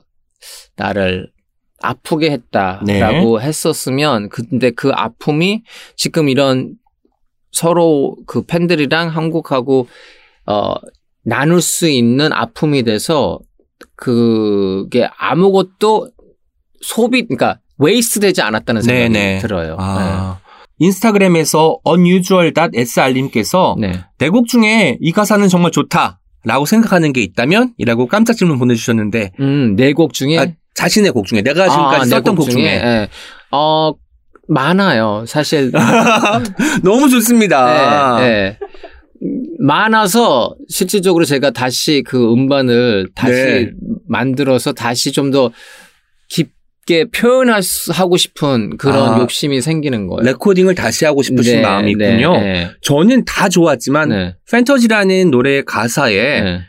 나를 0.76 1.30
아프게 1.80 2.30
했다라고 2.30 3.40
했었으면 3.40 4.28
근데 4.28 4.70
그 4.70 4.90
아픔이 4.92 5.62
지금 5.96 6.28
이런 6.28 6.74
서로 7.52 8.18
그 8.26 8.42
팬들이랑 8.42 9.08
한국하고 9.08 9.88
어 10.44 10.74
나눌 11.24 11.60
수 11.60 11.88
있는 11.88 12.32
아픔이 12.32 12.82
돼서 12.82 13.38
그게 13.96 15.08
아무것도 15.18 16.10
소비 16.80 17.26
그러니까 17.26 17.58
waste 17.78 18.20
되지 18.20 18.42
않았다는 18.42 18.82
생각이 18.82 19.08
네네. 19.10 19.38
들어요. 19.38 19.76
아, 19.78 20.38
인스타그램에서 20.78 21.78
unusual.sr님께서 21.86 23.76
네. 23.78 23.92
내곡 24.18 24.48
중에 24.48 24.98
이 25.00 25.12
가사는 25.12 25.46
정말 25.48 25.70
좋다. 25.70 26.18
라고 26.42 26.64
생각하는 26.64 27.12
게 27.12 27.20
있다면? 27.20 27.74
이라고 27.76 28.06
깜짝 28.06 28.32
질문 28.32 28.58
보내주셨는데, 28.58 29.32
음, 29.40 29.76
네곡 29.76 30.14
중에 30.14 30.38
아, 30.38 30.46
자신의 30.74 31.10
곡 31.10 31.26
중에, 31.26 31.42
내가 31.42 31.68
지금까지 31.68 32.08
네 32.08 32.16
썼던 32.16 32.34
곡 32.34 32.48
중에. 32.48 32.64
예. 32.64 33.08
어, 33.50 33.92
많아요. 34.48 35.24
사실. 35.26 35.70
너무 36.82 37.10
좋습니다. 37.10 38.18
네, 38.20 38.28
네. 38.28 38.58
많아서 39.58 40.54
실질적으로 40.68 41.24
제가 41.24 41.50
다시 41.50 42.02
그 42.06 42.32
음반을 42.32 43.08
다시 43.14 43.32
네. 43.32 43.70
만들어서 44.08 44.72
다시 44.72 45.12
좀 45.12 45.30
더 45.30 45.52
깊게 46.90 47.10
표현하고 47.10 48.16
싶은 48.16 48.76
그런 48.78 49.14
아. 49.14 49.18
욕심이 49.20 49.60
생기는 49.60 50.06
거예요. 50.06 50.22
레코딩을 50.22 50.74
다시 50.74 51.04
하고 51.04 51.22
싶으신 51.22 51.56
네, 51.56 51.62
마음이 51.62 51.94
네, 51.96 52.08
있군요. 52.08 52.32
네, 52.32 52.70
저는 52.82 53.24
다 53.24 53.48
좋았지만, 53.48 54.08
네, 54.08 54.34
팬터지라는 54.50 55.30
노래 55.30 55.62
가사에 55.62 56.40
네, 56.40 56.60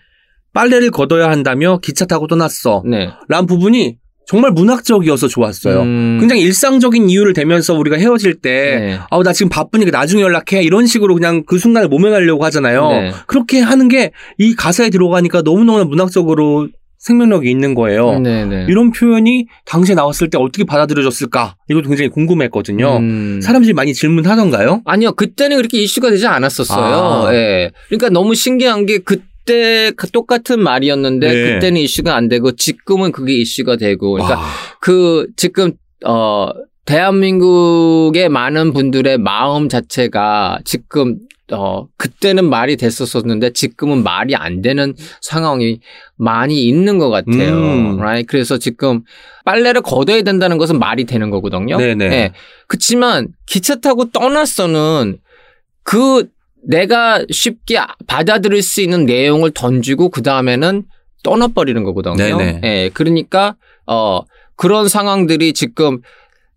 빨래를 0.53 0.91
걷어야 0.91 1.29
한다며 1.29 1.79
기차 1.81 2.05
타고 2.05 2.27
떠났어. 2.27 2.83
네. 2.85 3.09
라는 3.29 3.45
부분이 3.47 3.97
정말 4.31 4.51
문학적이어서 4.51 5.27
좋았어요. 5.27 5.81
음. 5.81 6.17
굉장히 6.21 6.41
일상적인 6.43 7.09
이유를 7.09 7.33
대면서 7.33 7.73
우리가 7.73 7.97
헤어질 7.97 8.35
때 8.35 8.79
네. 8.79 8.99
아우 9.09 9.23
나 9.23 9.33
지금 9.33 9.49
바쁘니까 9.49 9.91
나중에 9.91 10.21
연락해 10.21 10.63
이런 10.63 10.85
식으로 10.85 11.13
그냥 11.15 11.43
그 11.45 11.57
순간을 11.57 11.89
모면하려고 11.89 12.45
하잖아요. 12.45 12.89
네. 12.91 13.11
그렇게 13.27 13.59
하는 13.59 13.89
게 13.89 14.11
이 14.37 14.55
가사에 14.55 14.89
들어가니까 14.89 15.41
너무너무 15.41 15.83
문학적으로 15.83 16.69
생명력이 16.97 17.49
있는 17.49 17.75
거예요. 17.75 18.19
네네. 18.19 18.67
이런 18.69 18.91
표현이 18.91 19.47
당시에 19.65 19.95
나왔을 19.95 20.29
때 20.29 20.37
어떻게 20.37 20.63
받아들여졌을까? 20.63 21.55
이것도 21.69 21.89
굉장히 21.89 22.09
궁금했거든요. 22.09 22.97
음. 22.97 23.41
사람들이 23.41 23.73
많이 23.73 23.93
질문하던가요? 23.93 24.83
아니요, 24.85 25.11
그때는 25.13 25.57
그렇게 25.57 25.79
이슈가 25.79 26.09
되지 26.09 26.27
않았었어요. 26.27 27.25
아. 27.27 27.33
예. 27.33 27.71
그러니까 27.89 28.09
너무 28.09 28.35
신기한 28.35 28.85
게 28.85 28.99
그 28.99 29.17
때그 29.45 30.11
똑같은 30.11 30.61
말이었는데 30.61 31.27
네. 31.27 31.53
그때는 31.53 31.81
이슈가 31.81 32.15
안 32.15 32.29
되고 32.29 32.51
지금은 32.55 33.11
그게 33.11 33.33
이슈가 33.33 33.75
되고 33.75 34.13
그러니까 34.13 34.39
와. 34.39 34.45
그 34.79 35.27
지금 35.35 35.73
어 36.05 36.49
대한민국의 36.85 38.29
많은 38.29 38.73
분들의 38.73 39.17
마음 39.19 39.69
자체가 39.69 40.59
지금 40.65 41.17
어 41.51 41.87
그때는 41.97 42.49
말이 42.49 42.77
됐었었는데 42.77 43.51
지금은 43.53 44.03
말이 44.03 44.35
안 44.35 44.61
되는 44.61 44.93
상황이 45.21 45.79
많이 46.17 46.65
있는 46.65 46.97
것 46.97 47.09
같아요. 47.09 47.55
음. 47.55 47.99
right? 47.99 48.25
그래서 48.27 48.57
지금 48.57 49.03
빨래를 49.45 49.81
걷어야 49.81 50.21
된다는 50.21 50.57
것은 50.57 50.79
말이 50.79 51.05
되는 51.05 51.29
거거든요. 51.29 51.77
네네. 51.77 52.05
예. 52.05 52.33
그치만 52.67 53.27
기차 53.45 53.75
타고 53.75 54.09
떠났어는 54.11 55.17
그 55.83 56.29
내가 56.63 57.23
쉽게 57.29 57.79
받아들일 58.07 58.61
수 58.61 58.81
있는 58.81 59.05
내용을 59.05 59.51
던지고 59.51 60.09
그 60.09 60.21
다음에는 60.21 60.83
떠나버리는 61.23 61.83
거거든요. 61.83 62.15
네네. 62.15 62.61
예. 62.63 62.89
그러니까 62.93 63.55
어 63.85 64.21
그런 64.55 64.87
상황들이 64.87 65.53
지금 65.53 66.01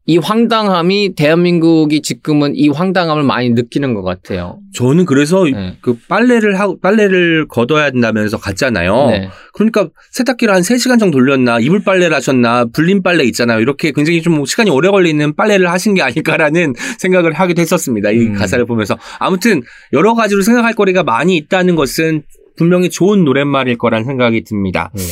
이 0.07 0.19
황당함이 0.19 1.15
대한민국이 1.15 2.03
지금은 2.03 2.55
이 2.57 2.69
황당함을 2.69 3.23
많이 3.23 3.49
느끼는 3.51 3.95
것 3.95 4.03
같아요. 4.03 4.59
저는 4.75 5.07
그래서 5.07 5.45
네. 5.45 5.79
그 5.81 5.97
빨래를 6.09 6.61
하고 6.61 6.79
빨래를 6.79 7.49
걷어야 7.49 7.91
된다면서 7.91 8.37
갔잖아요. 8.37 9.07
네. 9.11 9.29
그러니까 9.55 9.89
세탁기를 10.11 10.53
한 10.53 10.61
3시간 10.61 10.99
정도 10.99 11.17
돌렸나 11.19 11.59
이불 11.61 11.83
빨래를 11.85 12.15
하셨나 12.15 12.67
불린 12.67 13.03
빨래 13.03 13.25
있잖아요. 13.25 13.61
이렇게 13.61 13.93
굉장히 13.93 14.21
좀 14.21 14.45
시간이 14.45 14.69
오래 14.69 14.91
걸리는 14.91 15.37
빨래를 15.37 15.71
하신 15.71 15.95
게 15.95 16.03
아닐까라는 16.03 16.75
생각을 16.99 17.33
하기도 17.33 17.63
했었습니다. 17.63 18.11
이 18.11 18.27
음. 18.27 18.35
가사를 18.35 18.63
보면서 18.67 18.99
아무튼 19.19 19.63
여러 19.95 20.15
가지로 20.15 20.43
생각할 20.43 20.75
거리가 20.75 21.03
많이 21.03 21.35
있다는 21.37 21.77
것은 21.77 22.25
분명히 22.57 22.91
좋은 22.91 23.25
노랫말일 23.25 23.79
거란 23.79 24.05
생각이 24.05 24.45
듭니다. 24.45 24.91
네. 24.95 25.03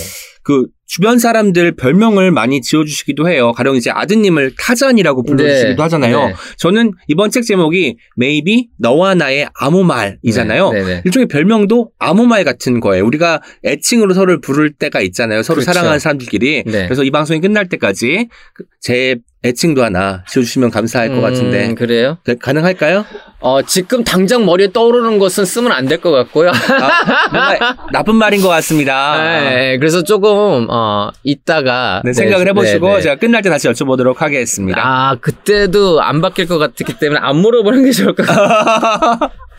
그 0.43 0.67
주변 0.87 1.19
사람들 1.19 1.77
별명을 1.77 2.31
많이 2.33 2.61
지어주시기도 2.61 3.27
해요. 3.29 3.53
가령 3.53 3.77
이제 3.77 3.91
아드님을 3.91 4.55
타잔이라고 4.59 5.23
불러주시기도 5.23 5.77
네. 5.77 5.83
하잖아요. 5.83 6.27
네. 6.27 6.35
저는 6.59 6.93
이번 7.09 7.31
책 7.31 7.45
제목이 7.47 7.97
Maybe 8.21 8.69
너와 8.79 9.15
나의 9.15 9.49
아무 9.55 9.85
말이잖아요. 9.85 10.73
네, 10.73 10.83
네. 10.85 11.03
일종의 11.07 11.29
별명도 11.29 11.91
아무 11.99 12.27
말 12.27 12.45
같은 12.45 12.81
거예요. 12.81 13.07
우리가 13.07 13.41
애칭으로 13.65 14.13
서로를 14.13 14.41
부를 14.43 14.71
때가 14.73 15.01
있잖아요. 15.01 15.43
서로 15.43 15.57
그렇죠. 15.61 15.73
사랑하는 15.73 15.99
사람들끼리. 15.99 16.65
네. 16.67 16.85
그래서 16.87 17.05
이 17.05 17.11
방송이 17.11 17.41
끝날 17.41 17.69
때까지 17.71 18.29
그제 18.53 19.17
애칭도 19.45 19.83
하나 19.83 20.23
지어주시면 20.29 20.71
감사할 20.71 21.09
것 21.09 21.21
같은데 21.21 21.67
음, 21.71 21.75
그래요? 21.75 22.19
네, 22.25 22.37
가능할까요? 22.41 23.05
어, 23.41 23.61
지금 23.63 24.05
당장 24.05 24.45
머리에 24.47 24.71
떠오르는 24.73 25.19
것은 25.19 25.45
쓰면 25.45 25.73
안 25.73 25.87
될 25.89 26.01
것 26.01 26.13
같고요. 26.13 26.51
아, 26.51 27.29
뭔가 27.33 27.77
나쁜 27.93 28.15
말인 28.15 28.41
것 28.41 28.47
같습니다. 28.49 29.17
네, 29.51 29.79
그래서 29.79 30.05
조금 30.05 30.69
어 30.75 31.11
이따가 31.23 32.01
네, 32.03 32.15
생각을 32.15 32.47
네, 32.47 32.51
해보시고 32.51 32.89
네, 32.89 32.95
네. 32.95 33.01
제가 33.03 33.17
끝날 33.17 33.43
때 33.43 33.51
다시 33.51 33.69
여쭤보도록 33.69 34.19
하겠습니다. 34.19 34.81
아 34.83 35.17
그때도 35.21 36.01
안 36.01 36.23
바뀔 36.23 36.47
것 36.47 36.57
같았기 36.57 36.99
때문에 36.99 37.21
안 37.23 37.37
물어보는 37.37 37.85
게 37.85 37.93
좋을 37.93 38.15
것 38.15 38.27
같아요. 38.27 39.31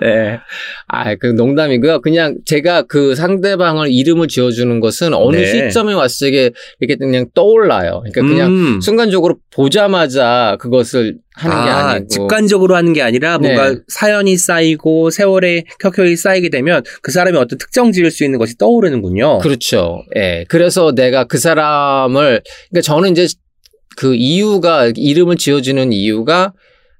네. 0.00 0.38
아, 0.88 1.14
그 1.16 1.26
농담이고요. 1.26 2.00
그냥 2.00 2.36
제가 2.44 2.82
그 2.82 3.14
상대방을 3.14 3.90
이름을 3.90 4.28
지어주는 4.28 4.80
것은 4.80 5.14
어느 5.14 5.36
네. 5.36 5.46
시점에 5.46 5.92
왔을 5.92 6.30
때 6.30 6.50
이렇게 6.80 6.96
그냥 6.96 7.26
떠올라요. 7.34 8.02
그러니까 8.04 8.22
그냥 8.22 8.50
음. 8.50 8.80
순간적으로 8.80 9.36
보자마자 9.50 10.56
그것을 10.60 11.16
하는 11.34 11.64
게 11.64 11.70
아, 11.70 11.88
아니고. 11.88 12.08
직관적으로 12.08 12.76
하는 12.76 12.92
게 12.92 13.02
아니라 13.02 13.38
뭔가 13.38 13.70
네. 13.70 13.76
사연이 13.88 14.36
쌓이고 14.36 15.10
세월에 15.10 15.64
켜켜이 15.80 16.16
쌓이게 16.16 16.50
되면 16.50 16.82
그 17.00 17.10
사람이 17.10 17.36
어떤 17.38 17.58
특정 17.58 17.92
지을 17.92 18.10
수 18.10 18.24
있는 18.24 18.38
것이 18.38 18.56
떠오르는군요. 18.58 19.38
그렇죠. 19.38 20.02
예. 20.16 20.44
그래서 20.48 20.92
내가 20.92 21.24
그 21.24 21.38
사람을, 21.38 22.42
그러니까 22.70 22.82
저는 22.82 23.12
이제 23.12 23.26
그 23.96 24.14
이유가, 24.14 24.90
이름을 24.94 25.36
지어주는 25.36 25.92
이유가 25.92 26.52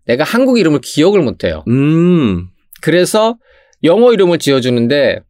내가 0.07 0.25
한국 0.25 0.59
이름을 0.59 0.81
기억을 0.83 1.21
못해요. 1.23 1.65
음. 1.69 2.49
그래서 2.81 3.37
영어 3.85 4.13
이름을 4.13 4.39
지어주는데 4.39 5.21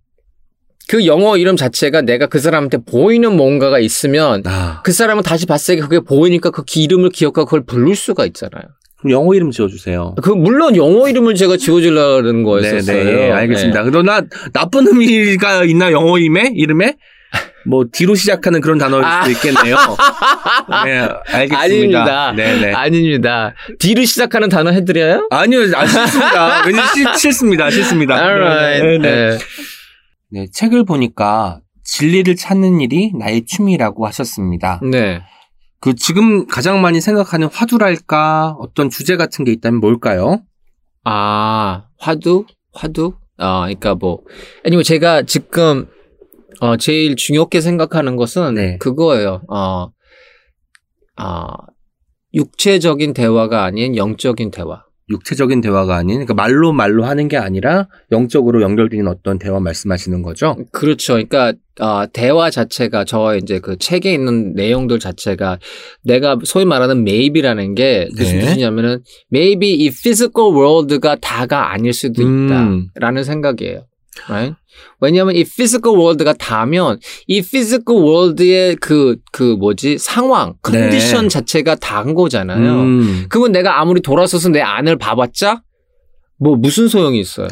그 0.88 1.06
영어 1.06 1.36
이름 1.36 1.56
자체가 1.56 2.02
내가 2.02 2.26
그 2.26 2.38
사람한테 2.38 2.78
보이는 2.84 3.34
뭔가가 3.36 3.78
있으면 3.78 4.42
아, 4.46 4.80
그 4.84 4.92
사람은 4.92 5.22
다시 5.22 5.46
봤을 5.46 5.76
때 5.76 5.80
그게 5.82 6.00
보이니까 6.00 6.50
그 6.50 6.64
기- 6.64 6.82
이름을 6.82 7.10
기억하고 7.10 7.44
그걸 7.46 7.64
부를 7.64 7.94
수가 7.94 8.26
있잖아요. 8.26 8.62
그럼 8.98 9.12
영어 9.12 9.34
이름 9.34 9.50
지어주세요. 9.50 10.16
그 10.22 10.30
물론 10.30 10.76
영어 10.76 11.08
이름을 11.08 11.34
제가 11.34 11.56
지어주려는 11.56 12.42
거였었어요. 12.42 13.04
네, 13.04 13.30
알겠습니다. 13.30 13.84
그러나 13.84 14.22
나쁜 14.52 14.86
의미가 14.88 15.64
있나 15.64 15.92
영어 15.92 16.18
이름에? 16.18 16.52
이름에? 16.54 16.96
뭐 17.66 17.84
D로 17.90 18.14
시작하는 18.14 18.60
그런 18.60 18.78
단어일 18.78 19.02
수도 19.02 19.14
아. 19.14 19.28
있겠네요. 19.28 19.76
네, 20.84 21.08
알겠습니다. 21.26 21.58
아닙니다. 21.58 22.32
네네. 22.32 22.72
아닙니다. 22.72 23.54
D로 23.78 24.04
시작하는 24.04 24.48
단어 24.48 24.70
해드려요? 24.70 25.28
아니요, 25.30 25.60
안 25.74 25.86
싫습니다. 25.86 26.64
왠지 26.66 26.80
싫, 26.94 27.18
싫습니다. 27.18 27.70
싫습니다. 27.70 28.14
Alright. 28.14 28.86
네, 28.86 28.98
네, 28.98 28.98
네. 28.98 29.30
네. 29.30 29.38
네, 30.30 30.46
책을 30.52 30.84
보니까 30.84 31.60
진리를 31.84 32.34
찾는 32.36 32.80
일이 32.80 33.12
나의 33.18 33.44
취미라고 33.44 34.06
하셨습니다. 34.06 34.80
네. 34.82 35.20
그 35.80 35.94
지금 35.94 36.46
가장 36.46 36.80
많이 36.80 37.00
생각하는 37.00 37.48
화두랄까 37.52 38.56
어떤 38.60 38.88
주제 38.88 39.16
같은 39.16 39.44
게 39.44 39.52
있다면 39.52 39.80
뭘까요? 39.80 40.42
아, 41.04 41.84
화두? 41.98 42.46
화두? 42.72 43.14
아, 43.36 43.62
그러니까 43.62 43.94
뭐, 43.96 44.20
아니면 44.64 44.84
제가 44.84 45.22
지금, 45.22 45.88
어, 46.62 46.76
제일 46.76 47.16
중요하게 47.16 47.60
생각하는 47.60 48.14
것은 48.14 48.54
네. 48.54 48.78
그거예요. 48.78 49.42
어, 49.48 49.88
아, 51.16 51.48
육체적인 52.34 53.14
대화가 53.14 53.64
아닌 53.64 53.96
영적인 53.96 54.52
대화. 54.52 54.84
육체적인 55.10 55.60
대화가 55.60 55.96
아닌 55.96 56.24
그러니까 56.24 56.34
말로 56.34 56.72
말로 56.72 57.04
하는 57.04 57.26
게 57.26 57.36
아니라 57.36 57.88
영적으로 58.12 58.62
연결되는 58.62 59.08
어떤 59.08 59.40
대화 59.40 59.58
말씀하시는 59.58 60.22
거죠? 60.22 60.56
그렇죠. 60.70 61.14
그러니까 61.14 61.52
어, 61.80 62.06
대화 62.12 62.48
자체가 62.48 63.06
저 63.06 63.36
이제 63.36 63.58
그 63.58 63.76
책에 63.76 64.14
있는 64.14 64.54
내용들 64.54 65.00
자체가 65.00 65.58
내가 66.04 66.38
소위 66.44 66.64
말하는 66.64 66.98
maybe라는 66.98 67.74
게 67.74 68.08
무슨 68.16 68.38
네. 68.38 68.44
뜻이냐면은 68.44 69.02
maybe 69.32 69.74
이 69.74 69.88
physical 69.88 70.54
world가 70.54 71.16
다가 71.16 71.72
아닐 71.72 71.92
수도 71.92 72.22
음. 72.22 72.86
있다라는 72.94 73.24
생각이에요. 73.24 73.86
Right? 74.28 74.61
왜냐하면 75.00 75.36
이 75.36 75.40
physical 75.40 75.98
world가 75.98 76.34
다면 76.34 76.98
이 77.26 77.38
physical 77.38 78.02
world의 78.02 78.76
그 78.76 79.16
그 79.32 79.56
뭐지 79.58 79.98
상황 79.98 80.54
네. 80.70 80.80
컨디션 80.80 81.28
자체가 81.28 81.76
다인 81.76 82.14
거잖아요. 82.14 82.82
음. 82.82 83.26
그러면 83.28 83.52
내가 83.52 83.80
아무리 83.80 84.00
돌아서서 84.00 84.50
내 84.50 84.60
안을 84.60 84.98
봐봤자 84.98 85.62
뭐 86.38 86.56
무슨 86.56 86.86
소용이 86.88 87.18
있어요? 87.18 87.48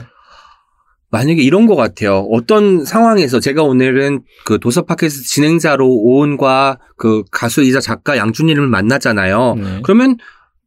만약에 1.13 1.43
이런 1.43 1.67
것 1.67 1.75
같아요. 1.75 2.29
어떤 2.31 2.85
상황에서 2.85 3.41
제가 3.41 3.65
오늘은 3.65 4.23
그 4.45 4.61
도서 4.61 4.83
팟캐스트 4.83 5.29
진행자로 5.29 5.89
오은과 5.89 6.79
그 6.97 7.25
가수이자 7.33 7.81
작가 7.81 8.17
양준일을 8.17 8.69
만났잖아요. 8.69 9.55
네. 9.57 9.81
그러면 9.83 10.19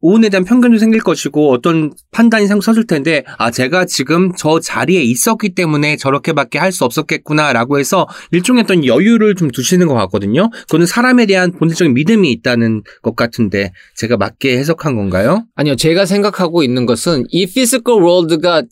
오은에 0.06 0.28
대한 0.28 0.44
편견도 0.44 0.76
생길 0.76 1.00
것이고 1.00 1.50
어떤 1.50 1.94
판단이 2.10 2.46
상 2.46 2.60
서질 2.60 2.86
텐데 2.86 3.24
아 3.38 3.50
제가 3.50 3.86
지금 3.86 4.32
저 4.36 4.60
자리에 4.60 5.00
있었기 5.00 5.54
때문에 5.54 5.96
저렇게밖에 5.96 6.58
할 6.58 6.74
수 6.74 6.84
없었겠구나라고 6.84 7.78
해서 7.78 8.06
일종의 8.32 8.64
어떤 8.64 8.84
여유를 8.84 9.36
좀 9.36 9.50
두시는 9.50 9.86
것 9.86 9.94
같거든요. 9.94 10.50
그거는 10.62 10.86
사람에 10.86 11.24
대한 11.24 11.52
본질적인 11.52 11.94
믿음이 11.94 12.30
있다는 12.32 12.82
것 13.00 13.16
같은데 13.16 13.70
제가 13.96 14.16
맞게 14.16 14.58
해석한 14.58 14.96
건가요? 14.96 15.44
아니요, 15.54 15.76
제가 15.76 16.04
생각하고 16.04 16.62
있는 16.62 16.84
것은 16.84 17.24
이 17.30 17.44
physical 17.44 18.02
world가 18.02 18.64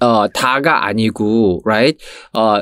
어, 0.00 0.28
다가 0.28 0.86
아니고, 0.86 1.62
right? 1.64 1.98
어, 2.34 2.60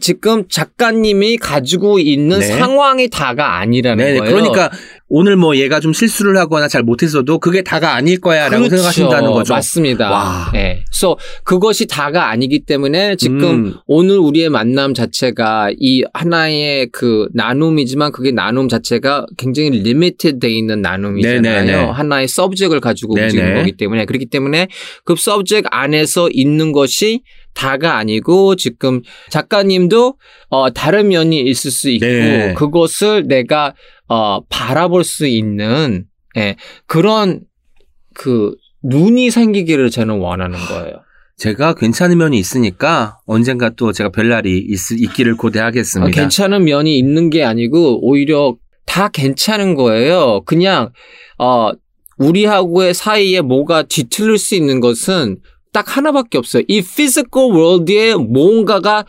지금 0.00 0.48
작가님이 0.48 1.36
가지고 1.36 1.98
있는 1.98 2.40
네. 2.40 2.46
상황이 2.46 3.08
다가 3.08 3.58
아니라는 3.58 4.04
네, 4.04 4.18
거예요. 4.18 4.34
그러니까 4.34 4.70
오늘 5.16 5.36
뭐 5.36 5.56
얘가 5.56 5.78
좀 5.78 5.92
실수를 5.92 6.36
하거나 6.38 6.66
잘 6.66 6.82
못했어도 6.82 7.38
그게 7.38 7.62
다가 7.62 7.94
아닐 7.94 8.18
거야라고 8.18 8.64
그렇죠. 8.64 8.70
생각하신다는 8.70 9.30
거죠. 9.30 9.54
맞습니다. 9.54 10.10
와. 10.10 10.50
예. 10.56 10.82
그래서 10.90 11.16
그것이 11.44 11.86
다가 11.86 12.30
아니기 12.30 12.64
때문에 12.64 13.14
지금 13.14 13.44
음. 13.44 13.74
오늘 13.86 14.18
우리의 14.18 14.48
만남 14.48 14.92
자체가 14.92 15.70
이 15.78 16.02
하나의 16.12 16.88
그 16.90 17.28
나눔이지만 17.32 18.10
그게 18.10 18.32
나눔 18.32 18.68
자체가 18.68 19.26
굉장히 19.38 19.70
limited 19.70 20.40
돼 20.40 20.50
있는 20.50 20.82
나눔이잖아요. 20.82 21.40
네네네. 21.42 21.84
하나의 21.92 22.26
subject를 22.26 22.80
가지고 22.80 23.14
네네. 23.14 23.26
움직이는 23.26 23.54
거기 23.54 23.70
때문에 23.76 24.06
그렇기 24.06 24.26
때문에 24.26 24.66
그 25.04 25.14
subject 25.16 25.66
안에서 25.70 26.28
있는 26.32 26.72
것이 26.72 27.20
다가 27.54 27.98
아니고 27.98 28.56
지금 28.56 29.00
작가님도 29.30 30.16
어 30.48 30.70
다른 30.72 31.06
면이 31.08 31.40
있을 31.40 31.70
수 31.70 31.88
있고 31.88 32.04
네. 32.04 32.54
그것을 32.54 33.28
내가 33.28 33.74
어 34.08 34.40
바라볼 34.48 35.04
수 35.04 35.26
있는 35.26 36.06
예, 36.36 36.56
그런 36.86 37.40
그 38.14 38.54
눈이 38.82 39.30
생기기를 39.30 39.90
저는 39.90 40.18
원하는 40.18 40.58
거예요. 40.58 41.02
제가 41.36 41.74
괜찮은 41.74 42.18
면이 42.18 42.38
있으니까 42.38 43.18
언젠가 43.26 43.70
또 43.70 43.92
제가 43.92 44.10
별날이 44.10 44.58
있, 44.58 44.92
있기를 44.92 45.32
아, 45.32 45.36
고대하겠습니다. 45.36 46.20
괜찮은 46.20 46.64
면이 46.64 46.96
있는 46.96 47.30
게 47.30 47.42
아니고 47.44 48.06
오히려 48.06 48.56
다 48.86 49.08
괜찮은 49.08 49.74
거예요. 49.74 50.42
그냥 50.44 50.90
어 51.38 51.72
우리하고의 52.18 52.94
사이에 52.94 53.40
뭐가 53.40 53.82
뒤틀릴 53.84 54.38
수 54.38 54.54
있는 54.54 54.80
것은 54.80 55.38
딱 55.72 55.96
하나밖에 55.96 56.38
없어요. 56.38 56.62
이 56.68 56.80
physical 56.80 57.52
world에 57.52 58.14
뭔가가 58.14 59.04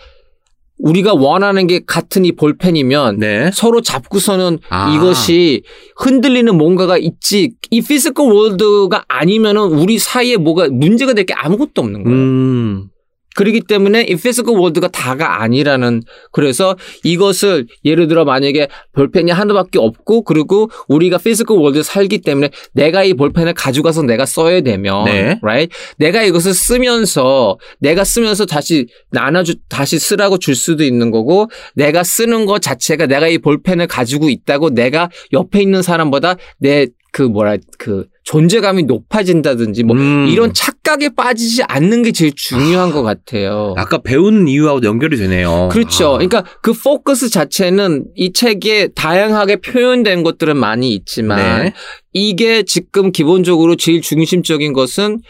우리가 0.78 1.14
원하는 1.14 1.68
게 1.68 1.82
같은 1.86 2.26
이 2.26 2.32
볼펜이면 2.34 3.20
네. 3.20 3.50
서로 3.54 3.82
잡고서는 3.82 4.60
아. 4.70 4.94
이것이 4.96 5.64
흔들리는 5.98 6.56
뭔가가 6.58 6.98
있지. 6.98 7.52
이 7.72 7.82
physical 7.82 8.32
world가 8.32 9.06
아니면은 9.08 9.62
우리 9.64 9.98
사이에 9.98 10.38
뭐가 10.38 10.68
문제가 10.70 11.14
될 11.14 11.26
게 11.26 11.34
아무것도 11.34 11.82
없는 11.82 12.04
거예요. 12.04 12.18
음. 12.18 12.88
그렇기 13.36 13.62
때문에 13.62 14.04
이 14.04 14.16
physical 14.16 14.58
world가 14.58 14.88
다가 14.88 15.42
아니라는 15.42 16.02
그래서 16.32 16.76
이것을 17.04 17.68
예를 17.84 18.08
들어 18.08 18.26
만약에 18.26 18.70
볼펜이 18.94 19.32
하나밖에 19.32 19.78
없고 19.78 20.24
그리고 20.24 20.70
우리가 20.88 21.18
physical 21.18 21.58
world에 21.58 21.84
살기 21.84 22.20
때문에 22.20 22.50
내가 22.74 23.04
이 23.04 23.14
볼펜을 23.14 23.54
가져가서 23.54 24.04
내가 24.04 24.26
써야 24.26 24.62
되면 24.62 25.06
네. 25.06 25.38
right? 25.42 25.70
내가 25.98 26.24
이것을 26.24 26.54
쓰면서 26.54 27.58
내가 27.80 28.04
쓰면서 28.04 28.46
다시 28.46 28.88
나눠주 29.12 29.56
다시 29.70 30.00
쓰라고 30.00 30.38
줄 30.38 30.56
수도 30.56 30.84
있는 30.84 31.12
거고 31.12 31.50
내가 31.76 32.04
쓰는 32.04 32.46
것 32.46 32.62
자체가 32.62 33.06
내가 33.08 33.28
이 33.28 33.38
볼펜을 33.38 33.88
가지고 33.88 34.30
있다고 34.30 34.70
내가 34.70 35.10
옆에 35.34 35.62
있는 35.62 35.82
사람보다 35.82 36.36
내 36.60 36.88
그 37.16 37.22
뭐라 37.22 37.56
그 37.78 38.08
존재감이 38.26 38.84
높아진다든지 38.84 39.84
뭐 39.84 39.96
음. 39.96 40.28
이런 40.28 40.54
착각에 40.54 41.16
빠지지 41.16 41.64
않는 41.64 42.04
게 42.04 42.12
제일 42.12 42.34
중요한 42.36 42.92
것 42.92 43.04
같아요. 43.04 43.74
아까 43.78 44.00
배우는 44.00 44.50
이유하고 44.50 44.84
연결이 44.84 45.16
되네요. 45.16 45.70
그렇죠. 45.72 46.08
아. 46.08 46.12
그러니까 46.18 46.44
그 46.62 46.74
포커스 46.74 47.30
자체는 47.30 48.08
이 48.16 48.34
책에 48.34 48.90
다양하게 48.90 49.62
표현된 49.62 50.24
것들은 50.24 50.58
많이 50.58 50.94
있지만 50.94 51.64
네. 51.64 51.74
이게 52.12 52.64
지금 52.64 53.14
기본적으로 53.14 53.78
제일 53.78 54.02
중심적인 54.02 54.74
것은 54.74 55.22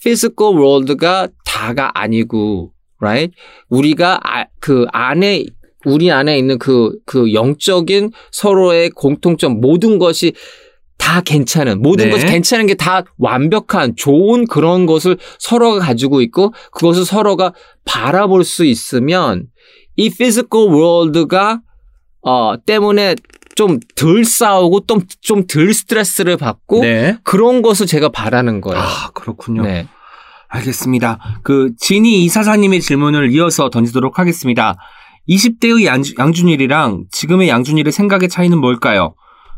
physical 0.00 0.56
world가 0.56 1.28
다가 1.44 1.90
아니고, 1.92 2.72
right? 3.00 3.36
우리가 3.68 4.18
아, 4.22 4.46
그 4.60 4.86
안에 4.92 5.44
우리 5.84 6.10
안에 6.10 6.38
있는 6.38 6.58
그, 6.58 6.96
그 7.04 7.34
영적인 7.34 8.12
서로의 8.32 8.88
공통점 8.88 9.60
모든 9.60 9.98
것이 9.98 10.32
다 10.98 11.20
괜찮은 11.20 11.82
모든 11.82 12.06
네. 12.06 12.10
것이 12.10 12.26
괜찮은 12.26 12.66
게 12.66 12.74
다 12.74 13.02
완벽한 13.18 13.94
좋은 13.96 14.46
그런 14.46 14.86
것을 14.86 15.16
서로가 15.38 15.80
가지고 15.80 16.20
있고 16.22 16.52
그것을 16.72 17.04
서로가 17.04 17.52
바라볼 17.84 18.44
수 18.44 18.64
있으면 18.64 19.46
이 19.96 20.06
physical 20.06 20.68
world가 20.68 21.60
어 22.22 22.54
때문에 22.64 23.14
좀 23.54 23.78
덜 23.94 24.24
싸우고 24.24 24.86
좀좀덜 24.86 25.72
스트레스를 25.72 26.36
받고 26.36 26.80
네. 26.80 27.16
그런 27.22 27.62
것을 27.62 27.86
제가 27.86 28.08
바라는 28.08 28.60
거예요. 28.60 28.80
아, 28.80 29.10
그렇군요. 29.14 29.62
네. 29.62 29.86
알겠습니다. 30.48 31.40
그 31.42 31.72
진이 31.78 32.24
이사사님의 32.24 32.80
질문을 32.80 33.32
이어서 33.32 33.70
던지도록 33.70 34.18
하겠습니다. 34.18 34.76
20대의 35.28 35.84
양주, 35.84 36.14
양준일이랑 36.18 37.04
지금의 37.10 37.48
양준일의 37.48 37.92
생각의 37.92 38.28
차이는 38.28 38.58
뭘까요? 38.58 39.14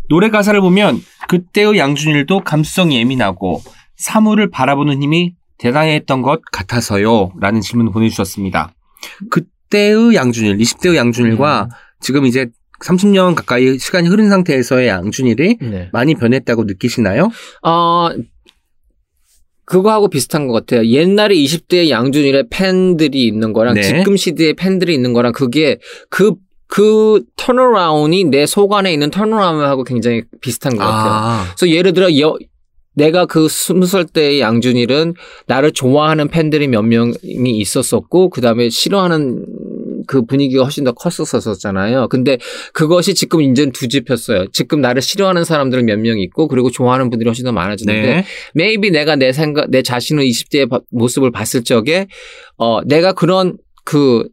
노래 0.08 0.30
가사를 0.30 0.60
보면 0.60 1.00
그때의 1.28 1.78
양준일도 1.78 2.40
감수성이 2.40 2.98
예민하고 2.98 3.60
사물을 3.96 4.50
바라보는 4.50 5.02
힘이 5.02 5.34
대단했던 5.58 6.22
것 6.22 6.40
같아서요. 6.52 7.32
라는 7.40 7.60
질문 7.60 7.90
보내주셨습니다. 7.90 8.72
그때의 9.30 10.14
양준일, 10.14 10.58
20대의 10.58 10.96
양준일과 10.96 11.62
음. 11.64 11.68
지금 12.00 12.26
이제 12.26 12.48
30년 12.84 13.34
가까이 13.34 13.78
시간이 13.78 14.08
흐른 14.08 14.28
상태에서의 14.28 14.88
양준일이 14.88 15.58
네. 15.62 15.88
많이 15.92 16.14
변했다고 16.14 16.64
느끼시나요? 16.64 17.30
어, 17.62 18.10
그거하고 19.64 20.08
비슷한 20.08 20.46
것 20.46 20.52
같아요. 20.52 20.86
옛날에 20.86 21.34
20대 21.34 21.88
양준일의 21.88 22.48
팬들이 22.50 23.26
있는 23.26 23.52
거랑 23.52 23.74
네. 23.74 23.82
지금 23.82 24.16
시대의 24.16 24.54
팬들이 24.54 24.94
있는 24.94 25.12
거랑 25.12 25.32
그게 25.32 25.78
그, 26.10 26.34
그 26.68 27.22
턴어라운이 27.36 28.24
내 28.24 28.44
속 28.46 28.72
안에 28.72 28.92
있는 28.92 29.10
턴어라운하고 29.10 29.84
굉장히 29.84 30.22
비슷한 30.40 30.76
것 30.76 30.84
같아요. 30.84 31.12
아, 31.12 31.44
그래서 31.56 31.72
예를 31.74 31.92
들어 31.92 32.18
여, 32.18 32.36
내가 32.94 33.26
그 33.26 33.48
스무 33.48 33.86
살 33.86 34.04
때의 34.04 34.40
양준일은 34.40 35.14
나를 35.46 35.72
좋아하는 35.72 36.28
팬들이 36.28 36.66
몇 36.66 36.82
명이 36.82 37.14
있었었고 37.58 38.30
그 38.30 38.40
다음에 38.40 38.68
싫어하는 38.70 39.44
그 40.08 40.24
분위기가 40.24 40.62
훨씬 40.62 40.84
더 40.84 40.92
컸었었잖아요. 40.92 42.06
근데 42.08 42.38
그것이 42.72 43.14
지금 43.14 43.42
이제는 43.42 43.72
두집혔어요. 43.72 44.46
지금 44.52 44.80
나를 44.80 45.02
싫어하는 45.02 45.44
사람들은 45.44 45.84
몇 45.84 45.98
명 45.98 46.18
있고 46.20 46.46
그리고 46.48 46.70
좋아하는 46.70 47.10
분들이 47.10 47.28
훨씬 47.28 47.44
더 47.44 47.52
많아지는데 47.52 48.00
네. 48.02 48.24
maybe 48.56 48.90
내가 48.90 49.16
내 49.16 49.32
생각 49.32 49.68
내 49.70 49.82
자신의 49.82 50.28
20대의 50.30 50.68
바- 50.70 50.80
모습을 50.90 51.32
봤을 51.32 51.64
적에 51.64 52.06
어 52.56 52.80
내가 52.84 53.12
그런 53.12 53.56
그 53.84 54.28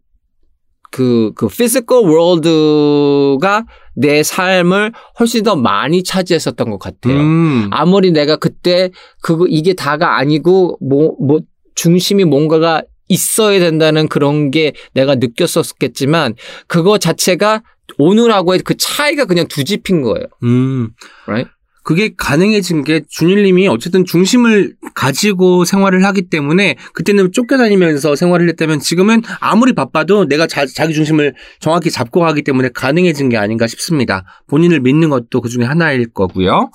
그, 0.94 1.32
그, 1.36 1.48
physical 1.48 2.06
world가 2.06 3.66
내 3.96 4.22
삶을 4.22 4.94
훨씬 5.20 5.44
더 5.44 5.56
많이 5.56 6.04
차지했었던 6.04 6.70
것 6.70 6.78
같아요. 6.78 7.16
음. 7.20 7.70
아무리 7.72 8.12
내가 8.12 8.36
그때 8.36 8.92
그거 9.22 9.48
이게 9.48 9.74
다가 9.74 10.18
아니고 10.18 10.78
뭐 10.80 11.16
뭐 11.20 11.40
중심이 11.76 12.24
뭔가가 12.24 12.84
있어야 13.10 13.60
된다는 13.60 14.08
그런 14.08 14.52
게 14.52 14.74
내가 14.94 15.16
느꼈었겠지만 15.16 16.36
그거 16.68 16.98
자체가 16.98 17.64
오늘하고의 17.98 18.60
그 18.60 18.76
차이가 18.78 19.26
그냥 19.26 19.48
두집힌 19.48 20.02
거예요. 20.02 20.26
음. 20.44 20.92
Right? 21.28 21.52
그게 21.84 22.14
가능해진 22.16 22.84
게 22.84 23.02
준일님이 23.10 23.68
어쨌든 23.68 24.06
중심을 24.06 24.76
가지고 24.96 25.66
생활을 25.66 26.06
하기 26.06 26.30
때문에 26.30 26.76
그때는 26.94 27.32
쫓겨다니면서 27.32 28.16
생활을 28.16 28.48
했다면 28.50 28.80
지금은 28.80 29.22
아무리 29.40 29.74
바빠도 29.74 30.26
내가 30.28 30.48
자, 30.48 30.66
기 30.66 30.94
중심을 30.94 31.34
정확히 31.60 31.92
잡고 31.92 32.22
가기 32.22 32.44
때문에 32.44 32.70
가능해진 32.74 33.30
게 33.30 33.38
아닌가 33.38 33.68
싶습니다. 33.68 34.24
본인을 34.48 34.80
믿는 34.80 35.10
것도 35.10 35.42
그 35.42 35.50
중에 35.50 35.66
하나일 35.66 36.12
거고요. 36.14 36.72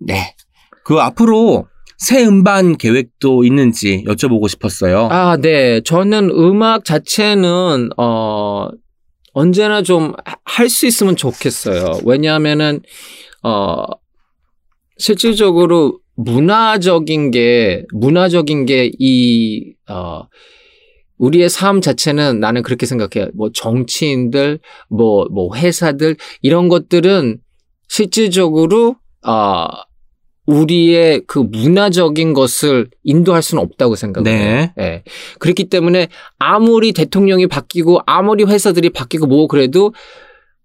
네. 0.00 0.34
그 0.84 0.96
앞으로 0.98 1.66
새 1.96 2.24
음반 2.24 2.76
계획도 2.76 3.44
있는지 3.44 4.04
여쭤보고 4.06 4.48
싶었어요. 4.48 5.08
아, 5.10 5.36
네. 5.40 5.80
저는 5.82 6.30
음악 6.30 6.84
자체는 6.84 7.90
어 7.96 8.68
언제나 9.32 9.82
좀 9.82 10.12
할 10.44 10.68
수 10.68 10.86
있으면 10.86 11.16
좋겠어요. 11.16 12.00
왜냐하면은 12.04 12.80
어 13.42 13.84
실질적으로 14.96 15.98
문화적인 16.16 17.30
게 17.30 17.84
문화적인 17.92 18.66
게이 18.66 19.74
어 19.88 20.22
우리의 21.18 21.48
삶 21.48 21.80
자체는 21.80 22.40
나는 22.40 22.62
그렇게 22.62 22.86
생각해요. 22.86 23.30
뭐 23.34 23.50
정치인들, 23.52 24.58
뭐 24.88 25.26
뭐 25.30 25.56
회사들 25.56 26.16
이런 26.42 26.68
것들은 26.68 27.38
실질적으로 27.88 28.96
어 29.26 29.66
우리의 30.46 31.22
그 31.26 31.38
문화적인 31.38 32.34
것을 32.34 32.88
인도할 33.02 33.42
수는 33.42 33.62
없다고 33.62 33.96
생각해요. 33.96 34.34
네. 34.36 34.72
예. 34.78 35.02
그렇기 35.38 35.70
때문에 35.70 36.08
아무리 36.38 36.92
대통령이 36.92 37.46
바뀌고 37.46 38.00
아무리 38.06 38.44
회사들이 38.44 38.90
바뀌고 38.90 39.26
뭐 39.26 39.46
그래도 39.46 39.94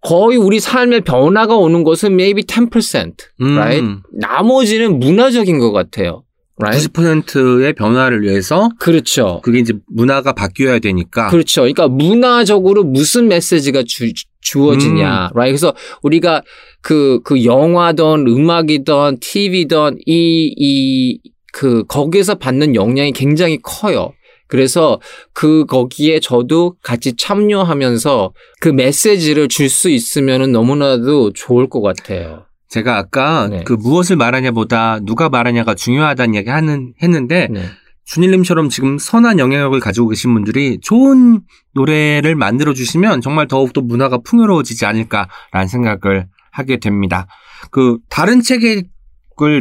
거의 0.02 0.38
우리 0.38 0.60
삶의 0.60 1.02
변화가 1.02 1.56
오는 1.56 1.84
것은 1.84 2.14
maybe 2.14 2.44
10%, 2.44 3.14
음. 3.42 3.58
right? 3.58 4.02
나머지는 4.14 5.00
문화적인 5.00 5.60
것 5.60 5.72
같아요. 5.72 6.24
right? 6.62 6.88
90%의 6.90 7.74
변화를 7.74 8.22
위해서 8.22 8.70
그렇죠. 8.80 9.42
그게 9.44 9.60
이제 9.60 9.74
문화가 9.88 10.34
바뀌어야 10.34 10.80
되니까. 10.80 11.28
그렇죠. 11.30 11.62
그러니까 11.62 11.88
문화적으로 11.88 12.84
무슨 12.84 13.28
메시지가 13.28 13.84
주, 13.88 14.12
주어지냐, 14.42 15.32
right? 15.34 15.52
그래서 15.52 15.74
우리가 16.02 16.44
그, 16.82 17.20
그 17.24 17.44
영화든 17.44 18.28
음악이든 18.28 19.20
TV든 19.20 19.98
이, 20.06 20.54
이, 20.56 21.20
그, 21.52 21.84
거기에서 21.86 22.36
받는 22.36 22.76
영향이 22.76 23.12
굉장히 23.12 23.58
커요. 23.62 24.14
그래서 24.50 25.00
그 25.32 25.66
거기에 25.66 26.20
저도 26.20 26.76
같이 26.84 27.16
참여하면서 27.16 28.34
그 28.60 28.68
메시지를 28.68 29.48
줄 29.48 29.70
수 29.70 29.90
있으면 29.90 30.52
너무나도 30.52 31.34
좋을 31.34 31.70
것 31.70 31.82
같아요. 31.82 32.46
제가 32.70 32.98
아까 32.98 33.48
네. 33.48 33.64
그 33.64 33.74
무엇을 33.74 34.16
말하냐보다 34.16 35.00
누가 35.04 35.30
말하냐가 35.30 35.76
중요하다는 35.76 36.34
이야기 36.34 36.50
하는 36.50 36.94
했는데 37.02 37.48
네. 37.52 37.66
준일님처럼 38.06 38.70
지금 38.70 38.98
선한 38.98 39.38
영향력을 39.38 39.80
가지고 39.80 40.10
계신 40.10 40.34
분들이 40.34 40.80
좋은 40.82 41.42
노래를 41.76 42.36
만들어 42.36 42.74
주시면 42.74 43.22
정말 43.22 43.48
더욱더 43.48 43.82
문화가 43.82 44.18
풍요로워지지 44.18 44.88
않을까라는 44.88 45.68
생각을 45.68 46.28
하게 46.52 46.80
됩니다. 46.80 47.28
그 47.70 48.00
다른 48.10 48.42
책을 48.42 48.84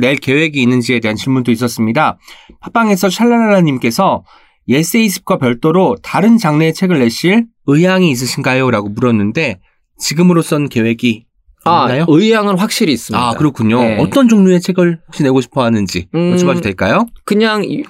낼 0.01 0.17
계획이 0.17 0.61
있는지에 0.63 1.01
대한 1.01 1.17
질문도 1.17 1.53
있었습니다. 1.53 2.19
팟빵에서 2.61 3.11
샬랄라님께서 3.11 4.25
예세이습과 4.69 5.39
별도로 5.39 5.97
다른 6.03 6.37
장르의 6.39 6.75
책을 6.75 6.99
내실 6.99 7.47
의향이 7.67 8.11
있으신가요? 8.11 8.71
라고 8.71 8.89
물었는데 8.89 9.61
지금으로선 9.99 10.69
계획이 10.69 11.25
아, 11.65 11.87
있나요? 11.87 12.05
의향은 12.09 12.59
확실히 12.59 12.93
있습니다. 12.93 13.23
아, 13.31 13.35
그렇군요. 13.35 13.81
네. 13.81 13.97
어떤 13.99 14.29
종류의 14.29 14.61
책을 14.61 15.01
혹시 15.07 15.23
내고 15.23 15.41
싶어 15.41 15.65
하는지 15.65 16.09
음, 16.15 16.37
여쭤봐도 16.37 16.63
될까요? 16.63 17.07
그냥 17.25 17.65
이- 17.65 17.83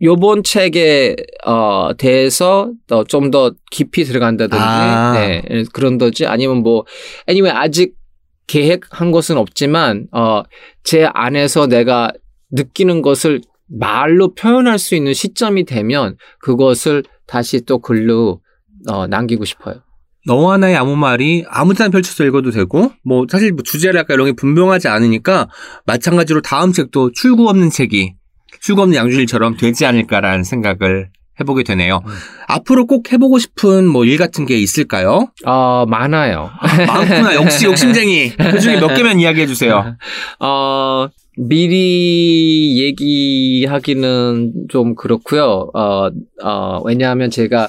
요번 0.00 0.44
책에 0.44 1.16
어 1.44 1.90
대해서 1.98 2.70
좀 3.08 3.32
더 3.32 3.52
깊이 3.72 4.04
들어간다든지 4.04 4.56
아. 4.62 5.12
네, 5.14 5.42
그런다지 5.72 6.24
아니면 6.24 6.58
뭐 6.62 6.84
anyway 7.28 7.50
아직 7.64 7.94
계획한 8.46 9.10
것은 9.10 9.36
없지만 9.36 10.06
어 10.12 10.42
제 10.84 11.06
안에서 11.12 11.66
내가 11.66 12.12
느끼는 12.52 13.02
것을 13.02 13.40
말로 13.68 14.34
표현할 14.34 14.78
수 14.78 14.94
있는 14.94 15.14
시점이 15.14 15.64
되면 15.64 16.16
그것을 16.40 17.02
다시 17.26 17.64
또 17.64 17.78
글로 17.78 18.40
어 18.88 19.06
남기고 19.06 19.44
싶어요. 19.44 19.76
너와 20.26 20.58
나의 20.58 20.76
아무 20.76 20.96
말이 20.96 21.44
아무 21.48 21.74
데나 21.74 21.90
펼쳐서 21.90 22.24
읽어도 22.24 22.50
되고 22.50 22.92
뭐 23.04 23.24
사실 23.30 23.52
뭐 23.52 23.62
주제랄까 23.62 24.14
이런 24.14 24.26
게 24.26 24.32
분명하지 24.32 24.88
않으니까 24.88 25.48
마찬가지로 25.86 26.42
다음 26.42 26.72
책도 26.72 27.12
출구 27.12 27.48
없는 27.48 27.70
책이 27.70 28.14
출구 28.60 28.82
없는 28.82 28.96
양준일처럼 28.96 29.56
되지 29.56 29.86
않을까라는 29.86 30.44
생각을 30.44 31.10
해보게 31.40 31.62
되네요. 31.62 32.00
앞으로 32.48 32.86
꼭 32.86 33.12
해보고 33.12 33.38
싶은 33.38 33.86
뭐 33.86 34.04
일 34.04 34.18
같은 34.18 34.44
게 34.44 34.58
있을까요? 34.58 35.28
어 35.46 35.86
많아요. 35.86 36.50
많구나. 36.86 37.34
역시 37.36 37.66
욕심쟁이. 37.66 38.30
그 38.36 38.58
중에 38.58 38.80
몇 38.80 38.88
개만 38.94 39.20
이야기해 39.20 39.46
주세요. 39.46 39.96
어, 40.40 41.08
미리 41.38 42.82
얘기하기는 42.82 44.52
좀 44.68 44.96
그렇고요. 44.96 45.70
어, 45.72 46.10
어, 46.42 46.82
왜냐하면 46.84 47.30
제가 47.30 47.68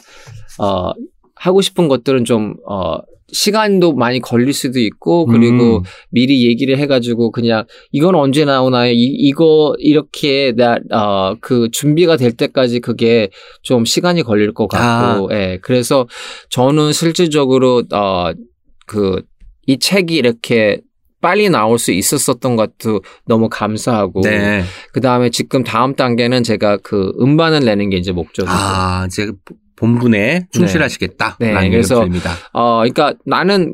어, 0.59 0.91
하고 1.35 1.61
싶은 1.61 1.87
것들은 1.87 2.25
좀 2.25 2.55
어, 2.67 2.97
시간도 3.31 3.93
많이 3.93 4.19
걸릴 4.19 4.53
수도 4.53 4.79
있고 4.79 5.27
그리고 5.27 5.77
음. 5.77 5.83
미리 6.09 6.47
얘기를 6.47 6.77
해가지고 6.79 7.31
그냥 7.31 7.65
이건 7.91 8.15
언제 8.15 8.43
나오나요? 8.43 8.91
이, 8.91 9.03
이거 9.03 9.75
이렇게 9.77 10.53
나어그 10.55 11.69
준비가 11.71 12.17
될 12.17 12.31
때까지 12.31 12.79
그게 12.79 13.29
좀 13.61 13.85
시간이 13.85 14.23
걸릴 14.23 14.53
것 14.53 14.67
같고, 14.67 15.29
예. 15.33 15.59
그래서 15.61 16.07
저는 16.49 16.91
실질적으로 16.91 17.83
어그 17.91 19.21
이 19.67 19.77
책이 19.77 20.15
이렇게 20.15 20.81
빨리 21.21 21.49
나올 21.49 21.79
수 21.79 21.91
있었었던 21.91 22.55
것도 22.55 23.01
너무 23.25 23.49
감사하고 23.49 24.21
네. 24.21 24.63
그 24.93 25.01
다음에 25.01 25.29
지금 25.29 25.63
다음 25.63 25.95
단계는 25.95 26.43
제가 26.43 26.77
그 26.77 27.11
음반을 27.19 27.61
내는 27.61 27.89
게 27.89 27.97
이제 27.97 28.11
목적이고 28.11 28.51
아, 28.53 29.05
이제 29.07 29.31
본분에 29.75 30.47
충실하시겠다. 30.51 31.37
네, 31.39 31.51
라는 31.53 31.71
그래서 31.71 31.95
그래서 31.95 32.05
입니다 32.05 32.31
어, 32.53 32.79
그러니까 32.79 33.13
나는 33.25 33.71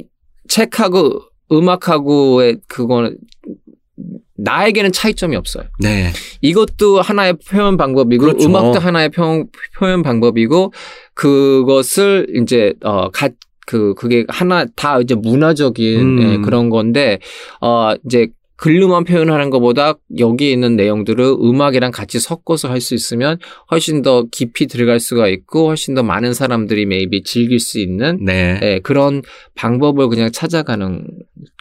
책하고 0.47 1.21
음악하고의 1.51 2.57
그거는 2.67 3.17
나에게는 4.37 4.91
차이점이 4.91 5.35
없어요. 5.35 5.63
네. 5.79 6.11
이것도 6.41 7.01
하나의 7.01 7.37
표현 7.47 7.77
방법이고 7.77 8.23
그렇죠. 8.25 8.47
음악도 8.47 8.79
하나의 8.79 9.09
표현, 9.09 9.47
표현 9.77 10.03
방법이고 10.03 10.73
그것을 11.13 12.27
이제 12.35 12.73
어 12.83 13.09
가 13.09 13.29
그 13.65 13.93
그게 13.95 14.25
하나 14.27 14.65
다 14.75 14.99
이제 15.01 15.15
문화적인 15.15 15.99
음. 15.99 16.21
예, 16.21 16.37
그런 16.37 16.69
건데 16.69 17.19
어 17.61 17.93
이제 18.05 18.27
글로만 18.57 19.03
표현하는 19.03 19.49
것보다 19.49 19.95
여기 20.17 20.51
있는 20.51 20.77
내용들을 20.77 21.23
음악이랑 21.41 21.91
같이 21.91 22.19
섞어서 22.19 22.69
할 22.69 22.79
수 22.79 22.95
있으면 22.95 23.37
훨씬 23.71 24.01
더 24.01 24.25
깊이 24.31 24.67
들어갈 24.67 24.99
수가 24.99 25.27
있고 25.27 25.67
훨씬 25.67 25.93
더 25.93 26.03
많은 26.03 26.33
사람들이 26.33 26.83
maybe 26.83 27.23
즐길 27.23 27.59
수 27.59 27.79
있는 27.79 28.19
네. 28.23 28.59
예, 28.61 28.79
그런 28.81 29.23
방법을 29.55 30.07
그냥 30.07 30.31
찾아가는 30.31 31.05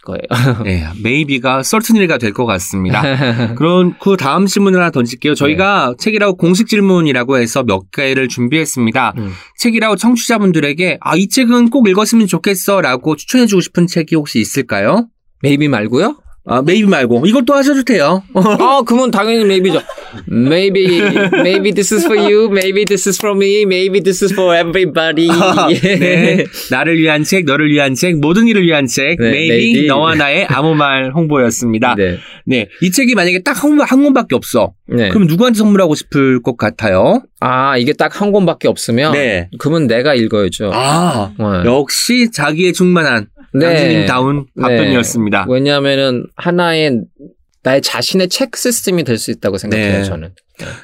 거예요. 0.04 0.62
네. 0.64 0.84
Maybe가 1.02 1.62
certain이가 1.62 2.18
될 2.18 2.32
것 2.34 2.46
같습니다. 2.46 3.02
그럼 3.54 3.94
그 4.00 4.16
다음 4.16 4.46
질문을 4.46 4.78
하나 4.80 4.90
던질게요. 4.90 5.34
저희가 5.34 5.94
책이라고 5.98 6.36
공식 6.36 6.68
질문이라고 6.68 7.38
해서 7.38 7.62
몇 7.62 7.90
개를 7.90 8.28
준비했습니다. 8.28 9.14
음. 9.18 9.32
책이라고 9.58 9.96
청취자분들에게 9.96 10.98
아, 11.00 11.16
이 11.16 11.28
책은 11.28 11.70
꼭 11.70 11.88
읽었으면 11.88 12.26
좋겠어 12.26 12.80
라고 12.80 13.16
추천해주고 13.16 13.60
싶은 13.60 13.86
책이 13.86 14.14
혹시 14.16 14.40
있을까요? 14.40 15.08
Maybe 15.42 15.68
말고요? 15.68 16.16
아, 16.46 16.60
Maybe 16.60 16.86
말고. 16.86 17.24
이것도 17.26 17.54
하셔도 17.54 17.82
돼요. 17.84 18.22
아, 18.34 18.82
그건 18.86 19.10
당연히 19.10 19.44
maybe죠. 19.44 19.80
Maybe, 20.30 21.00
maybe 21.32 21.72
this 21.72 21.92
is 21.94 22.04
for 22.04 22.16
you, 22.20 22.48
maybe 22.50 22.84
this 22.84 23.08
is 23.08 23.18
for 23.18 23.34
me, 23.36 23.62
maybe 23.62 24.00
this 24.00 24.22
is 24.22 24.32
for 24.32 24.54
everybody. 24.54 25.28
예. 25.70 25.96
네. 25.98 26.44
나를 26.70 26.98
위한 26.98 27.24
책, 27.24 27.46
너를 27.46 27.70
위한 27.70 27.94
책, 27.94 28.18
모든 28.20 28.46
이를 28.46 28.62
위한 28.62 28.86
책, 28.86 29.16
네, 29.18 29.30
메이비, 29.30 29.48
maybe. 29.70 29.86
너와 29.88 30.14
나의 30.14 30.46
아무 30.50 30.74
말 30.74 31.10
홍보였습니다. 31.12 31.94
네. 31.96 32.18
네. 32.46 32.68
이 32.82 32.90
책이 32.90 33.14
만약에 33.14 33.42
딱 33.42 33.64
한 33.64 33.80
한 33.80 34.04
권밖에 34.04 34.34
없어. 34.36 34.74
네. 34.86 35.08
그럼 35.08 35.26
누구한테 35.26 35.58
선물하고 35.58 35.94
싶을 35.94 36.42
것 36.42 36.56
같아요? 36.58 37.22
아, 37.40 37.76
이게 37.78 37.92
딱 37.94 38.20
한 38.20 38.30
권밖에 38.32 38.68
없으면 38.68 39.12
네. 39.12 39.48
그러면 39.58 39.86
내가 39.88 40.14
읽어야죠. 40.14 40.70
아, 40.74 41.32
네. 41.38 41.68
역시 41.68 42.30
자기의 42.30 42.72
충만한 42.74 43.26
네. 43.54 43.66
양준님 43.66 44.06
다운 44.06 44.46
답변이었습니다. 44.60 45.46
왜냐하면은 45.48 46.26
하나의 46.36 47.02
나의 47.62 47.80
자신의 47.80 48.28
책 48.28 48.56
시스템이 48.56 49.04
될 49.04 49.16
수 49.16 49.30
있다고 49.30 49.58
생각해요, 49.58 49.98
네. 49.98 50.04
저는. 50.04 50.34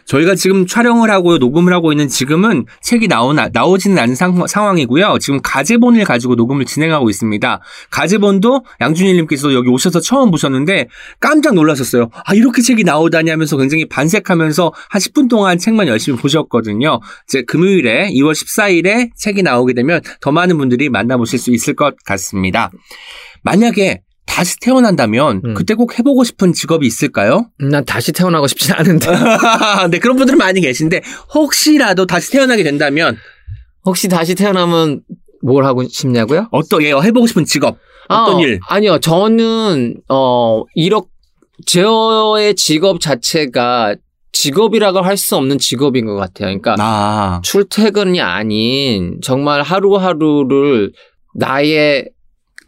저희가 0.05 0.35
지금 0.35 0.67
촬영을 0.67 1.11
하고 1.11 1.39
녹음을 1.39 1.73
하고 1.73 1.93
있는 1.93 2.09
지금은 2.09 2.67
책이 2.83 3.09
나오, 3.09 3.33
나오지는 3.33 3.99
않은 3.99 4.15
상, 4.15 4.47
상황이고요. 4.47 5.19
지금 5.21 5.41
가제본을 5.43 6.05
가지고 6.05 6.35
녹음을 6.35 6.65
진행하고 6.65 7.09
있습니다. 7.09 7.61
가제본도 7.91 8.65
양준일님께서 8.81 9.55
여기 9.55 9.69
오셔서 9.69 10.01
처음 10.01 10.31
보셨는데 10.31 10.89
깜짝 11.21 11.55
놀라셨어요. 11.55 12.11
아, 12.25 12.35
이렇게 12.35 12.63
책이 12.63 12.85
나오다니 12.85 13.31
하면서 13.31 13.57
굉장히 13.57 13.89
반색하면서 13.89 14.73
한 14.89 15.01
10분 15.01 15.29
동안 15.29 15.59
책만 15.59 15.87
열심히 15.87 16.19
보셨거든요. 16.19 17.01
이제 17.29 17.43
금요일에 17.43 18.11
2월 18.11 18.33
14일에 18.33 19.11
책이 19.17 19.43
나오게 19.43 19.75
되면 19.75 20.01
더 20.21 20.33
많은 20.33 20.59
분들이 20.59 20.89
만나보실 20.89 21.39
수 21.39 21.53
있을 21.53 21.75
것 21.75 21.95
같습니다. 22.05 22.71
만약에 23.43 24.03
다시 24.31 24.57
태어난다면 24.61 25.43
음. 25.45 25.55
그때 25.55 25.75
꼭 25.75 25.99
해보고 25.99 26.23
싶은 26.25 26.53
직업이 26.53 26.87
있을까요? 26.87 27.47
난 27.59 27.85
다시 27.85 28.13
태어나고 28.13 28.47
싶진 28.47 28.73
않은데. 28.75 29.07
네, 29.91 29.99
그런 29.99 30.17
분들은 30.17 30.39
많이 30.39 30.61
계신데 30.61 31.03
혹시라도 31.35 32.07
다시 32.07 32.31
태어나게 32.31 32.63
된다면 32.63 33.17
혹시 33.85 34.09
다시 34.09 34.35
태어나면 34.37 35.03
뭘 35.43 35.65
하고 35.65 35.83
싶냐고요? 35.87 36.47
어떤 36.53 36.83
예, 36.83 36.93
해보고 36.93 37.27
싶은 37.27 37.45
직업 37.45 37.77
어떤 38.09 38.37
아, 38.37 38.41
일? 38.41 38.61
아니요, 38.69 38.99
저는 39.01 39.97
어 40.09 40.63
이렇게 40.75 41.09
저의 41.67 42.55
직업 42.55 43.01
자체가 43.01 43.97
직업이라고 44.33 45.01
할 45.01 45.17
수 45.17 45.37
없는 45.37 45.59
직업인 45.59 46.07
것 46.07 46.15
같아요. 46.15 46.47
그러니까 46.47 46.77
아, 46.79 47.41
출퇴근이 47.43 48.21
아닌 48.21 49.19
정말 49.23 49.63
하루하루를 49.63 50.93
나의 51.35 52.11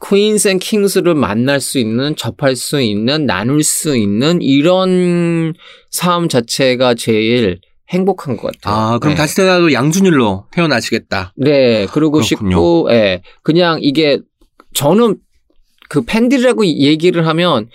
queens 0.06 0.48
and 0.48 0.58
kings를 0.58 1.14
만날 1.14 1.60
수 1.60 1.78
있는, 1.78 2.16
접할 2.16 2.56
수 2.56 2.80
있는, 2.80 3.24
나눌 3.26 3.62
수 3.62 3.96
있는 3.96 4.42
이런 4.42 5.54
삶 5.90 6.28
자체가 6.28 6.94
제일 6.94 7.60
행복한 7.90 8.36
것 8.36 8.52
같아요. 8.52 8.74
아 8.94 8.98
그럼 8.98 9.14
네. 9.14 9.18
다시 9.18 9.36
태어나도 9.36 9.72
양준일로 9.72 10.46
태어나시겠다. 10.50 11.34
네, 11.36 11.86
그러고 11.86 12.20
그렇군요. 12.20 12.50
싶고, 12.50 12.88
예. 12.90 13.22
그냥 13.42 13.78
이게 13.82 14.18
저는 14.74 15.16
그 15.88 16.02
팬들이라고 16.02 16.66
얘기를 16.66 17.26
하면 17.26 17.68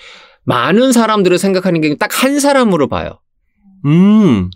많은 0.44 0.92
사람들을 0.92 1.38
생각하는 1.38 1.82
게 1.82 1.96
딱 1.96 2.10
한 2.24 2.40
사람으로 2.40 2.88
봐요. 2.88 3.20
음, 3.86 4.50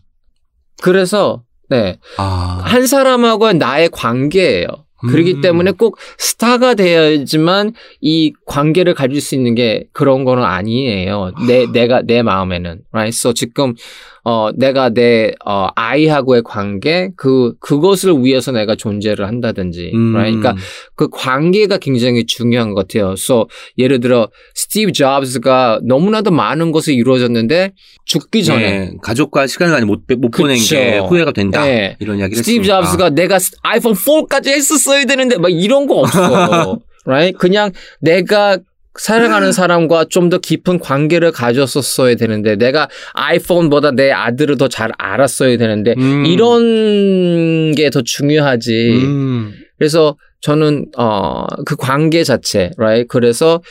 그래서, 0.81 1.43
네. 1.69 1.99
아, 2.17 2.61
한 2.65 2.87
사람하고 2.87 3.53
나의 3.53 3.89
관계예요. 3.89 4.67
그렇기 5.07 5.35
음. 5.35 5.41
때문에 5.41 5.71
꼭 5.71 5.97
스타가 6.17 6.73
되어야지만 6.73 7.73
이 8.01 8.33
관계를 8.45 8.93
가질 8.93 9.21
수 9.21 9.35
있는 9.35 9.55
게 9.55 9.85
그런 9.93 10.23
거는 10.23 10.43
아니에요. 10.43 11.31
내 11.47 11.65
내가 11.71 12.01
내 12.01 12.21
마음에는. 12.21 12.81
right? 12.91 13.09
So 13.09 13.33
지금 13.33 13.75
어 14.23 14.49
내가 14.55 14.89
내 14.89 15.31
어, 15.45 15.69
아이하고의 15.75 16.43
관계 16.43 17.09
그 17.17 17.53
그것을 17.59 18.23
위해서 18.23 18.51
내가 18.51 18.75
존재를 18.75 19.27
한다든지. 19.27 19.91
음. 19.93 20.15
right? 20.15 20.39
그러니까 20.39 20.61
그 20.95 21.09
관계가 21.09 21.77
굉장히 21.77 22.25
중요한 22.25 22.73
것 22.73 22.87
같아요. 22.87 23.13
So 23.13 23.47
예를 23.77 23.99
들어 23.99 24.29
스티브 24.53 24.91
잡스가 24.91 25.79
너무나도 25.83 26.31
많은 26.31 26.71
것이 26.71 26.93
이루어졌는데 26.93 27.71
죽기 28.05 28.43
전에 28.43 28.79
네, 28.79 28.93
가족과 29.01 29.47
시간을 29.47 29.73
많이 29.73 29.85
못, 29.85 30.01
못 30.17 30.29
보낸. 30.31 30.57
게 30.57 30.99
후회가 30.99 31.31
된다. 31.31 31.63
네. 31.65 31.97
이런 31.99 32.19
이야기를 32.19 32.43
스티브 32.43 32.61
했으니까. 32.61 32.81
잡스가 32.83 33.09
내가 33.09 33.39
아이폰 33.63 33.93
4까지 33.93 34.49
했었어야 34.49 35.05
되는데 35.05 35.37
막 35.37 35.49
이런 35.51 35.87
거 35.87 35.95
없어. 35.95 36.79
right? 37.05 37.37
그냥 37.37 37.71
내가 37.99 38.59
사랑하는 38.97 39.51
사람과 39.53 40.05
좀 40.09 40.29
더 40.29 40.37
깊은 40.37 40.79
관계를 40.79 41.31
가졌었어야 41.31 42.15
되는데 42.15 42.55
내가 42.55 42.87
아이폰보다 43.13 43.91
내 43.91 44.11
아들을 44.11 44.57
더 44.57 44.67
잘 44.67 44.91
알았어야 44.97 45.57
되는데 45.57 45.95
음. 45.97 46.25
이런 46.25 47.73
게 47.75 47.89
더 47.89 48.01
중요하지. 48.01 49.01
음. 49.03 49.53
그래서 49.77 50.15
저는 50.41 50.87
어그 50.95 51.75
관계 51.77 52.23
자체, 52.23 52.71
right? 52.77 53.07
그래서 53.09 53.61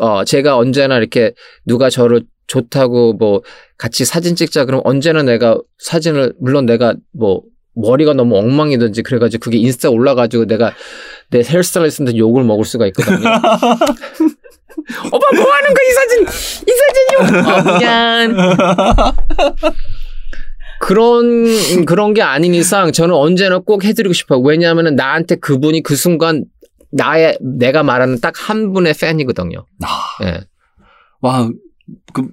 어 0.00 0.24
제가 0.24 0.56
언제나 0.56 0.98
이렇게 0.98 1.32
누가 1.66 1.90
저를 1.90 2.22
좋다고 2.46 3.14
뭐 3.14 3.42
같이 3.78 4.04
사진 4.04 4.36
찍자 4.36 4.64
그러면 4.66 4.82
언제나 4.84 5.22
내가 5.22 5.58
사진을 5.78 6.34
물론 6.40 6.66
내가 6.66 6.94
뭐 7.12 7.42
머리가 7.74 8.12
너무 8.14 8.36
엉망이든지 8.36 9.02
그래가지고 9.02 9.42
그게 9.42 9.56
인스타 9.58 9.90
올라가지고 9.90 10.44
내가 10.46 10.72
내 11.30 11.38
헤어스타일리스트한테 11.40 12.16
욕을 12.18 12.44
먹을 12.44 12.64
수가 12.64 12.86
있거든요. 12.88 13.18
오빠 15.06 15.26
뭐 15.36 15.52
하는 15.52 15.74
거야 15.74 15.84
이 15.88 15.92
사진 15.92 16.22
이 16.66 16.72
사진이요? 16.80 17.48
아 17.48 17.78
미안. 17.78 18.36
그런 20.80 21.84
그런 21.86 22.14
게 22.14 22.22
아닌 22.22 22.54
이상 22.54 22.92
저는 22.92 23.14
언제나 23.14 23.58
꼭 23.58 23.84
해드리고 23.84 24.12
싶어요. 24.12 24.40
왜냐하면 24.40 24.96
나한테 24.96 25.36
그분이 25.36 25.82
그 25.82 25.96
순간 25.96 26.44
나의 26.92 27.38
내가 27.40 27.82
말하는 27.82 28.20
딱 28.20 28.34
한 28.36 28.72
분의 28.72 28.94
팬이거든요. 29.00 29.64
아, 29.82 30.24
예. 30.24 30.40
와, 31.20 31.48
그 32.12 32.28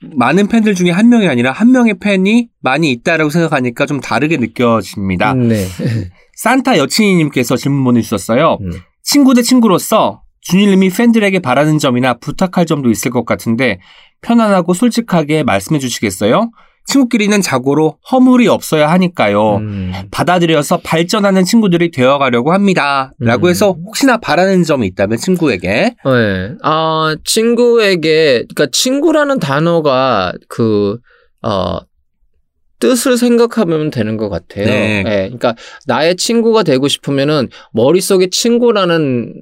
많은 0.00 0.46
팬들 0.48 0.74
중에 0.74 0.90
한 0.90 1.08
명이 1.08 1.26
아니라 1.28 1.50
한 1.50 1.72
명의 1.72 1.98
팬이 1.98 2.48
많이 2.60 2.90
있다라고 2.92 3.30
생각하니까 3.30 3.86
좀 3.86 4.00
다르게 4.00 4.36
느껴집니다. 4.36 5.34
네. 5.34 5.66
산타 6.36 6.78
여친이님께서 6.78 7.56
질문 7.56 7.82
보내주셨어요. 7.84 8.58
음. 8.60 8.70
친구 9.02 9.34
대 9.34 9.42
친구로서 9.42 10.22
준일님이 10.48 10.90
팬들에게 10.90 11.40
바라는 11.40 11.78
점이나 11.78 12.14
부탁할 12.14 12.64
점도 12.64 12.90
있을 12.90 13.10
것 13.10 13.26
같은데 13.26 13.80
편안하고 14.22 14.72
솔직하게 14.72 15.42
말씀해 15.42 15.78
주시겠어요? 15.78 16.50
친구끼리는 16.86 17.42
자고로 17.42 17.98
허물이 18.10 18.48
없어야 18.48 18.90
하니까요. 18.92 19.56
음. 19.56 19.92
받아들여서 20.10 20.78
발전하는 20.78 21.44
친구들이 21.44 21.90
되어가려고 21.90 22.54
합니다. 22.54 23.12
라고 23.18 23.46
음. 23.46 23.50
해서 23.50 23.76
혹시나 23.84 24.16
바라는 24.16 24.62
점이 24.64 24.86
있다면 24.86 25.18
친구에게 25.18 25.68
네. 26.02 26.54
아, 26.62 27.14
친구에게, 27.24 28.46
그러니까 28.48 28.68
친구라는 28.72 29.38
단어가 29.38 30.32
그, 30.48 30.98
어, 31.42 31.78
뜻을 32.80 33.18
생각하면 33.18 33.90
되는 33.90 34.16
것 34.16 34.30
같아요. 34.30 34.64
네. 34.64 34.98
예, 35.00 35.02
그러니까 35.24 35.56
나의 35.86 36.16
친구가 36.16 36.62
되고 36.62 36.88
싶으면은 36.88 37.48
머릿속에 37.72 38.30
친구라는 38.30 39.34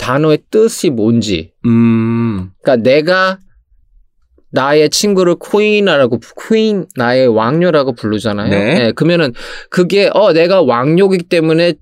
단어의 0.00 0.38
뜻이 0.50 0.90
뭔지. 0.90 1.52
음, 1.66 2.50
그러니까 2.62 2.82
내가 2.82 3.38
나의 4.50 4.90
친구를 4.90 5.36
퀸이라고 5.38 6.18
퀸 6.48 6.86
나의 6.96 7.28
왕녀라고 7.28 7.92
부르잖아요. 7.92 8.48
네. 8.48 8.86
예, 8.86 8.92
그러면은 8.92 9.32
그게 9.68 10.10
어 10.12 10.32
내가 10.32 10.62
왕녀이기 10.62 11.24
때문에 11.24 11.74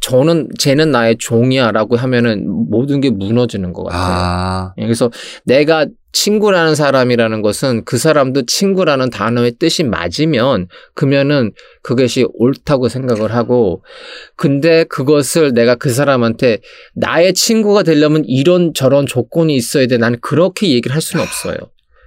저는 0.00 0.48
쟤는 0.58 0.90
나의 0.90 1.16
종이야라고 1.18 1.96
하면은 1.96 2.48
모든 2.70 3.00
게 3.00 3.10
무너지는 3.10 3.72
것 3.72 3.84
같아요. 3.84 4.02
아, 4.02 4.74
예, 4.78 4.82
그래서 4.82 5.10
내가 5.44 5.86
친구라는 6.16 6.74
사람이라는 6.74 7.42
것은 7.42 7.84
그 7.84 7.98
사람도 7.98 8.46
친구라는 8.46 9.10
단어의 9.10 9.56
뜻이 9.58 9.84
맞으면 9.84 10.66
그러면은 10.94 11.52
그것이 11.82 12.26
옳다고 12.32 12.88
생각을 12.88 13.34
하고 13.34 13.84
근데 14.34 14.84
그것을 14.84 15.52
내가 15.52 15.74
그 15.74 15.90
사람한테 15.90 16.60
나의 16.94 17.34
친구가 17.34 17.82
되려면 17.82 18.24
이런 18.26 18.72
저런 18.72 19.04
조건이 19.06 19.54
있어야 19.56 19.86
돼. 19.86 19.98
나는 19.98 20.18
그렇게 20.22 20.70
얘기를 20.70 20.94
할 20.94 21.02
수는 21.02 21.22
없어요. 21.22 21.56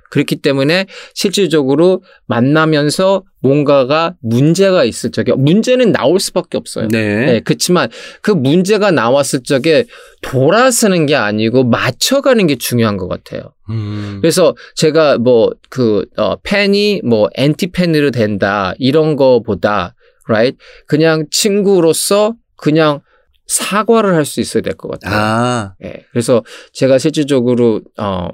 그렇기 0.09 0.37
때문에 0.37 0.87
실질적으로 1.13 2.03
만나면서 2.27 3.23
뭔가가 3.41 4.15
문제가 4.21 4.83
있을 4.83 5.11
적에 5.11 5.31
문제는 5.33 5.91
나올 5.91 6.19
수밖에 6.19 6.57
없어요. 6.57 6.87
네. 6.89 7.25
네, 7.25 7.39
그렇지만 7.39 7.89
그 8.21 8.31
문제가 8.31 8.91
나왔을 8.91 9.43
적에 9.43 9.85
돌아서는 10.21 11.05
게 11.05 11.15
아니고 11.15 11.63
맞춰가는 11.63 12.47
게 12.47 12.55
중요한 12.57 12.97
것 12.97 13.07
같아요. 13.07 13.53
음, 13.69 14.17
그래서 14.21 14.55
제가 14.75 15.17
뭐그 15.19 16.05
어, 16.17 16.35
팬이 16.43 17.01
뭐 17.05 17.29
엔티 17.35 17.67
팬으로 17.71 18.11
된다 18.11 18.73
이런 18.77 19.15
거보다 19.15 19.95
right 20.27 20.57
그냥 20.87 21.25
친구로서 21.31 22.35
그냥 22.57 23.01
사과를 23.47 24.13
할 24.15 24.25
수 24.25 24.41
있어야 24.41 24.61
될 24.61 24.73
것 24.75 24.91
같아요. 24.91 25.19
아, 25.19 25.73
예. 25.83 26.05
그래서 26.11 26.43
제가 26.73 26.97
실질적으로 26.99 27.81
어 27.97 28.27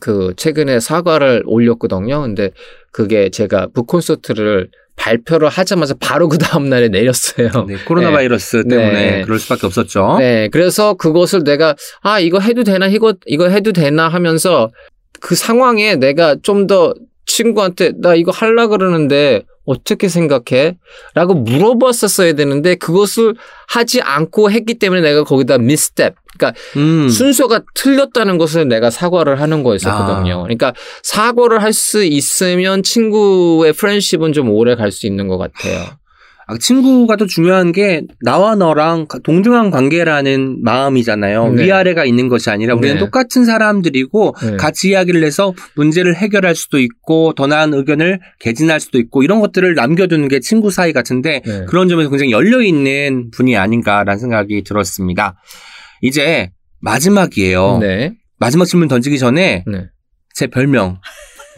그 0.00 0.32
최근에 0.36 0.80
사과를 0.80 1.42
올렸거든요. 1.46 2.22
근데 2.22 2.50
그게 2.92 3.30
제가 3.30 3.68
북 3.74 3.86
콘서트를 3.86 4.68
발표를 4.96 5.48
하자마자 5.48 5.94
바로 6.00 6.28
그 6.28 6.38
다음 6.38 6.68
날에 6.68 6.88
내렸어요. 6.90 7.66
네, 7.68 7.76
코로나 7.86 8.08
네. 8.08 8.14
바이러스 8.14 8.64
때문에 8.66 9.10
네. 9.10 9.22
그럴 9.22 9.38
수밖에 9.38 9.66
없었죠. 9.66 10.16
네, 10.18 10.48
그래서 10.50 10.94
그것을 10.94 11.44
내가 11.44 11.74
아 12.02 12.18
이거 12.20 12.40
해도 12.40 12.64
되나 12.64 12.86
이거 12.88 13.14
이거 13.26 13.48
해도 13.48 13.72
되나 13.72 14.08
하면서 14.08 14.70
그 15.20 15.34
상황에 15.34 15.96
내가 15.96 16.36
좀 16.42 16.66
더 16.66 16.94
친구한테 17.26 17.92
나 17.98 18.14
이거 18.14 18.32
할라 18.32 18.66
그러는데 18.66 19.42
어떻게 19.68 20.08
생각해? 20.08 20.76
라고 21.14 21.34
물어봤었어야 21.34 22.32
되는데 22.32 22.74
그것을 22.74 23.34
하지 23.68 24.00
않고 24.00 24.50
했기 24.50 24.74
때문에 24.74 25.02
내가 25.02 25.24
거기다 25.24 25.58
미스텝 25.58 26.14
그러니까 26.38 26.58
음, 26.76 27.08
순서가 27.08 27.60
틀렸다는 27.74 28.38
것을 28.38 28.66
내가 28.68 28.90
사과를 28.90 29.40
하는 29.40 29.62
거였었거든요. 29.62 30.40
아. 30.40 30.42
그러니까 30.42 30.72
사과를 31.02 31.62
할 31.62 31.72
수 31.72 32.02
있으면 32.02 32.82
친구의 32.82 33.72
프렌십은 33.74 34.32
좀 34.32 34.50
오래 34.50 34.74
갈 34.74 34.90
수 34.90 35.06
있는 35.06 35.28
것 35.28 35.36
같아요. 35.38 35.98
아, 36.50 36.56
친구가 36.58 37.16
또 37.16 37.26
중요한 37.26 37.72
게 37.72 38.02
나와 38.22 38.54
너랑 38.54 39.06
가- 39.06 39.18
동등한 39.18 39.70
관계라는 39.70 40.62
마음이잖아요. 40.62 41.52
네. 41.52 41.64
위아래가 41.66 42.06
있는 42.06 42.28
것이 42.28 42.48
아니라 42.48 42.74
우리는 42.74 42.94
네. 42.94 42.98
똑같은 43.00 43.44
사람들이고 43.44 44.34
네. 44.42 44.56
같이 44.56 44.88
이야기를 44.88 45.22
해서 45.24 45.52
문제를 45.76 46.16
해결할 46.16 46.54
수도 46.54 46.80
있고 46.80 47.34
더 47.34 47.46
나은 47.46 47.74
의견을 47.74 48.20
개진할 48.40 48.80
수도 48.80 48.98
있고 48.98 49.22
이런 49.22 49.40
것들을 49.40 49.74
남겨두는 49.74 50.28
게 50.28 50.40
친구 50.40 50.70
사이 50.70 50.94
같은데 50.94 51.42
네. 51.44 51.64
그런 51.68 51.86
점에서 51.90 52.08
굉장히 52.08 52.32
열려 52.32 52.62
있는 52.62 53.30
분이 53.30 53.54
아닌가라는 53.58 54.18
생각이 54.18 54.64
들었습니다. 54.64 55.34
이제 56.00 56.50
마지막이에요. 56.80 57.78
네. 57.82 58.14
마지막 58.38 58.64
질문 58.64 58.88
던지기 58.88 59.18
전에 59.18 59.64
네. 59.66 59.86
제 60.34 60.46
별명 60.46 60.98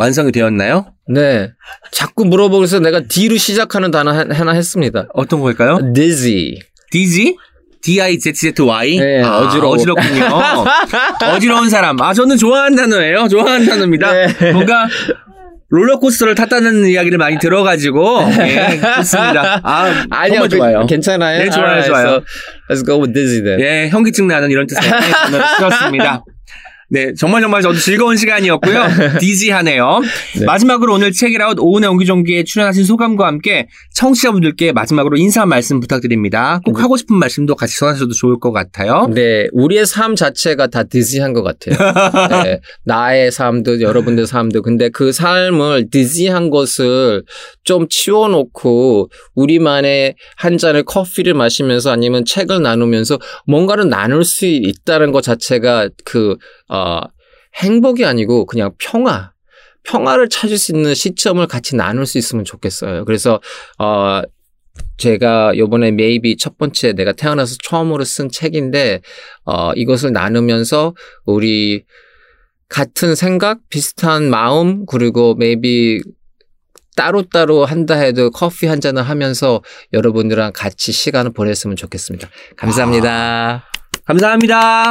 완성이 0.00 0.32
되었나요? 0.32 0.86
네. 1.08 1.50
자꾸 1.92 2.24
물어보면서 2.24 2.80
내가 2.80 3.00
D로 3.06 3.36
시작하는 3.36 3.90
단어 3.90 4.12
하- 4.12 4.24
하나 4.30 4.52
했습니다. 4.52 5.06
어떤 5.12 5.40
걸까요? 5.42 5.78
Dizzy. 5.94 6.58
디지? 6.90 7.36
D-I-Z-Z-Y? 7.82 8.96
네, 8.98 9.22
아, 9.22 9.40
어지러워. 9.40 9.74
어지럽군요. 9.74 10.24
어지러운 11.34 11.68
사람. 11.68 12.00
아, 12.00 12.14
저는 12.14 12.38
좋아하는 12.38 12.76
단어예요. 12.76 13.28
좋아하는 13.28 13.66
단어입니다. 13.66 14.12
네. 14.12 14.52
뭔가 14.52 14.86
롤러코스터를 15.68 16.34
탔다는 16.34 16.86
이야기를 16.86 17.18
많이 17.18 17.38
들어가지고, 17.38 18.22
예, 18.40 18.80
좋습니다. 18.96 19.60
아, 19.62 20.04
아니요, 20.10 20.40
그- 20.42 20.48
좋아요. 20.48 20.86
괜찮아요. 20.86 21.44
네, 21.44 21.50
좋아요, 21.50 21.66
Alright, 21.66 21.88
좋아요. 21.88 22.06
so 22.08 22.24
let's 22.70 22.84
go 22.86 22.98
with 23.00 23.12
Dizzy 23.12 23.42
then. 23.44 23.60
예, 23.60 23.88
현기증 23.90 24.26
나는 24.28 24.50
이런 24.50 24.66
뜻의 24.66 24.80
단어를 24.90 25.46
쓰었습니다. 25.58 26.24
네, 26.92 27.14
정말 27.14 27.40
정말 27.40 27.62
저도 27.62 27.78
즐거운 27.78 28.16
시간이었고요. 28.16 28.82
디지하네요. 29.20 30.00
네. 30.40 30.44
마지막으로 30.44 30.94
오늘 30.94 31.12
책이라웃 31.12 31.56
오은의 31.60 31.88
옹기종기에 31.88 32.42
출연하신 32.42 32.84
소감과 32.84 33.28
함께 33.28 33.68
청취자분들께 33.94 34.72
마지막으로 34.72 35.16
인사 35.16 35.46
말씀 35.46 35.78
부탁드립니다. 35.78 36.60
꼭 36.64 36.76
네. 36.76 36.82
하고 36.82 36.96
싶은 36.96 37.16
말씀도 37.16 37.54
같이 37.54 37.78
전하셔도 37.78 38.12
좋을 38.12 38.40
것 38.40 38.50
같아요. 38.50 39.06
네, 39.14 39.46
우리의 39.52 39.86
삶 39.86 40.16
자체가 40.16 40.66
다 40.66 40.82
디지한 40.82 41.32
것 41.32 41.44
같아요. 41.44 41.76
네, 42.44 42.60
나의 42.84 43.30
삶도 43.30 43.82
여러분들 43.82 44.26
삶도 44.26 44.62
근데 44.62 44.88
그 44.88 45.12
삶을 45.12 45.90
디지한 45.90 46.50
것을 46.50 47.22
좀 47.62 47.86
치워놓고 47.88 49.10
우리만의 49.36 50.16
한 50.36 50.58
잔의 50.58 50.82
커피를 50.82 51.34
마시면서 51.34 51.92
아니면 51.92 52.24
책을 52.24 52.62
나누면서 52.62 53.20
뭔가를 53.46 53.88
나눌 53.88 54.24
수 54.24 54.46
있다는 54.46 55.12
것 55.12 55.22
자체가 55.22 55.88
그 56.04 56.36
어, 56.70 57.00
행복이 57.56 58.04
아니고 58.04 58.46
그냥 58.46 58.72
평화. 58.78 59.32
평화를 59.82 60.28
찾을 60.28 60.58
수 60.58 60.72
있는 60.72 60.94
시점을 60.94 61.44
같이 61.46 61.74
나눌 61.74 62.06
수 62.06 62.18
있으면 62.18 62.44
좋겠어요. 62.44 63.04
그래서 63.06 63.40
어 63.78 64.20
제가 64.98 65.56
요번에 65.56 65.88
maybe 65.88 66.36
첫 66.36 66.58
번째 66.58 66.92
내가 66.92 67.12
태어나서 67.12 67.56
처음으로 67.62 68.04
쓴 68.04 68.28
책인데 68.28 69.00
어 69.44 69.72
이것을 69.72 70.12
나누면서 70.12 70.94
우리 71.24 71.84
같은 72.68 73.14
생각, 73.14 73.60
비슷한 73.68 74.30
마음 74.30 74.86
그리고 74.86 75.34
maybe 75.36 76.02
따로따로 76.94 77.64
한다 77.64 77.94
해도 77.94 78.30
커피 78.30 78.66
한 78.66 78.80
잔을 78.80 79.02
하면서 79.02 79.62
여러분들랑 79.92 80.52
같이 80.54 80.92
시간을 80.92 81.32
보냈으면 81.32 81.76
좋겠습니다. 81.76 82.28
감사합니다. 82.56 83.64
감사합니다. 84.04 84.90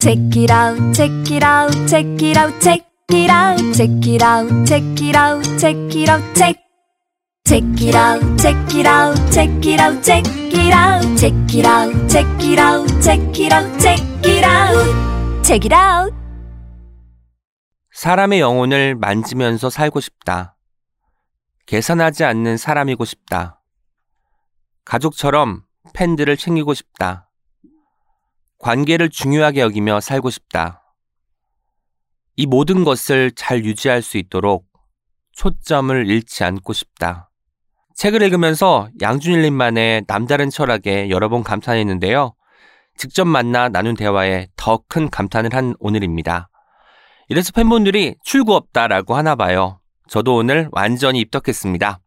Check 0.00 0.34
it 0.34 0.50
out, 0.50 0.94
check 0.94 1.10
it 1.30 1.42
out, 1.42 1.70
check 1.86 2.22
it 2.22 2.34
out, 2.34 2.58
check 2.62 2.82
it 3.10 3.28
out, 3.28 3.58
check 3.74 4.06
it 4.06 4.22
out, 4.22 4.66
check 4.66 4.82
it 4.98 5.14
out, 5.14 5.44
check 5.58 5.76
it 5.94 6.08
out, 6.08 6.34
check. 6.34 6.56
Check 7.44 7.62
it 7.82 7.94
out, 7.94 8.38
check 8.38 8.74
it 8.74 8.86
out, 8.86 9.14
check 9.30 9.66
it 9.66 9.78
out, 9.78 10.02
check 10.02 10.24
it 10.54 10.72
out, 10.72 11.18
check 11.18 11.54
it 11.54 11.66
out, 11.66 12.08
check 12.08 12.26
it 12.42 12.58
out, 12.58 12.88
check 13.02 13.38
it 13.38 13.52
out, 13.52 13.78
check 13.78 14.00
it 14.24 14.42
out, 14.42 15.44
check 15.44 15.66
it 15.66 15.74
out. 15.74 16.14
사람의 17.92 18.40
영혼을 18.40 18.94
만지면서 18.94 19.68
살고 19.68 20.00
싶다. 20.00 20.56
계산하지 21.66 22.24
않는 22.24 22.56
사람이고 22.56 23.04
싶다. 23.04 23.60
가족처럼 24.86 25.64
팬들을 25.92 26.38
챙기고 26.38 26.72
싶다. 26.72 27.29
관계를 28.60 29.08
중요하게 29.08 29.62
여기며 29.62 30.00
살고 30.00 30.30
싶다. 30.30 30.82
이 32.36 32.46
모든 32.46 32.84
것을 32.84 33.32
잘 33.32 33.64
유지할 33.64 34.02
수 34.02 34.18
있도록 34.18 34.66
초점을 35.32 36.06
잃지 36.06 36.44
않고 36.44 36.72
싶다. 36.74 37.30
책을 37.96 38.22
읽으면서 38.22 38.88
양준일님만의 39.00 40.04
남다른 40.06 40.50
철학에 40.50 41.08
여러 41.10 41.28
번 41.28 41.42
감탄했는데요. 41.42 42.34
직접 42.96 43.24
만나 43.24 43.68
나눈 43.70 43.94
대화에 43.94 44.48
더 44.56 44.82
큰 44.88 45.08
감탄을 45.08 45.54
한 45.54 45.74
오늘입니다. 45.78 46.50
이래서 47.28 47.52
팬분들이 47.52 48.16
출구 48.22 48.54
없다라고 48.54 49.14
하나 49.16 49.36
봐요. 49.36 49.80
저도 50.08 50.36
오늘 50.36 50.68
완전히 50.72 51.20
입덕했습니다. 51.20 52.00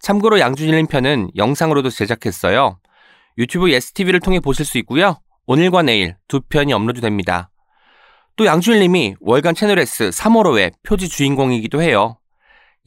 참고로 0.00 0.38
양준일님 0.38 0.86
편은 0.86 1.30
영상으로도 1.36 1.90
제작했어요. 1.90 2.78
유튜브 3.38 3.72
예스TV를 3.72 4.20
통해 4.20 4.38
보실 4.38 4.64
수 4.64 4.78
있고요. 4.78 5.20
오늘과 5.46 5.82
내일 5.82 6.16
두 6.28 6.40
편이 6.40 6.72
업로드됩니다. 6.72 7.50
또 8.36 8.46
양준일님이 8.46 9.16
월간 9.20 9.54
채널예스 9.54 10.10
3월호의 10.10 10.72
표지 10.82 11.08
주인공이기도 11.08 11.80
해요. 11.80 12.18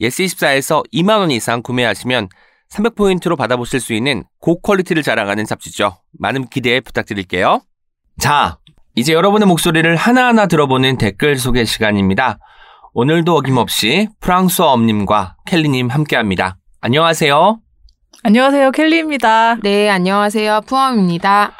예스24에서 0.00 0.84
2만원 0.92 1.32
이상 1.32 1.62
구매하시면 1.62 2.28
300포인트로 2.70 3.36
받아보실 3.36 3.80
수 3.80 3.92
있는 3.92 4.24
고퀄리티를 4.40 5.02
자랑하는 5.02 5.44
잡지죠. 5.44 5.96
많은 6.18 6.46
기대 6.48 6.80
부탁드릴게요. 6.80 7.62
자, 8.18 8.58
이제 8.94 9.12
여러분의 9.12 9.48
목소리를 9.48 9.96
하나하나 9.96 10.46
들어보는 10.46 10.98
댓글 10.98 11.36
소개 11.36 11.64
시간입니다. 11.64 12.38
오늘도 12.92 13.36
어김없이 13.36 14.08
프랑스어 14.20 14.66
엄님과 14.66 15.36
켈리님 15.46 15.88
함께합니다. 15.88 16.58
안녕하세요. 16.80 17.60
안녕하세요, 18.22 18.70
켈리입니다. 18.72 19.56
네, 19.62 19.88
안녕하세요. 19.88 20.62
푸엄입니다. 20.66 21.52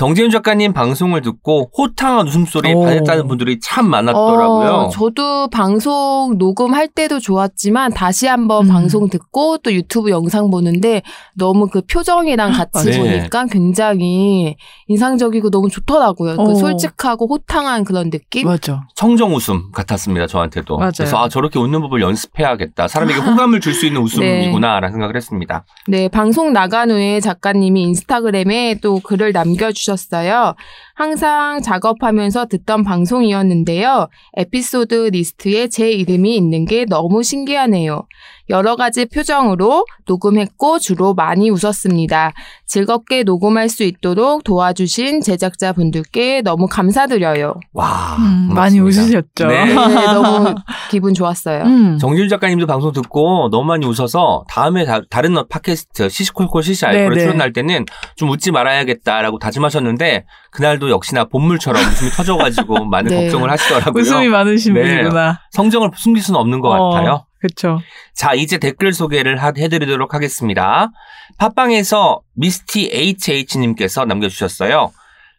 정재윤 0.00 0.30
작가님 0.30 0.72
방송을 0.72 1.20
듣고 1.20 1.70
호탕한 1.76 2.26
웃음소리 2.26 2.72
오. 2.72 2.84
받았다는 2.84 3.28
분들이 3.28 3.60
참 3.60 3.86
많았더라고요. 3.90 4.70
어, 4.70 4.88
저도 4.88 5.48
방송 5.48 6.36
녹음할 6.38 6.88
때도 6.88 7.20
좋았지만 7.20 7.92
다시 7.92 8.26
한번 8.26 8.64
음. 8.64 8.72
방송 8.72 9.10
듣고 9.10 9.58
또 9.58 9.70
유튜브 9.74 10.08
영상 10.08 10.50
보는데 10.50 11.02
너무 11.34 11.68
그 11.68 11.82
표정이랑 11.82 12.52
같이 12.52 12.92
네. 12.92 12.98
보니까 12.98 13.44
굉장히 13.50 14.56
인상적이고 14.88 15.50
너무 15.50 15.68
좋더라고요. 15.68 16.36
어. 16.38 16.44
그 16.44 16.54
솔직하고 16.54 17.26
호탕한 17.26 17.84
그런 17.84 18.08
느낌? 18.08 18.46
맞아. 18.46 18.86
청정 18.94 19.34
웃음 19.34 19.70
같았습니다, 19.70 20.26
저한테도. 20.28 20.78
맞아요. 20.78 20.92
그래서 20.96 21.18
아, 21.18 21.28
저렇게 21.28 21.58
웃는 21.58 21.78
법을 21.82 22.00
연습해야겠다. 22.00 22.88
사람에게 22.88 23.20
호감을 23.20 23.60
줄 23.60 23.74
수 23.74 23.84
있는 23.84 24.00
웃음이구나라는 24.00 24.92
생각을 24.92 25.14
했습니다. 25.14 25.64
네, 25.88 26.08
방송 26.08 26.54
나간 26.54 26.90
후에 26.90 27.20
작가님이 27.20 27.82
인스타그램에 27.82 28.76
또 28.80 28.98
글을 29.00 29.32
남겨주셨 29.32 29.89
주셨어요. 29.96 30.54
항상 31.00 31.62
작업하면서 31.62 32.44
듣던 32.44 32.84
방송이었는데요. 32.84 34.08
에피소드 34.36 35.08
리스트에 35.12 35.68
제 35.68 35.90
이름이 35.90 36.36
있는 36.36 36.66
게 36.66 36.84
너무 36.84 37.22
신기하네요. 37.22 38.06
여러 38.50 38.76
가지 38.76 39.06
표정으로 39.06 39.86
녹음했고 40.06 40.80
주로 40.80 41.14
많이 41.14 41.50
웃었습니다. 41.50 42.32
즐겁게 42.66 43.22
녹음할 43.22 43.68
수 43.68 43.84
있도록 43.84 44.44
도와주신 44.44 45.22
제작자분들께 45.22 46.42
너무 46.42 46.66
감사드려요. 46.66 47.54
와, 47.72 48.16
음, 48.18 48.50
많이. 48.52 48.80
웃으셨죠. 48.80 49.46
네. 49.46 49.66
네, 49.66 49.74
너무 49.74 50.54
기분 50.90 51.14
좋았어요. 51.14 51.62
음. 51.62 51.98
정지윤 51.98 52.28
작가님도 52.28 52.66
방송 52.66 52.92
듣고 52.92 53.48
너무 53.50 53.66
많이 53.66 53.86
웃어서 53.86 54.44
다음에 54.48 54.84
다, 54.84 55.20
른 55.20 55.36
팟캐스트 55.48 56.08
시시콜콜 56.08 56.62
시시 56.62 56.86
알코올 56.86 57.10
네, 57.10 57.14
네. 57.14 57.20
출연할 57.20 57.52
때는 57.52 57.84
좀 58.16 58.30
웃지 58.30 58.50
말아야겠다라고 58.50 59.38
다짐하셨는데 59.38 60.24
그날도 60.52 60.90
역시나 60.90 61.24
본물처럼 61.24 61.80
웃음이 61.82 62.10
터져가지고 62.16 62.84
많은 62.86 63.08
네. 63.10 63.22
걱정을 63.22 63.50
하시더라고요. 63.50 64.00
웃음이 64.00 64.28
많으신 64.28 64.74
네. 64.74 64.82
분이구나. 64.82 65.40
성정을 65.52 65.90
숨길 65.96 66.22
수는 66.22 66.38
없는 66.40 66.60
것 66.60 66.70
어, 66.70 66.90
같아요. 66.90 67.26
그쵸. 67.40 67.78
자, 68.14 68.34
이제 68.34 68.58
댓글 68.58 68.92
소개를 68.92 69.42
하- 69.42 69.52
해드리도록 69.56 70.12
하겠습니다. 70.12 70.90
팟빵에서 71.38 72.20
미스티 72.34 72.90
HH님께서 72.92 74.04
남겨주셨어요. 74.04 74.90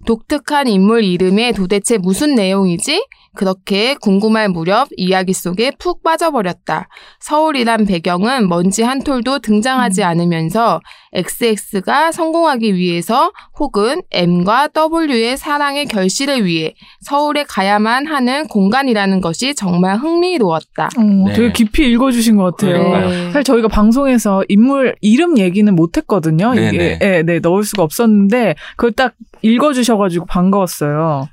독특한 0.06 0.66
인물 0.66 1.04
이름에 1.04 1.52
도대체 1.52 1.96
무슨 1.98 2.34
내용이지? 2.34 3.06
그렇게 3.34 3.94
궁금할 3.94 4.48
무렵 4.48 4.88
이야기 4.96 5.32
속에 5.32 5.72
푹 5.78 6.02
빠져버렸다. 6.02 6.88
서울이란 7.20 7.86
배경은 7.86 8.48
먼지 8.48 8.82
한 8.82 9.02
톨도 9.02 9.38
등장하지 9.38 10.02
않으면서 10.02 10.80
XX가 11.12 12.12
성공하기 12.12 12.74
위해서 12.74 13.32
혹은 13.58 14.02
M과 14.10 14.68
W의 14.92 15.36
사랑의 15.36 15.86
결실을 15.86 16.44
위해 16.44 16.74
서울에 17.00 17.44
가야만 17.44 18.06
하는 18.06 18.46
공간이라는 18.48 19.20
것이 19.20 19.54
정말 19.54 19.96
흥미로웠다. 19.96 20.90
어, 20.98 21.02
네. 21.28 21.32
되게 21.32 21.52
깊이 21.52 21.90
읽어주신 21.90 22.36
것 22.36 22.56
같아요. 22.56 22.78
그러니까요. 22.84 23.26
사실 23.26 23.44
저희가 23.44 23.68
방송에서 23.68 24.42
인물 24.48 24.94
이름 25.00 25.38
얘기는 25.38 25.74
못했거든요. 25.74 26.54
이게 26.54 26.98
네, 26.98 27.22
네, 27.22 27.38
넣을 27.40 27.64
수가 27.64 27.82
없었는데 27.82 28.54
그걸 28.76 28.92
딱 28.92 29.14
읽어주셔가지고 29.42 30.26
반가웠어요. 30.26 31.28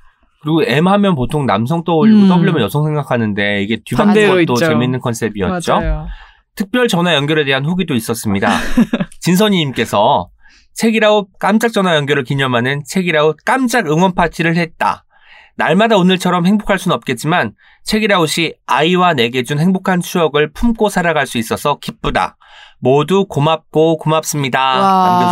그리고 0.47 0.63
M 0.63 0.87
하면 0.87 1.15
보통 1.15 1.45
남성 1.45 1.83
떠올리고 1.83 2.21
음. 2.21 2.29
W 2.29 2.49
하면 2.49 2.61
여성 2.61 2.85
생각하는데 2.85 3.63
이게 3.63 3.79
반대로 3.97 4.29
것도 4.29 4.41
있죠. 4.41 4.55
재밌는 4.55 5.01
컨셉이었죠. 5.01 5.73
맞아요. 5.73 6.07
특별 6.55 6.87
전화 6.87 7.15
연결에 7.15 7.43
대한 7.43 7.65
후기도 7.65 7.93
있었습니다. 7.93 8.47
진선이님께서 9.19 10.29
책이라웃 10.73 11.27
깜짝 11.37 11.73
전화 11.73 11.97
연결을 11.97 12.23
기념하는 12.23 12.83
책이라웃 12.87 13.35
깜짝 13.43 13.87
응원 13.87 14.15
파티를 14.15 14.55
했다. 14.55 15.03
날마다 15.57 15.97
오늘처럼 15.97 16.45
행복할 16.45 16.79
수는 16.79 16.95
없겠지만 16.95 17.51
책이라웃이 17.83 18.53
아이와 18.67 19.15
내게 19.15 19.43
준 19.43 19.59
행복한 19.59 19.99
추억을 19.99 20.53
품고 20.53 20.87
살아갈 20.87 21.27
수 21.27 21.37
있어서 21.37 21.77
기쁘다. 21.79 22.37
모두 22.79 23.25
고맙고 23.25 23.97
고맙습니다. 23.97 24.59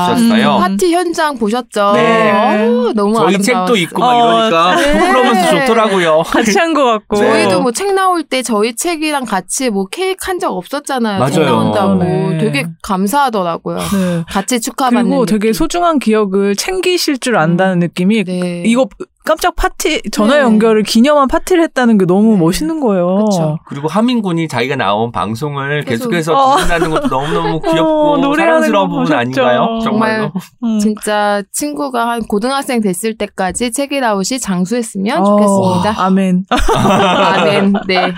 남겨주셨어요. 0.08 0.56
음. 0.56 0.60
파티 0.62 0.94
현장 0.94 1.38
보셨죠? 1.38 1.92
네. 1.94 2.32
어우, 2.32 2.94
너무 2.94 3.14
저희 3.16 3.36
아름다웠어요. 3.36 3.66
책도 3.66 3.78
있고 3.78 4.00
막 4.00 4.08
어, 4.16 4.34
이러니까 4.38 4.76
네. 4.76 4.94
프로그램도 4.98 5.60
좋더라고요. 5.60 6.24
같이 6.28 6.58
한 6.58 6.74
것 6.74 6.84
같고. 6.86 7.18
저희도 7.18 7.62
뭐 7.62 7.72
책 7.72 7.94
나올 7.94 8.24
때 8.24 8.42
저희 8.42 8.76
책이랑 8.76 9.26
같이 9.26 9.70
뭐 9.70 9.86
케이크 9.86 10.18
한 10.26 10.40
적 10.40 10.52
없었잖아요. 10.58 11.26
책 11.30 11.42
맞아요. 11.44 11.56
나온다고. 11.56 12.04
네. 12.04 12.38
되게 12.40 12.66
감사하더라고요. 12.84 13.78
네. 13.78 14.24
같이 14.28 14.60
축하받는 14.60 15.04
그리고 15.10 15.26
되게 15.26 15.40
느낌. 15.48 15.54
소중한 15.54 16.00
기억을 16.00 16.56
챙기실 16.56 17.20
줄 17.20 17.38
안다는 17.38 17.80
느낌이 17.80 18.24
네. 18.24 18.64
이거 18.66 18.88
깜짝 19.26 19.56
파티 19.56 20.02
전화 20.12 20.36
네. 20.36 20.42
연결을 20.42 20.84
기념한 20.84 21.28
파티를 21.28 21.64
했다는 21.64 21.98
게 21.98 22.06
너무 22.06 22.34
네. 22.34 22.40
멋있는 22.40 22.80
거예요. 22.80 23.26
그쵸. 23.26 23.58
그리고 23.66 23.88
하민군이 23.88 24.48
자기가 24.48 24.76
나온 24.76 25.12
방송을 25.12 25.84
계속. 25.84 26.12
계속해서 26.12 26.34
어. 26.34 26.56
듣는다는 26.58 26.92
것도 26.92 27.08
너무너무 27.08 27.56
어, 27.56 27.60
귀엽고 27.60 28.18
노래하는 28.18 28.36
사랑스러운 28.36 28.88
거 28.88 28.88
부분 28.88 29.04
보셨죠? 29.04 29.18
아닌가요? 29.18 29.80
정말로. 29.84 30.32
음. 30.64 30.80
진짜 30.80 31.42
친구가 31.52 32.08
한 32.08 32.22
고등학생 32.22 32.82
됐을 32.82 33.18
때까지 33.18 33.72
책이라웃이 33.72 34.40
장수했으면 34.40 35.18
어, 35.22 35.26
좋겠습니다. 35.26 36.04
아멘. 36.06 36.46
아멘. 36.76 37.74
네. 37.88 38.14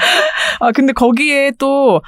아 0.59 0.71
근데 0.73 0.91
거기에 0.91 1.51
또 1.57 2.01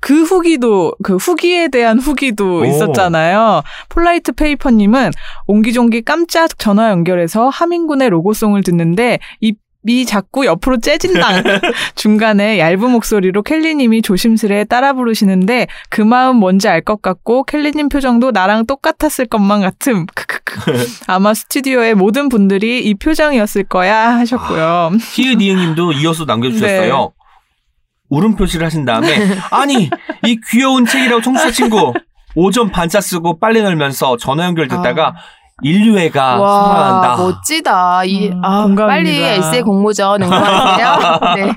그 0.00 0.22
후기도 0.22 0.92
그 1.02 1.16
후기에 1.16 1.68
대한 1.68 1.98
후기도 1.98 2.60
오. 2.60 2.64
있었잖아요. 2.64 3.62
폴라이트 3.88 4.32
페이퍼님은 4.32 5.10
옹기종기 5.46 6.02
깜짝 6.02 6.58
전화 6.58 6.90
연결해서 6.90 7.48
하민군의 7.48 8.10
로고송을 8.10 8.62
듣는데 8.62 9.18
입이 9.40 10.04
자꾸 10.06 10.44
옆으로 10.46 10.78
째진다. 10.78 11.28
중간에 11.94 12.58
얇은 12.58 12.90
목소리로 12.90 13.42
켈리님이 13.42 14.02
조심스레 14.02 14.64
따라 14.64 14.92
부르시는데 14.92 15.66
그 15.88 16.00
마음 16.02 16.36
뭔지 16.36 16.68
알 16.68 16.82
것 16.82 17.02
같고 17.02 17.44
켈리님 17.44 17.88
표정도 17.88 18.30
나랑 18.30 18.66
똑같았을 18.66 19.26
것만 19.26 19.60
같음. 19.62 20.06
아마 21.06 21.34
스튜디오의 21.34 21.94
모든 21.94 22.28
분들이 22.28 22.84
이 22.84 22.94
표정이었을 22.94 23.64
거야 23.64 24.16
하셨고요. 24.18 24.92
히읗 25.14 25.40
이응님도 25.42 25.92
이어서 25.92 26.24
남겨주셨어요. 26.24 26.94
네. 26.94 27.17
울음 28.08 28.36
표시를 28.36 28.64
하신 28.66 28.84
다음에 28.84 29.08
아니 29.50 29.90
이 30.24 30.40
귀여운 30.50 30.86
책이라고 30.86 31.22
청취자 31.22 31.50
친구 31.50 31.92
5점 32.36 32.72
반차 32.72 33.00
쓰고 33.00 33.38
빨리 33.38 33.62
놀면서 33.62 34.16
전화 34.16 34.44
연결 34.44 34.68
듣다가 34.68 35.14
인류애가 35.62 36.36
와, 36.38 36.68
살아난다. 36.68 37.16
멋지다. 37.16 38.04
이, 38.04 38.28
음, 38.28 38.44
아, 38.44 38.62
공감입니다. 38.62 38.86
빨리 38.86 39.22
에세이 39.24 39.62
공모전 39.62 40.22
응원하세요. 40.22 41.20
네. 41.34 41.52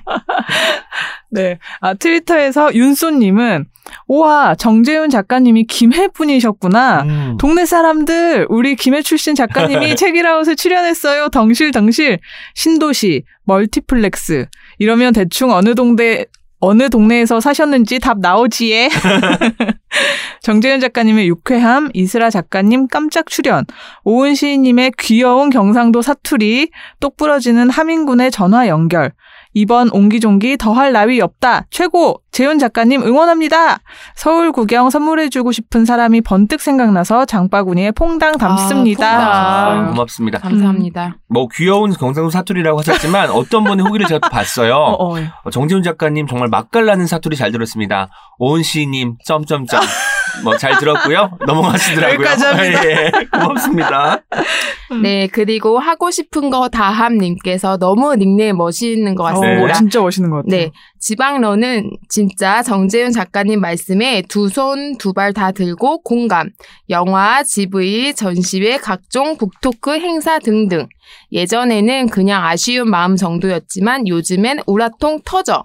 네. 1.29 1.59
아, 1.79 1.93
트위터에서 1.93 2.73
윤쏘님은, 2.73 3.65
우와, 4.07 4.55
정재훈 4.55 5.09
작가님이 5.09 5.65
김해 5.65 6.07
분이셨구나. 6.07 7.03
음. 7.03 7.37
동네 7.39 7.65
사람들, 7.65 8.47
우리 8.49 8.75
김해 8.75 9.01
출신 9.01 9.35
작가님이 9.35 9.95
책이라웃에 9.95 10.55
출연했어요. 10.55 11.29
덩실덩실. 11.29 12.19
신도시, 12.55 13.23
멀티플렉스. 13.45 14.47
이러면 14.79 15.13
대충 15.13 15.51
어느 15.51 15.75
동네, 15.75 16.25
어느 16.61 16.89
동네에서 16.89 17.39
사셨는지 17.39 17.99
답 17.99 18.19
나오지예. 18.19 18.89
정재현 20.41 20.79
작가님의 20.79 21.27
유쾌함, 21.27 21.89
이슬아 21.93 22.29
작가님 22.29 22.87
깜짝 22.87 23.27
출연, 23.27 23.65
오은 24.03 24.35
시인님의 24.35 24.93
귀여운 24.99 25.49
경상도 25.49 26.01
사투리, 26.01 26.69
똑 26.99 27.17
부러지는 27.17 27.69
하민군의 27.69 28.31
전화 28.31 28.67
연결, 28.67 29.11
이번 29.53 29.89
옹기종기 29.91 30.57
더할 30.57 30.91
나위 30.91 31.21
없다. 31.21 31.65
최고! 31.69 32.21
재훈 32.31 32.59
작가님 32.59 33.03
응원합니다. 33.03 33.79
서울 34.15 34.53
구경 34.53 34.89
선물해주고 34.89 35.51
싶은 35.51 35.83
사람이 35.83 36.21
번뜩 36.21 36.61
생각나서 36.61 37.25
장바구니에 37.25 37.91
퐁당 37.91 38.37
담습니다. 38.37 39.05
아, 39.05 39.71
아, 39.71 39.75
퐁당. 39.75 39.91
고맙습니다. 39.91 40.39
감사합니다. 40.39 41.17
뭐 41.27 41.49
귀여운 41.53 41.91
경상도 41.91 42.29
사투리라고 42.29 42.79
하셨지만 42.79 43.31
어떤 43.35 43.65
분의 43.65 43.85
후기를 43.85 44.07
제가 44.07 44.19
또 44.19 44.29
봤어요. 44.29 44.75
어, 44.75 45.17
어. 45.17 45.19
어, 45.43 45.49
정재훈 45.49 45.83
작가님 45.83 46.27
정말 46.27 46.47
맛깔나는 46.47 47.05
사투리 47.05 47.35
잘 47.35 47.51
들었습니다. 47.51 48.07
오은 48.39 48.63
씨님 48.63 49.17
점점점 49.25 49.81
뭐 50.43 50.57
잘 50.57 50.77
들었고요. 50.77 51.37
넘어가시더라고요. 51.45 52.13
여기까지 52.15 52.45
합니다. 52.45 52.81
예, 52.89 53.11
고맙습니다. 53.31 54.23
네, 55.01 55.27
그리고 55.27 55.79
하고 55.79 56.11
싶은 56.11 56.49
거 56.49 56.67
다함님께서 56.69 57.77
너무 57.77 58.15
닉네임 58.15 58.57
멋있는 58.57 59.15
것 59.15 59.23
어, 59.23 59.27
같습니다. 59.27 59.73
진짜 59.73 59.99
멋있는 60.01 60.29
것 60.29 60.37
같아요. 60.37 60.49
네. 60.49 60.71
지방러는 60.99 61.89
진짜 62.09 62.61
정재훈 62.61 63.11
작가님 63.11 63.59
말씀에 63.61 64.23
두 64.29 64.49
손, 64.49 64.97
두 64.97 65.13
발 65.13 65.33
다 65.33 65.51
들고 65.51 66.01
공감. 66.03 66.49
영화, 66.89 67.43
GV, 67.43 68.13
전시회, 68.13 68.77
각종 68.77 69.37
북토크 69.37 69.99
행사 69.99 70.39
등등. 70.39 70.87
예전에는 71.31 72.07
그냥 72.09 72.45
아쉬운 72.45 72.89
마음 72.89 73.15
정도였지만 73.15 74.07
요즘엔 74.07 74.59
우라통 74.67 75.19
터져. 75.25 75.63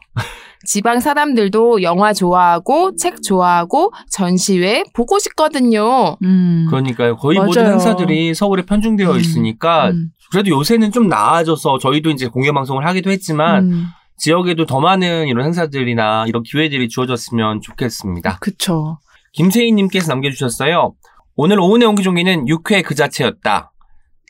지방 0.66 1.00
사람들도 1.00 1.82
영화 1.82 2.12
좋아하고 2.12 2.96
책 2.96 3.22
좋아하고 3.22 3.92
전시회 4.10 4.82
보고 4.92 5.18
싶거든요. 5.18 6.16
음. 6.22 6.66
그러니까요. 6.68 7.16
거의 7.16 7.38
맞아요. 7.38 7.46
모든 7.46 7.66
행사들이 7.66 8.34
서울에 8.34 8.62
편중되어 8.62 9.12
음, 9.12 9.16
있으니까 9.18 9.90
음. 9.90 10.10
그래도 10.30 10.50
요새는 10.50 10.92
좀 10.92 11.08
나아져서 11.08 11.78
저희도 11.78 12.10
이제 12.10 12.26
공개 12.26 12.52
방송을 12.52 12.86
하기도 12.86 13.10
했지만 13.10 13.72
음. 13.72 13.86
지역에도 14.18 14.66
더 14.66 14.80
많은 14.80 15.28
이런 15.28 15.44
행사들이나 15.46 16.24
이런 16.26 16.42
기회들이 16.42 16.88
주어졌으면 16.88 17.60
좋겠습니다. 17.60 18.38
그쵸. 18.40 18.98
김세희님께서 19.32 20.08
남겨주셨어요. 20.12 20.94
오늘 21.36 21.60
오은의 21.60 21.86
옹기종기는 21.88 22.46
6회 22.46 22.82
그 22.82 22.94
자체였다. 22.94 23.72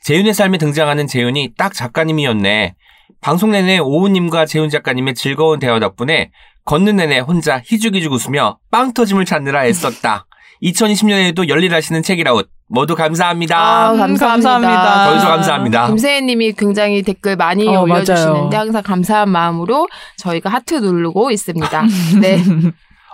재윤의 0.07 0.33
삶에 0.33 0.57
등장하는 0.57 1.05
재윤이 1.05 1.55
딱 1.57 1.73
작가님이었네. 1.73 2.75
방송 3.19 3.51
내내 3.51 3.79
오은님과 3.79 4.45
재윤 4.45 4.69
작가님의 4.69 5.15
즐거운 5.15 5.59
대화 5.59 5.81
덕분에 5.81 6.31
걷는 6.63 6.95
내내 6.95 7.19
혼자 7.19 7.59
희죽희죽 7.59 8.13
웃으며 8.13 8.57
빵 8.71 8.93
터짐을 8.93 9.25
찾느라 9.25 9.65
애썼다. 9.65 10.25
2020년에도 10.63 11.49
열일하시는 11.49 12.03
책이라웃 12.03 12.49
모두 12.69 12.95
감사합니다. 12.95 13.57
아, 13.57 13.91
음, 13.91 13.97
감사합니다. 13.97 14.49
감사합니다. 14.49 15.09
저희도 15.09 15.27
감사합니다. 15.27 15.87
김세혜님이 15.87 16.53
굉장히 16.53 17.01
댓글 17.03 17.35
많이 17.35 17.67
어, 17.67 17.81
올려주시는데 17.81 18.55
맞아요. 18.55 18.59
항상 18.61 18.83
감사한 18.83 19.29
마음으로 19.29 19.89
저희가 20.15 20.49
하트 20.49 20.75
누르고 20.75 21.31
있습니다. 21.31 21.83
네. 22.21 22.41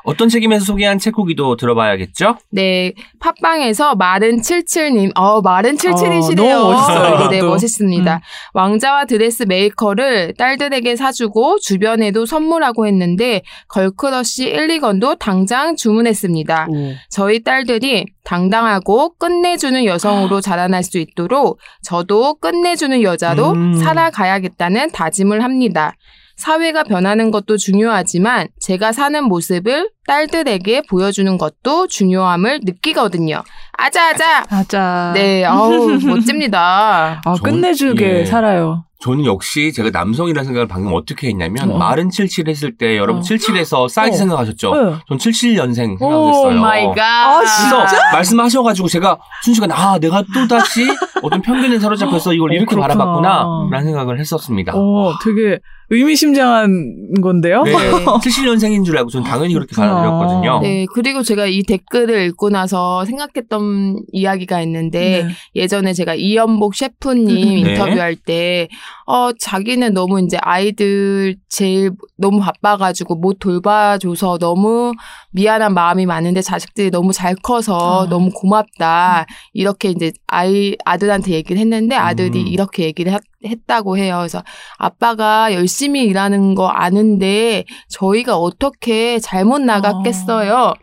어떤 0.04 0.30
책임에서 0.30 0.66
소개한 0.66 1.00
책 1.00 1.18
후기도 1.18 1.56
들어봐야겠죠? 1.56 2.38
네, 2.52 2.94
팟빵에서 3.20 3.96
마른 3.96 4.42
77님, 4.42 5.12
어, 5.18 5.42
마른 5.42 5.76
77이시네요. 5.76 6.40
어, 6.40 6.60
너무 6.60 6.72
멋있어요, 6.74 7.30
네, 7.30 7.38
이것도. 7.38 7.50
멋있습니다. 7.50 8.16
음. 8.16 8.20
왕자와 8.54 9.06
드레스 9.06 9.44
메이커를 9.44 10.34
딸들에게 10.38 10.96
사주고 10.96 11.60
주변에도 11.60 12.26
선물하고 12.26 12.86
했는데 12.88 13.42
걸크러쉬 13.70 14.46
1, 14.46 14.68
2권도 14.80 15.18
당장 15.20 15.76
주문했습니다. 15.76 16.68
오. 16.70 16.94
저희 17.10 17.42
딸들이 17.44 18.06
당당하고 18.24 19.14
끝내주는 19.18 19.86
여성으로 19.86 20.42
자라날 20.42 20.84
수 20.84 20.98
있도록 20.98 21.60
저도 21.82 22.36
끝내주는 22.36 23.02
여자로 23.04 23.52
음. 23.52 23.74
살아가야겠다는 23.76 24.92
다짐을 24.92 25.44
합니다. 25.44 25.94
사회가 26.38 26.84
변하는 26.84 27.32
것도 27.32 27.58
중요하지만 27.58 28.48
제가 28.60 28.92
사는 28.92 29.24
모습을 29.24 29.90
딸들에게 30.08 30.84
보여주는 30.90 31.38
것도 31.38 31.88
중요함을 31.88 32.62
느끼거든요. 32.64 33.44
아자아자! 33.78 34.44
아자. 34.50 35.12
네, 35.14 35.46
아우, 35.46 35.90
멋집니다. 36.04 37.22
아, 37.26 37.36
전- 37.36 37.44
끝내주게 37.44 38.20
예. 38.22 38.26
살아요. 38.26 38.86
저는 39.00 39.26
역시 39.26 39.74
제가 39.74 39.90
남성이라는 39.92 40.46
생각을 40.46 40.68
방금 40.70 40.94
어떻게 40.94 41.28
했냐면 41.28 41.72
어. 41.72 41.78
마른 41.78 42.10
77 42.10 42.48
했을 42.48 42.78
때 42.78 42.96
여러분 42.98 43.22
어. 43.22 43.26
77에서 43.26 43.90
사이즈 43.90 44.16
어. 44.16 44.18
생각하셨죠? 44.20 44.74
네. 44.76 44.96
전 45.10 45.18
77년생 45.18 46.02
oh 46.02 46.32
생각했어요. 46.34 46.62
My 46.62 46.86
God. 46.96 47.02
아, 47.02 47.38
그래서 47.40 47.86
진짜? 47.88 48.12
말씀하셔가지고 48.14 48.88
제가 48.88 49.18
순식간에 49.44 49.74
아 49.76 50.00
내가 50.00 50.24
또 50.34 50.48
다시 50.48 50.88
어떤 51.22 51.42
편견에 51.42 51.80
사로잡혀서 51.80 52.34
이걸 52.34 52.52
어, 52.52 52.54
이렇게 52.54 52.76
그렇구나. 52.76 52.94
바라봤구나라는 52.96 53.88
생각을 53.88 54.20
했었습니다. 54.22 54.72
어, 54.74 55.14
되게 55.22 55.60
의미심장한 55.94 57.22
건데요? 57.22 57.64
네, 57.64 57.74
77년생인 58.22 58.86
줄 58.86 58.98
알고 58.98 59.10
저는 59.10 59.26
당연히 59.30 59.54
그렇게. 59.54 59.76
받아들였거든요. 59.76 60.60
네, 60.62 60.86
그리고 60.94 61.24
제가 61.24 61.46
이 61.46 61.64
댓글을 61.64 62.28
읽고 62.28 62.50
나서 62.50 63.06
생각했던 63.06 64.04
이야기가 64.12 64.62
있는데, 64.62 65.26
네. 65.28 65.34
예전에 65.56 65.94
제가 65.94 66.16
이연복 66.16 66.76
셰프님 66.76 67.64
네. 67.64 67.72
인터뷰할 67.72 68.16
때, 68.16 68.68
어, 69.06 69.32
자기는 69.34 69.94
너무 69.94 70.22
이제 70.22 70.38
아이들 70.42 71.36
제일 71.50 71.92
너무 72.18 72.40
바빠가지고 72.40 73.16
못 73.16 73.40
돌봐줘서 73.40 74.38
너무 74.38 74.94
미안한 75.32 75.74
마음이 75.74 76.06
많은데 76.06 76.42
자식들이 76.42 76.90
너무 76.90 77.12
잘 77.14 77.36
커서 77.36 78.06
아. 78.06 78.10
너무 78.10 78.32
고맙다. 78.34 79.26
이렇게 79.54 79.90
이제 79.90 80.12
아이, 80.28 80.76
아들한테 80.86 81.32
얘기를 81.32 81.60
했는데 81.60 81.96
아들이 81.96 82.42
음. 82.42 82.48
이렇게 82.48 82.84
얘기를 82.84 83.12
했, 83.12 83.22
했다고 83.46 83.98
해요. 83.98 84.18
그래서 84.20 84.44
아빠가 84.78 85.54
열심히 85.54 86.04
일하는 86.04 86.56
거 86.56 86.68
아는데 86.68 87.66
저희가 87.90 88.38
어떻게 88.38 89.20
잘못 89.20 89.60
나갔겠어요. 89.60 90.74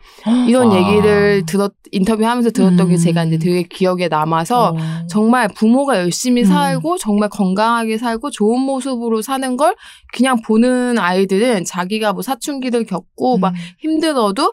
이런 0.47 0.69
와. 0.69 0.77
얘기를 0.77 1.45
들었, 1.45 1.73
인터뷰하면서 1.91 2.51
들었던 2.51 2.87
게 2.87 2.95
음. 2.95 2.97
제가 2.97 3.23
이제 3.25 3.37
되게 3.37 3.63
기억에 3.63 4.07
남아서 4.07 4.69
어. 4.69 4.77
정말 5.09 5.47
부모가 5.47 5.97
열심히 5.97 6.43
음. 6.43 6.47
살고 6.47 6.97
정말 6.97 7.29
건강하게 7.29 7.97
살고 7.97 8.31
좋은 8.31 8.59
모습으로 8.61 9.21
사는 9.21 9.57
걸 9.57 9.75
그냥 10.13 10.41
보는 10.41 10.97
아이들은 10.97 11.65
자기가 11.65 12.13
뭐 12.13 12.21
사춘기를 12.21 12.85
겪고 12.85 13.37
막 13.37 13.53
음. 13.53 13.55
힘들어도 13.79 14.51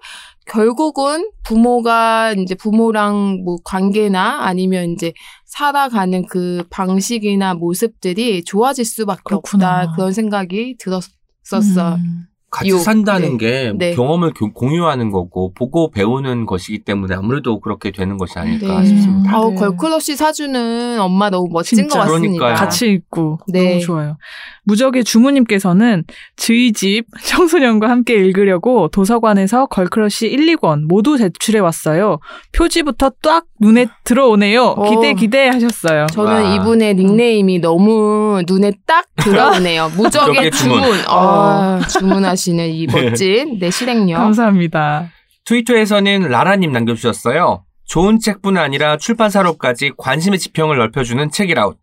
결국은 0.48 1.30
부모가 1.44 2.32
이제 2.32 2.54
부모랑 2.54 3.42
뭐 3.44 3.58
관계나 3.64 4.40
아니면 4.42 4.90
이제 4.90 5.12
살아가는 5.48 6.26
그 6.26 6.62
방식이나 6.68 7.54
모습들이 7.54 8.44
좋아질 8.44 8.84
수밖에 8.84 9.22
그렇구나. 9.24 9.80
없다 9.80 9.94
그런 9.96 10.12
생각이 10.12 10.76
들었었어. 10.78 11.94
음. 11.96 12.26
같이 12.50 12.70
요- 12.70 12.78
산다는 12.78 13.36
네. 13.36 13.46
게 13.46 13.72
네. 13.76 13.94
경험을 13.94 14.32
교- 14.34 14.52
공유하는 14.52 15.10
거고 15.10 15.52
보고 15.54 15.90
배우는 15.90 16.46
것이기 16.46 16.78
때문에 16.80 17.14
아무래도 17.14 17.60
그렇게 17.60 17.90
되는 17.90 18.16
것이 18.16 18.38
아닐까 18.38 18.80
네. 18.80 18.86
싶습니다. 18.86 19.34
아우 19.36 19.50
네. 19.50 19.56
걸크러쉬 19.56 20.16
사주는 20.16 20.98
엄마 21.00 21.28
너무 21.30 21.48
멋진 21.52 21.76
진짜. 21.78 21.98
것 22.00 22.04
같습니다. 22.06 22.38
그러니까요. 22.38 22.54
같이 22.54 22.90
있고 22.90 23.38
네. 23.48 23.68
너무 23.68 23.80
좋아요. 23.80 24.16
무적의 24.64 25.04
주무님께서는 25.04 26.04
저희 26.36 26.72
집 26.72 27.04
청소년과 27.24 27.88
함께 27.88 28.14
읽으려고 28.14 28.88
도서관에서 28.88 29.66
걸크러쉬 29.66 30.26
1, 30.26 30.56
2권 30.56 30.82
모두 30.86 31.16
대출해 31.16 31.58
왔어요. 31.60 32.18
표지부터 32.52 33.12
딱 33.22 33.44
눈에 33.60 33.86
들어오네요. 34.04 34.62
어. 34.76 34.90
기대 34.90 35.14
기대 35.14 35.48
하셨어요. 35.48 36.06
저는 36.12 36.32
와. 36.44 36.54
이분의 36.54 36.94
닉네임이 36.96 37.60
너무 37.60 38.42
눈에 38.46 38.72
딱 38.86 39.06
들어오네요. 39.16 39.90
무적의 39.96 40.28
무적의 40.28 40.50
주문. 40.50 40.82
주문. 40.82 40.98
아, 41.08 41.80
주문하 41.88 42.36
시는 42.38 42.70
이 42.70 42.86
멋진 42.86 43.58
내 43.58 43.70
실행력. 43.70 44.16
감사합니다. 44.18 45.10
트위터에서는 45.44 46.28
라라님 46.28 46.72
남겨주셨어요. 46.72 47.64
좋은 47.84 48.18
책뿐 48.18 48.56
아니라 48.56 48.96
출판사로까지 48.96 49.92
관심의 49.98 50.38
지평을 50.38 50.76
넓혀주는 50.76 51.30
책읽아웃. 51.30 51.78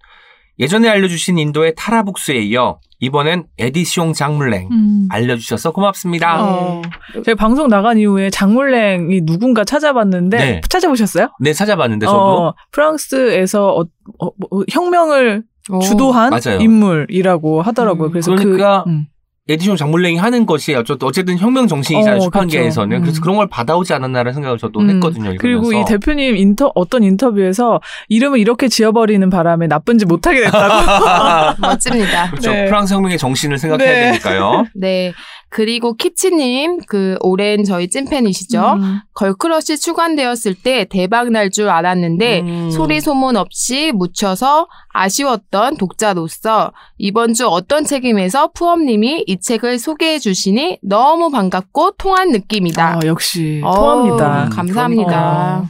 예전에 0.60 0.88
알려주신 0.88 1.38
인도의 1.38 1.74
타라북스에 1.76 2.38
이어 2.38 2.80
이번엔 3.00 3.46
에디시옹 3.58 4.14
장물랭 4.14 4.70
음. 4.72 5.08
알려주셔서 5.10 5.72
고맙습니다. 5.72 6.42
어. 6.42 6.82
제가 7.26 7.36
방송 7.36 7.68
나간 7.68 7.98
이후에 7.98 8.30
장물랭이 8.30 9.26
누군가 9.26 9.66
찾아봤는데 9.66 10.38
네. 10.38 10.62
찾아보셨어요? 10.70 11.30
네 11.42 11.52
찾아봤는데 11.52 12.06
저도 12.06 12.18
어, 12.18 12.56
프랑스에서 12.72 13.68
어, 13.68 13.82
어, 14.20 14.30
뭐, 14.38 14.64
혁명을 14.72 15.44
오. 15.72 15.80
주도한 15.80 16.30
맞아요. 16.30 16.60
인물이라고 16.62 17.62
하더라고요. 17.62 18.10
음. 18.10 18.12
그래서 18.12 18.34
그러니까 18.34 18.84
그, 18.86 18.90
음. 18.92 19.08
에디시옹 19.48 19.76
장물랭이 19.78 20.18
하는 20.18 20.48
것이 20.48 20.74
어쨌든, 20.74 21.08
어쨌든 21.08 21.38
혁명 21.38 21.68
정신이잖아요 21.68 22.18
어, 22.18 22.22
출판계에서는 22.22 22.90
그렇죠. 22.90 23.04
그래서 23.04 23.20
음. 23.20 23.22
그런 23.22 23.38
걸 23.38 23.48
받아오지 23.48 23.94
않았나라는 23.94 24.34
생각을 24.34 24.58
저도 24.58 24.80
음, 24.80 24.90
했거든요. 24.90 25.32
읽으면서. 25.34 25.42
그리고 25.42 25.72
이 25.72 25.86
대표님 25.86 26.36
인터 26.36 26.72
어떤 26.74 27.04
인터뷰에서 27.04 27.80
이름을 28.10 28.40
이렇게 28.40 28.68
지어버리는 28.68 29.30
바람에 29.30 29.68
나쁜 29.68 30.00
짓 30.00 30.06
못하게 30.06 30.46
됐다고. 30.46 31.62
멋집니다. 31.62 32.32
그렇죠. 32.32 32.52
네. 32.52 32.66
프랑스 32.66 32.96
혁명의 32.96 33.20
정신을 33.20 33.60
생각해야 33.60 33.88
네. 33.88 34.02
되니까요. 34.08 34.66
네. 34.74 35.14
그리고 35.56 35.94
키치님, 35.96 36.82
그, 36.86 37.16
오랜 37.22 37.64
저희 37.64 37.88
찐팬이시죠? 37.88 38.74
음. 38.74 39.00
걸크러쉬 39.14 39.80
출간되었을 39.80 40.54
때 40.54 40.84
대박 40.84 41.30
날 41.30 41.50
줄 41.50 41.70
알았는데, 41.70 42.42
음. 42.42 42.70
소리 42.72 43.00
소문 43.00 43.38
없이 43.38 43.94
묻혀서 43.94 44.68
아쉬웠던 44.92 45.78
독자로서, 45.78 46.74
이번 46.98 47.34
주 47.34 47.48
어떤 47.48 47.86
책임에서 47.86 48.50
프엄님이 48.52 49.24
이 49.28 49.40
책을 49.40 49.80
소개해 49.80 50.20
주시니 50.20 50.80
너무 50.82 51.32
반갑고 51.32 51.92
통한 51.92 52.32
느낌이다. 52.34 52.98
아, 52.98 53.00
역시 53.06 53.62
통합니다. 53.64 54.50
감사합니다. 54.52 55.60
어. 55.64 55.70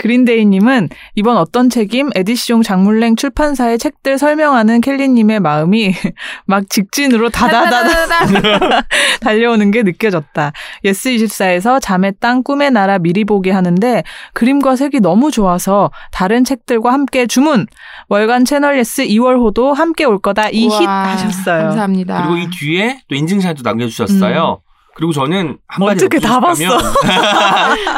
그린데이님은 0.00 0.88
이번 1.14 1.36
어떤 1.36 1.68
책임 1.68 2.08
에디시옹 2.14 2.62
장물랭 2.62 3.16
출판사의 3.16 3.78
책들 3.78 4.18
설명하는 4.18 4.80
켈리님의 4.80 5.40
마음이 5.40 5.94
막 6.46 6.68
직진으로 6.70 7.28
다다다다 7.28 8.06
다다다다. 8.06 8.86
달려오는 9.20 9.70
게 9.70 9.82
느껴졌다. 9.82 10.52
예스24에서 10.84 11.80
잠의 11.82 12.14
땅 12.18 12.42
꿈의 12.42 12.70
나라 12.70 12.98
미리 12.98 13.24
보기 13.24 13.50
하는데 13.50 14.02
그림과 14.32 14.76
색이 14.76 15.00
너무 15.00 15.30
좋아서 15.30 15.90
다른 16.12 16.44
책들과 16.44 16.92
함께 16.92 17.26
주문! 17.26 17.66
월간 18.08 18.46
채널예스 18.46 19.04
2월호도 19.04 19.74
함께 19.74 20.04
올 20.04 20.18
거다 20.18 20.48
이 20.48 20.66
우와, 20.66 20.78
힛 20.80 20.86
하셨어요. 20.86 21.62
감사합니다. 21.64 22.22
그리고 22.22 22.36
이 22.38 22.48
뒤에 22.50 23.00
또 23.08 23.14
인증샷도 23.14 23.62
남겨주셨어요. 23.62 24.62
그리고 24.96 25.12
저는 25.12 25.58
한마디로 25.68 26.04
음. 26.04 26.06
어떻게 26.06 26.18
다 26.18 26.40
붙여주자면 26.40 26.80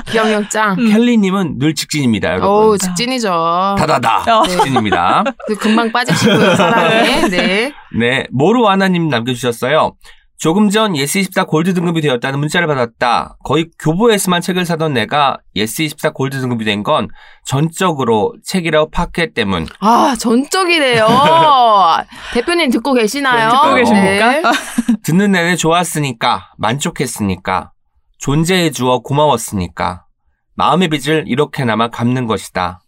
기억력 0.07 0.51
짱. 0.51 0.77
음. 0.79 0.89
켈리님은 0.91 1.59
늘 1.59 1.75
직진입니다, 1.75 2.29
여러분. 2.31 2.49
어우, 2.49 2.79
직진이죠. 2.79 3.77
다다다 3.79 4.41
어. 4.41 4.47
직진입니다. 4.47 5.25
그 5.47 5.55
금방 5.57 5.91
빠지시고요, 5.91 6.55
사랑에. 6.57 7.29
네. 7.31 7.73
네, 7.99 8.27
모루아나님 8.31 9.09
남겨주셨어요. 9.09 9.95
조금 10.43 10.71
전 10.71 10.95
예스24 10.95 11.47
골드 11.47 11.73
등급이 11.73 12.01
되었다는 12.01 12.41
문자를 12.41 12.67
받았다. 12.67 13.37
거의 13.45 13.71
교보에서만 13.79 14.41
책을 14.41 14.67
사던 14.67 14.93
내가 14.93 15.37
예스24 15.55 16.13
골드 16.15 16.41
등급이 16.41 16.65
된 16.65 16.83
건 16.83 17.07
전적으로 17.47 18.35
책읽아웃 18.45 18.91
팟캣 18.91 19.35
때문. 19.35 19.69
아, 19.79 20.17
전적이래요. 20.19 21.07
대표님 22.35 22.73
듣고 22.73 22.93
계시나요? 22.93 23.51
네, 23.51 23.51
듣고 23.53 23.75
계십니까? 23.77 24.33
네. 24.33 24.43
듣는 25.05 25.31
내내 25.31 25.55
좋았으니까, 25.55 26.51
만족했으니까, 26.59 27.71
존재해 28.19 28.71
주어 28.73 28.99
고마웠으니까, 28.99 30.07
마음의 30.57 30.89
빚을 30.89 31.27
이렇게나마 31.29 31.87
갚는 31.87 32.27
것이다. 32.27 32.81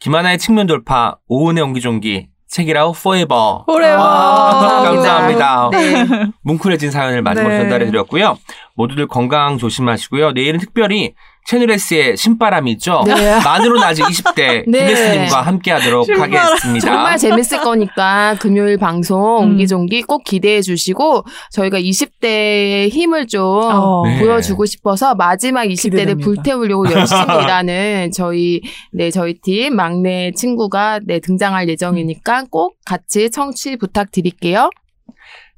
김하나의 0.00 0.36
측면 0.36 0.66
돌파, 0.66 1.16
오은의 1.28 1.64
옹기종기, 1.64 2.26
책이라고 2.50 2.92
포에버. 2.92 3.64
포레버. 3.66 4.02
아, 4.02 4.82
감사합니다. 4.82 5.70
네. 5.70 6.04
뭉클해진 6.42 6.90
사연을 6.90 7.22
마지막으로 7.22 7.54
네. 7.54 7.60
전달해드렸고요. 7.62 8.38
모두들 8.74 9.06
건강 9.06 9.56
조심하시고요. 9.56 10.32
내일은 10.32 10.58
특별히 10.58 11.14
채널예스의 11.50 12.16
신바람이 12.16 12.70
있죠. 12.74 13.02
네. 13.04 13.40
만으로는 13.42 13.82
아직 13.82 14.04
20대 14.04 14.62
네. 14.70 14.86
김혜수님과 14.86 15.40
함께하도록 15.40 16.04
신바람. 16.06 16.32
하겠습니다. 16.32 16.86
정말 16.86 17.18
재밌을 17.18 17.58
거니까 17.58 18.36
금요일 18.38 18.78
방송 18.78 19.18
음. 19.18 19.50
옹기종기 19.50 20.02
꼭 20.02 20.22
기대해 20.22 20.62
주시고 20.62 21.24
저희가 21.50 21.80
20대의 21.80 22.90
힘을 22.90 23.26
좀 23.26 23.42
어. 23.42 24.04
네. 24.06 24.20
보여주고 24.20 24.64
싶어서 24.64 25.16
마지막 25.16 25.64
20대를 25.64 25.90
기대됩니다. 25.90 26.24
불태우려고 26.24 26.84
열심히 26.94 27.22
일하는 27.22 28.12
저희 28.14 28.60
네 28.92 29.10
저희 29.10 29.34
팀 29.40 29.74
막내 29.74 30.30
친구가 30.30 31.00
네 31.04 31.18
등장할 31.18 31.68
예정이니까 31.68 32.44
꼭 32.52 32.76
같이 32.86 33.28
청취 33.28 33.76
부탁드릴게요. 33.76 34.70